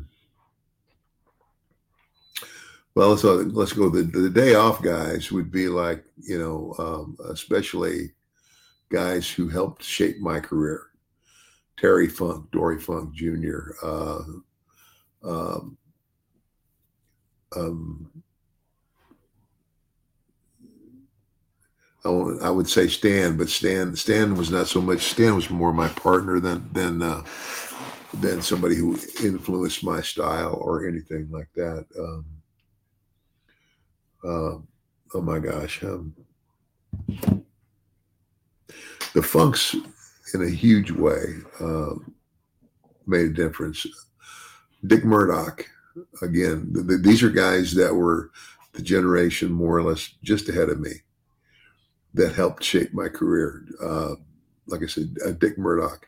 well, 2.95 3.17
so 3.17 3.35
let's 3.35 3.73
go. 3.73 3.89
The, 3.89 4.03
the 4.03 4.29
day 4.29 4.55
off 4.55 4.81
guys 4.81 5.31
would 5.31 5.51
be 5.51 5.67
like, 5.67 6.03
you 6.17 6.39
know, 6.39 6.73
um, 6.79 7.17
especially 7.29 8.13
guys 8.89 9.29
who 9.29 9.47
helped 9.47 9.83
shape 9.83 10.19
my 10.19 10.39
career. 10.39 10.87
Terry 11.77 12.09
Funk, 12.09 12.51
Dory 12.51 12.79
Funk 12.79 13.13
Jr., 13.13 13.71
uh, 13.81 14.23
um, 15.23 15.77
um, 17.55 18.11
I, 22.05 22.49
would 22.49 22.69
say 22.69 22.87
Stan, 22.87 23.35
but 23.35 23.49
Stan 23.49 23.95
Stan 23.95 24.35
was 24.35 24.49
not 24.49 24.67
so 24.67 24.81
much. 24.81 25.01
Stan 25.01 25.35
was 25.35 25.49
more 25.49 25.73
my 25.73 25.89
partner 25.89 26.39
than 26.39 26.69
than 26.71 27.01
uh, 27.01 27.23
than 28.13 28.41
somebody 28.41 28.75
who 28.75 28.97
influenced 29.21 29.83
my 29.83 30.01
style 30.01 30.57
or 30.61 30.87
anything 30.87 31.27
like 31.29 31.49
that. 31.55 31.85
Um, 31.97 32.25
uh, 34.23 34.57
oh 35.13 35.21
my 35.21 35.39
gosh, 35.39 35.83
um, 35.83 36.15
the 39.13 39.21
Funks, 39.21 39.75
in 40.33 40.43
a 40.43 40.49
huge 40.49 40.91
way, 40.91 41.35
uh, 41.59 41.95
made 43.05 43.25
a 43.25 43.33
difference. 43.33 43.85
Dick 44.87 45.03
Murdoch, 45.03 45.65
again, 46.21 46.71
th- 46.73 46.87
th- 46.87 47.01
these 47.01 47.23
are 47.23 47.29
guys 47.29 47.73
that 47.73 47.93
were 47.93 48.31
the 48.71 48.81
generation 48.81 49.51
more 49.51 49.77
or 49.77 49.83
less 49.83 50.13
just 50.23 50.47
ahead 50.47 50.69
of 50.69 50.79
me 50.79 51.01
that 52.13 52.33
helped 52.33 52.63
shape 52.63 52.93
my 52.93 53.07
career. 53.07 53.65
Uh, 53.81 54.15
like 54.67 54.83
I 54.83 54.87
said, 54.87 55.15
uh, 55.25 55.31
Dick 55.31 55.57
Murdoch, 55.57 56.07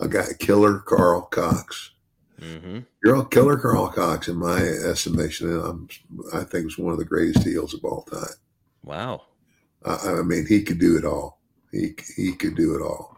a 0.00 0.08
guy, 0.08 0.26
Killer 0.38 0.78
Karl 0.80 1.22
Kox. 1.22 1.90
Mm-hmm. 2.40 2.80
You're 3.02 3.16
all 3.16 3.24
Killer 3.24 3.56
Karl 3.56 3.90
Kox, 3.90 4.28
in 4.28 4.36
my 4.36 4.58
estimation, 4.58 5.50
and 5.50 5.64
I'm, 5.64 5.88
I 6.32 6.44
think 6.44 6.64
was 6.64 6.78
one 6.78 6.92
of 6.92 6.98
the 6.98 7.04
greatest 7.04 7.44
heels 7.44 7.74
of 7.74 7.84
all 7.84 8.02
time. 8.02 8.36
Wow. 8.84 9.22
I, 9.84 10.18
I 10.18 10.22
mean, 10.22 10.46
he 10.46 10.62
could 10.62 10.78
do 10.78 10.96
it 10.96 11.04
all. 11.04 11.40
He 11.72 11.94
he 12.16 12.32
could 12.32 12.56
do 12.56 12.74
it 12.74 12.82
all. 12.82 13.16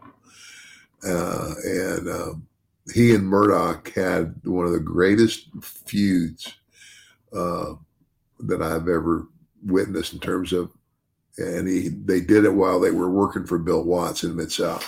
Uh, 1.07 1.53
and 1.63 2.09
um, 2.09 2.47
he 2.93 3.15
and 3.15 3.25
Murdoch 3.25 3.91
had 3.93 4.35
one 4.43 4.65
of 4.65 4.71
the 4.71 4.79
greatest 4.79 5.47
feuds 5.61 6.53
uh, 7.33 7.73
that 8.39 8.61
I've 8.61 8.87
ever 8.87 9.27
witnessed 9.65 10.13
in 10.13 10.19
terms 10.19 10.53
of. 10.53 10.71
And 11.37 11.67
he 11.67 11.89
they 11.89 12.21
did 12.21 12.45
it 12.45 12.53
while 12.53 12.79
they 12.79 12.91
were 12.91 13.09
working 13.09 13.45
for 13.45 13.57
Bill 13.57 13.83
Watts 13.83 14.23
in 14.23 14.35
Mid 14.35 14.51
South. 14.51 14.83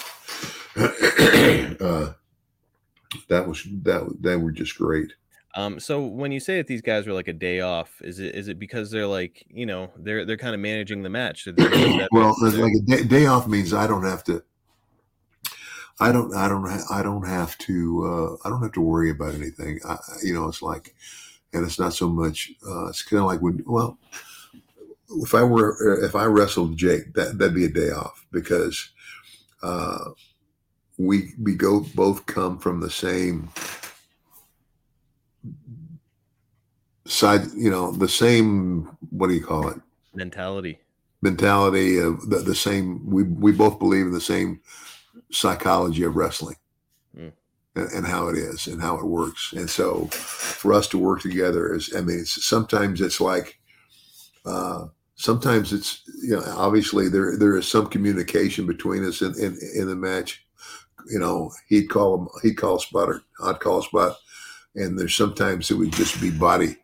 uh, 0.75 2.13
that 3.29 3.47
was 3.47 3.63
that 3.83 4.17
they 4.19 4.35
were 4.35 4.51
just 4.51 4.77
great. 4.77 5.13
Um, 5.55 5.79
so 5.79 6.03
when 6.03 6.31
you 6.31 6.39
say 6.39 6.57
that 6.57 6.67
these 6.67 6.81
guys 6.81 7.05
were 7.05 7.13
like 7.13 7.27
a 7.27 7.33
day 7.33 7.61
off, 7.61 8.01
is 8.01 8.19
it 8.19 8.33
is 8.35 8.47
it 8.47 8.57
because 8.57 8.89
they're 8.89 9.07
like 9.07 9.45
you 9.49 9.65
know 9.65 9.91
they're 9.97 10.25
they're 10.25 10.37
kind 10.37 10.55
of 10.55 10.61
managing 10.61 11.03
the 11.03 11.09
match? 11.09 11.47
Well, 12.11 12.35
like 12.41 12.73
a 12.73 12.79
day, 12.79 13.03
day 13.03 13.25
off 13.27 13.47
means 13.47 13.73
I 13.73 13.87
don't 13.87 14.03
have 14.03 14.23
to. 14.25 14.43
I 15.99 16.11
don't. 16.11 16.35
I 16.35 16.47
don't. 16.47 16.67
I 16.89 17.03
don't 17.03 17.25
have 17.25 17.57
to. 17.59 18.37
Uh, 18.43 18.47
I 18.47 18.49
don't 18.49 18.61
have 18.61 18.71
to 18.73 18.81
worry 18.81 19.11
about 19.11 19.35
anything. 19.35 19.79
I, 19.85 19.97
you 20.23 20.33
know, 20.33 20.47
it's 20.47 20.61
like, 20.61 20.95
and 21.53 21.65
it's 21.65 21.79
not 21.79 21.93
so 21.93 22.09
much. 22.09 22.51
Uh, 22.67 22.87
it's 22.87 23.03
kind 23.03 23.21
of 23.21 23.27
like 23.27 23.41
when. 23.41 23.63
Well, 23.65 23.97
if 25.21 25.33
I 25.35 25.43
were, 25.43 26.03
if 26.03 26.15
I 26.15 26.25
wrestled 26.25 26.77
Jake, 26.77 27.13
that 27.13 27.37
that'd 27.37 27.55
be 27.55 27.65
a 27.65 27.69
day 27.69 27.91
off 27.91 28.25
because 28.31 28.89
uh, 29.61 30.11
we 30.97 31.33
we 31.41 31.55
go 31.55 31.85
both 31.95 32.25
come 32.25 32.57
from 32.59 32.79
the 32.81 32.89
same 32.89 33.49
side. 37.05 37.41
You 37.55 37.69
know, 37.69 37.91
the 37.91 38.07
same. 38.09 38.95
What 39.09 39.27
do 39.27 39.33
you 39.33 39.43
call 39.45 39.69
it? 39.69 39.79
mentality. 40.15 40.77
mentality 41.23 41.97
of 41.97 42.29
the, 42.29 42.37
the 42.37 42.53
same 42.53 43.03
we 43.09 43.23
we 43.23 43.51
both 43.51 43.79
believe 43.79 44.05
in 44.05 44.11
the 44.13 44.21
same 44.21 44.61
psychology 45.31 46.03
of 46.03 46.15
wrestling 46.15 46.55
Mm. 47.17 47.31
and, 47.75 47.91
and 47.91 48.07
how 48.07 48.27
it 48.27 48.35
is 48.37 48.65
and 48.67 48.81
how 48.81 48.95
it 48.97 49.05
works 49.05 49.53
and 49.55 49.69
so 49.69 50.05
for 50.07 50.73
us 50.73 50.87
to 50.87 50.97
work 50.97 51.21
together 51.21 51.73
is 51.75 51.93
i 51.95 52.01
mean 52.01 52.19
it's, 52.19 52.43
sometimes 52.45 53.01
it's 53.01 53.21
like 53.21 53.59
uh 54.47 54.85
sometimes 55.15 55.73
it's 55.73 56.01
you 56.23 56.35
know 56.35 56.43
obviously 56.55 57.09
there 57.09 57.37
there 57.37 57.57
is 57.57 57.67
some 57.67 57.87
communication 57.87 58.65
between 58.65 59.05
us 59.05 59.21
in 59.21 59.33
in, 59.35 59.57
in 59.75 59.87
the 59.87 59.95
match 59.95 60.45
you 61.07 61.19
know 61.19 61.51
he'd 61.67 61.89
call 61.89 62.17
him 62.17 62.27
he'd 62.41 62.57
call 62.57 62.79
spotter 62.79 63.21
i'd 63.43 63.59
call 63.59 63.81
spot 63.81 64.17
and 64.75 64.97
there's 64.97 65.15
sometimes 65.15 65.69
it 65.71 65.75
would 65.75 65.91
just 65.91 66.19
be 66.21 66.31
body, 66.31 66.77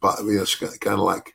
body 0.00 0.24
you 0.24 0.38
know, 0.38 0.68
kind 0.80 0.98
of 0.98 1.04
like 1.04 1.34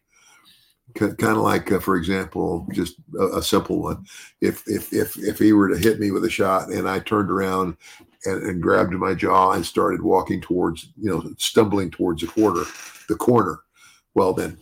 kind 0.95 1.21
of 1.21 1.37
like, 1.37 1.71
uh, 1.71 1.79
for 1.79 1.95
example, 1.95 2.67
just 2.73 2.95
a, 3.19 3.37
a 3.37 3.43
simple 3.43 3.81
one. 3.81 4.05
If 4.41 4.63
if 4.67 4.91
if 4.91 5.17
if 5.17 5.37
he 5.37 5.53
were 5.53 5.69
to 5.69 5.77
hit 5.77 5.99
me 5.99 6.11
with 6.11 6.25
a 6.25 6.29
shot 6.29 6.69
and 6.69 6.89
I 6.89 6.99
turned 6.99 7.29
around 7.29 7.77
and, 8.25 8.41
and 8.43 8.61
grabbed 8.61 8.93
my 8.93 9.13
jaw 9.13 9.51
and 9.51 9.65
started 9.65 10.01
walking 10.01 10.41
towards, 10.41 10.89
you 10.99 11.09
know, 11.09 11.33
stumbling 11.37 11.91
towards 11.91 12.21
the 12.21 12.27
quarter, 12.27 12.63
the 13.07 13.15
corner, 13.15 13.59
well 14.15 14.33
then 14.33 14.57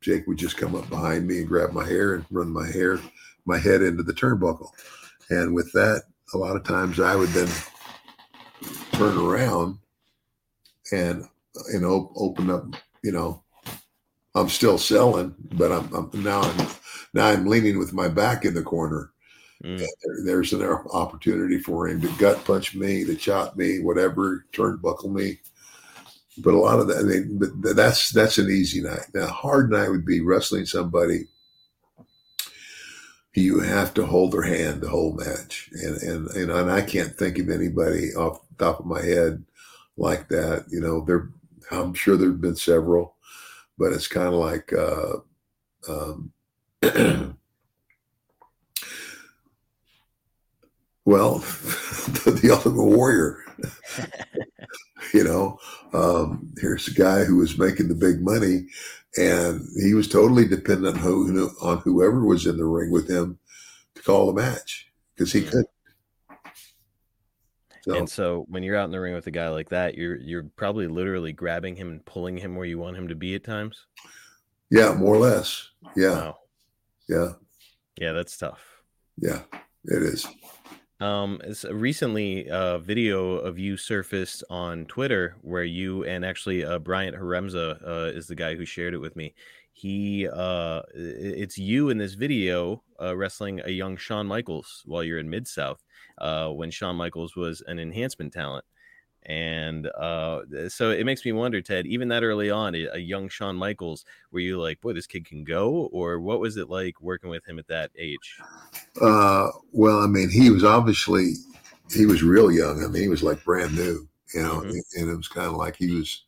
Jake 0.00 0.26
would 0.26 0.38
just 0.38 0.56
come 0.56 0.74
up 0.74 0.88
behind 0.88 1.26
me 1.26 1.38
and 1.38 1.48
grab 1.48 1.72
my 1.72 1.84
hair 1.86 2.14
and 2.14 2.24
run 2.30 2.50
my 2.50 2.66
hair, 2.66 2.98
my 3.44 3.58
head 3.58 3.82
into 3.82 4.02
the 4.02 4.12
turnbuckle, 4.12 4.70
and 5.28 5.54
with 5.54 5.70
that, 5.72 6.04
a 6.34 6.38
lot 6.38 6.56
of 6.56 6.64
times 6.64 7.00
I 7.00 7.16
would 7.16 7.28
then 7.30 7.48
turn 8.92 9.18
around 9.18 9.78
and 10.92 11.24
you 11.72 11.80
know 11.80 12.12
open 12.16 12.50
up, 12.50 12.64
you 13.02 13.12
know, 13.12 13.42
I'm 14.34 14.48
still 14.48 14.78
selling, 14.78 15.34
but 15.54 15.72
I'm, 15.72 15.92
I'm 15.94 16.22
now 16.22 16.40
I'm 16.40 16.68
now 17.12 17.26
I'm 17.26 17.46
leaning 17.46 17.78
with 17.78 17.92
my 17.92 18.08
back 18.08 18.44
in 18.44 18.54
the 18.54 18.62
corner. 18.62 19.12
Mm. 19.62 19.78
There- 19.78 19.88
there's 20.24 20.52
an 20.52 20.62
opportunity 20.62 21.58
for 21.58 21.88
him 21.88 22.00
to 22.00 22.08
gut 22.18 22.44
punch 22.44 22.74
me, 22.74 23.04
to 23.04 23.14
chop 23.14 23.56
me, 23.56 23.80
whatever, 23.80 24.46
turnbuckle 24.52 25.12
me. 25.12 25.40
But 26.42 26.54
a 26.54 26.58
lot 26.58 26.80
of 26.80 26.88
that, 26.88 26.98
I 26.98 27.02
mean, 27.02 27.40
that's 27.74 28.10
that's 28.10 28.38
an 28.38 28.50
easy 28.50 28.80
night. 28.80 29.06
Now, 29.14 29.26
hard 29.26 29.70
night 29.70 29.90
would 29.90 30.06
be 30.06 30.20
wrestling 30.20 30.66
somebody. 30.66 31.26
You 33.34 33.60
have 33.60 33.94
to 33.94 34.06
hold 34.06 34.32
their 34.32 34.42
hand 34.42 34.80
the 34.80 34.88
whole 34.88 35.14
match, 35.14 35.70
and 35.72 35.96
and 36.02 36.48
know, 36.48 36.56
and 36.56 36.70
I 36.70 36.82
can't 36.82 37.16
think 37.16 37.38
of 37.38 37.48
anybody 37.48 38.12
off 38.14 38.40
the 38.48 38.64
top 38.64 38.80
of 38.80 38.86
my 38.86 39.02
head 39.02 39.44
like 39.96 40.28
that. 40.28 40.66
You 40.70 40.80
know, 40.80 41.02
there, 41.02 41.30
I'm 41.70 41.94
sure 41.94 42.16
there've 42.16 42.40
been 42.40 42.56
several 42.56 43.14
but 43.80 43.94
it's 43.94 44.06
kind 44.06 44.28
of 44.28 44.34
like 44.34 44.72
uh, 44.74 45.14
um, 45.88 46.30
well 51.10 51.38
the, 52.24 52.38
the 52.42 52.50
ultimate 52.52 52.84
warrior. 52.84 53.38
You 55.12 55.24
know 55.24 55.58
um, 55.92 56.52
here's 56.60 56.86
a 56.86 56.94
guy 56.94 57.24
who 57.24 57.38
was 57.38 57.58
making 57.58 57.88
the 57.88 57.96
big 57.96 58.22
money 58.22 58.66
and 59.16 59.60
he 59.82 59.92
was 59.94 60.06
totally 60.06 60.46
dependent 60.46 60.98
on, 60.98 61.02
who, 61.02 61.50
on 61.60 61.78
whoever 61.78 62.24
was 62.24 62.46
in 62.46 62.56
the 62.56 62.64
ring 62.64 62.92
with 62.92 63.10
him 63.10 63.40
to 63.96 64.02
call 64.02 64.26
the 64.26 64.40
match 64.40 64.88
because 65.16 65.32
he 65.32 65.42
could 65.42 65.64
so, 67.82 67.96
And 67.96 68.08
so 68.08 68.44
when 68.48 68.62
you're 68.62 68.76
out 68.76 68.84
in 68.84 68.92
the 68.92 69.00
ring 69.00 69.14
with 69.14 69.26
a 69.26 69.32
guy 69.32 69.48
like 69.48 69.70
that, 69.70 69.96
you're 69.96 70.16
you're 70.18 70.44
probably 70.54 70.86
literally 70.86 71.32
grabbing 71.32 71.74
him 71.74 71.88
and 71.88 72.04
pulling 72.04 72.36
him 72.36 72.54
where 72.54 72.66
you 72.66 72.78
want 72.78 72.96
him 72.96 73.08
to 73.08 73.16
be 73.16 73.34
at 73.34 73.42
times. 73.42 73.86
yeah 74.70 74.92
more 74.92 75.14
or 75.14 75.18
less. 75.18 75.70
Yeah. 75.96 76.10
Wow. 76.10 76.38
yeah. 77.08 77.28
Yeah, 77.98 78.12
that's 78.12 78.36
tough. 78.36 78.64
yeah 79.16 79.40
it 79.86 80.02
is 80.02 80.28
Um, 81.00 81.40
recently 81.70 82.46
a 82.50 82.78
video 82.78 83.36
of 83.36 83.58
you 83.58 83.78
surfaced 83.78 84.44
on 84.50 84.84
Twitter 84.84 85.36
where 85.40 85.64
you 85.64 86.04
and 86.04 86.26
actually 86.26 86.62
uh, 86.62 86.78
Bryant 86.78 87.16
Haremza 87.16 87.80
uh, 87.86 88.12
is 88.14 88.26
the 88.26 88.34
guy 88.34 88.54
who 88.54 88.66
shared 88.66 88.92
it 88.92 88.98
with 88.98 89.16
me. 89.16 89.34
He, 89.72 90.28
uh, 90.28 90.82
it's 90.94 91.56
you 91.56 91.88
in 91.88 91.96
this 91.96 92.12
video 92.12 92.82
uh, 93.00 93.16
wrestling 93.16 93.62
a 93.64 93.70
young 93.70 93.96
Shawn 93.96 94.26
Michaels 94.26 94.82
while 94.84 95.02
you're 95.02 95.18
in 95.18 95.30
Mid 95.30 95.48
South, 95.48 95.82
uh, 96.18 96.48
when 96.48 96.70
Shawn 96.70 96.96
Michaels 96.96 97.34
was 97.34 97.62
an 97.66 97.78
enhancement 97.78 98.34
talent. 98.34 98.66
And 99.30 99.86
uh, 99.86 100.40
so 100.68 100.90
it 100.90 101.06
makes 101.06 101.24
me 101.24 101.30
wonder, 101.30 101.62
Ted, 101.62 101.86
even 101.86 102.08
that 102.08 102.24
early 102.24 102.50
on, 102.50 102.74
a 102.74 102.98
young 102.98 103.28
Shawn 103.28 103.54
Michaels, 103.54 104.04
were 104.32 104.40
you 104.40 104.60
like, 104.60 104.80
boy, 104.80 104.92
this 104.92 105.06
kid 105.06 105.24
can 105.24 105.44
go? 105.44 105.88
Or 105.92 106.18
what 106.18 106.40
was 106.40 106.56
it 106.56 106.68
like 106.68 107.00
working 107.00 107.30
with 107.30 107.48
him 107.48 107.60
at 107.60 107.68
that 107.68 107.92
age? 107.96 108.40
Uh, 109.00 109.50
well, 109.70 110.00
I 110.00 110.08
mean, 110.08 110.30
he 110.30 110.50
was 110.50 110.64
obviously 110.64 111.34
he 111.94 112.06
was 112.06 112.24
real 112.24 112.50
young. 112.50 112.82
I 112.82 112.88
mean, 112.88 113.02
he 113.02 113.08
was 113.08 113.22
like 113.22 113.44
brand 113.44 113.76
new, 113.76 114.08
you 114.34 114.42
know, 114.42 114.62
Mhm. 114.62 114.80
and 114.96 115.08
it 115.10 115.16
was 115.16 115.28
kind 115.28 115.46
of 115.46 115.54
like 115.54 115.76
he 115.76 115.94
was, 115.94 116.24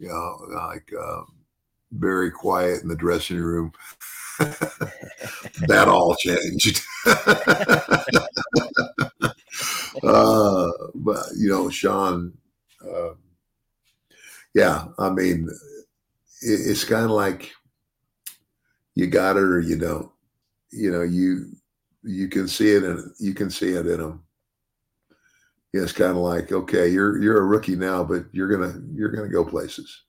you 0.00 0.08
know, 0.08 0.38
like 0.56 0.92
um, 1.00 1.26
very 1.92 2.32
quiet 2.32 2.82
in 2.82 2.88
the 2.88 2.96
dressing 2.96 3.38
room. 3.38 3.70
that 5.68 5.86
all 5.86 6.16
changed. 6.16 6.82
uh, 10.06 10.70
but 10.94 11.26
you 11.36 11.48
know, 11.48 11.68
Shawn, 11.70 12.32
uh, 12.84 13.10
yeah, 14.54 14.86
I 14.98 15.10
mean, 15.10 15.48
it, 16.42 16.60
it's 16.70 16.84
kind 16.84 17.04
of 17.04 17.10
like 17.10 17.52
you 18.94 19.06
got 19.06 19.36
it 19.36 19.42
or 19.42 19.60
you 19.60 19.76
don't. 19.76 20.10
You 20.70 20.90
know, 20.90 21.02
you 21.02 21.46
you 22.02 22.28
can 22.28 22.48
see 22.48 22.70
it 22.72 22.82
and 22.82 23.12
you 23.18 23.34
can 23.34 23.50
see 23.50 23.70
it 23.70 23.86
in 23.86 24.00
them. 24.00 24.22
It's 25.72 25.92
kind 25.92 26.12
of 26.12 26.18
like, 26.18 26.52
okay, 26.52 26.88
you're 26.88 27.20
you're 27.20 27.38
a 27.38 27.46
rookie 27.46 27.76
now, 27.76 28.04
but 28.04 28.26
you're 28.32 28.48
gonna 28.48 28.80
you're 28.92 29.10
gonna 29.10 29.28
go 29.28 29.44
places. 29.44 30.02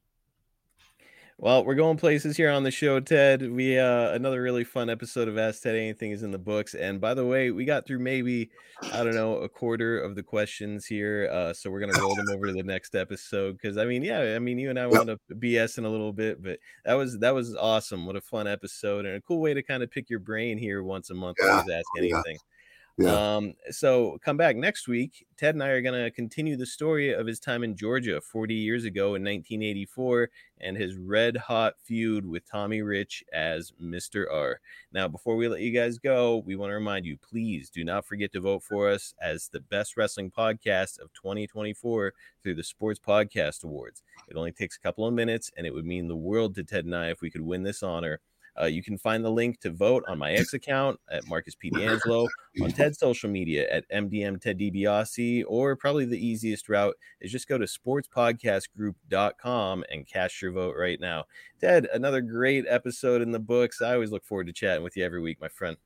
Well, 1.38 1.66
we're 1.66 1.76
going 1.76 1.98
places 1.98 2.38
here 2.38 2.50
on 2.50 2.64
the 2.64 2.72
show, 2.72 3.02
Ted. 3.02 3.52
We 3.52 3.78
uh 3.78 4.12
another 4.12 4.42
really 4.42 4.64
fun 4.64 4.90
episode 4.90 5.28
of 5.28 5.38
Ask 5.38 5.64
Ted 5.64 5.76
Anything 5.76 6.12
is 6.12 6.24
in 6.24 6.32
the 6.32 6.38
books. 6.38 6.76
And 6.76 7.02
by 7.02 7.14
the 7.14 7.26
way, 7.26 7.52
we 7.52 7.66
got 7.66 7.86
through 7.86 8.00
maybe 8.00 8.52
I 8.94 9.04
don't 9.04 9.16
know 9.16 9.38
a 9.40 9.50
quarter 9.50 10.00
of 10.00 10.16
the 10.16 10.24
questions 10.24 10.86
here. 10.86 11.30
Uh 11.30 11.54
so 11.54 11.70
we're 11.70 11.82
gonna 11.82 12.00
roll 12.00 12.16
them 12.16 12.30
over 12.34 12.48
to 12.48 12.54
the 12.54 12.64
next 12.64 12.96
episode 12.96 13.58
because 13.58 13.78
I 13.78 13.84
mean, 13.84 14.02
yeah, 14.02 14.36
I 14.36 14.40
mean 14.40 14.58
you 14.58 14.70
and 14.70 14.80
I 14.80 14.88
wound 14.88 15.10
up 15.10 15.20
BSing 15.30 15.84
a 15.84 15.90
little 15.90 16.14
bit, 16.14 16.42
but 16.42 16.58
that 16.86 16.94
was 16.94 17.20
that 17.20 17.36
was 17.36 17.54
awesome. 17.54 18.06
What 18.06 18.16
a 18.16 18.22
fun 18.22 18.48
episode 18.48 19.06
and 19.06 19.18
a 19.18 19.22
cool 19.22 19.42
way 19.42 19.54
to 19.54 19.62
kind 19.62 19.84
of 19.84 19.92
pick 19.92 20.10
your 20.10 20.20
brain 20.20 20.58
here 20.58 20.84
once 20.84 21.10
a 21.10 21.16
month. 21.16 21.36
Yeah, 21.44 21.58
ask 21.60 21.86
anything. 21.98 22.24
Yeah. 22.28 22.55
Um, 23.04 23.56
so 23.72 24.18
come 24.24 24.38
back 24.38 24.56
next 24.56 24.88
week. 24.88 25.26
Ted 25.38 25.56
and 25.56 25.64
I 25.64 25.70
are 25.70 25.82
going 25.82 26.02
to 26.02 26.12
continue 26.12 26.56
the 26.56 26.66
story 26.66 27.14
of 27.14 27.28
his 27.28 27.42
time 27.42 27.64
in 27.64 27.76
Georgia 27.76 28.22
40 28.22 28.54
years 28.54 28.86
ago 28.86 29.16
in 29.16 29.24
1984 29.24 30.30
and 30.62 30.78
his 30.78 30.96
red 30.96 31.36
hot 31.36 31.74
feud 31.84 32.26
with 32.26 32.50
Tommy 32.50 32.82
Rich 32.82 33.22
as 33.34 33.74
Mr. 33.82 34.26
R. 34.32 34.62
Now, 34.94 35.10
before 35.10 35.36
we 35.36 35.50
let 35.50 35.60
you 35.60 35.72
guys 35.72 35.98
go, 35.98 36.38
we 36.46 36.56
want 36.56 36.70
to 36.70 36.76
remind 36.76 37.06
you 37.06 37.18
please 37.18 37.70
do 37.70 37.84
not 37.84 38.06
forget 38.06 38.32
to 38.32 38.40
vote 38.40 38.64
for 38.64 38.90
us 38.90 39.14
as 39.22 39.50
the 39.50 39.60
best 39.60 39.98
wrestling 39.98 40.32
podcast 40.32 41.00
of 41.02 41.12
2024 41.14 42.14
through 42.44 42.56
the 42.56 42.64
Sports 42.64 43.00
Podcast 43.06 43.66
Awards. 43.66 44.04
It 44.30 44.38
only 44.38 44.54
takes 44.54 44.78
a 44.78 44.80
couple 44.80 45.06
of 45.06 45.14
minutes 45.14 45.52
and 45.58 45.68
it 45.68 45.74
would 45.74 45.86
mean 45.86 46.08
the 46.08 46.16
world 46.16 46.56
to 46.56 46.64
Ted 46.64 46.86
and 46.86 46.96
I 46.96 47.10
if 47.10 47.20
we 47.20 47.30
could 47.30 47.42
win 47.42 47.64
this 47.64 47.84
honor. 47.84 48.22
Uh, 48.60 48.66
you 48.66 48.84
can 48.84 48.98
find 48.98 49.24
the 49.24 49.30
link 49.30 49.62
to 49.62 49.70
vote 49.70 50.04
on 50.08 50.18
my 50.18 50.34
X 50.34 50.54
account 50.54 51.00
at 51.12 51.28
Marcus 51.28 51.54
P. 51.56 51.70
DeAngelo, 51.72 52.28
on 52.62 52.72
Ted's 52.72 53.00
social 53.00 53.30
media 53.30 53.70
at 53.70 53.90
MDM 53.90 54.42
Ted 54.42 54.60
DiBiase, 54.60 55.44
or 55.48 55.76
probably 55.76 56.06
the 56.06 56.26
easiest 56.26 56.70
route 56.70 56.96
is 57.20 57.32
just 57.32 57.48
go 57.48 57.58
to 57.58 57.66
sportspodcastgroup.com 57.66 59.84
and 59.92 60.08
cast 60.08 60.40
your 60.42 60.52
vote 60.52 60.76
right 60.78 61.00
now. 61.00 61.26
Ted, 61.60 61.88
another 61.94 62.22
great 62.22 62.66
episode 62.68 63.22
in 63.22 63.32
the 63.32 63.40
books. 63.40 63.82
I 63.82 63.94
always 63.94 64.12
look 64.12 64.26
forward 64.26 64.48
to 64.48 64.54
chatting 64.54 64.84
with 64.84 64.96
you 64.96 65.04
every 65.04 65.22
week, 65.22 65.42
my 65.42 65.50
friend. 65.50 65.78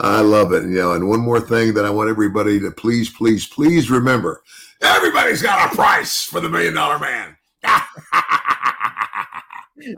I 0.00 0.20
love 0.20 0.52
it. 0.52 0.64
You 0.64 0.70
know, 0.70 0.92
and 0.92 1.08
one 1.08 1.20
more 1.20 1.40
thing 1.40 1.74
that 1.74 1.84
I 1.84 1.90
want 1.90 2.10
everybody 2.10 2.58
to 2.60 2.72
please, 2.72 3.10
please, 3.10 3.46
please 3.46 3.90
remember: 3.90 4.42
everybody's 4.80 5.42
got 5.42 5.72
a 5.72 5.76
price 5.76 6.24
for 6.24 6.40
the 6.40 6.48
million 6.48 6.74
dollar 6.74 6.98
man. 6.98 7.36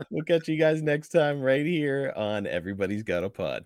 We'll 0.09 0.23
catch 0.23 0.47
you 0.47 0.57
guys 0.57 0.81
next 0.81 1.09
time 1.09 1.41
right 1.41 1.65
here 1.65 2.13
on 2.15 2.47
Everybody's 2.47 3.03
Got 3.03 3.23
a 3.23 3.29
Pod. 3.29 3.65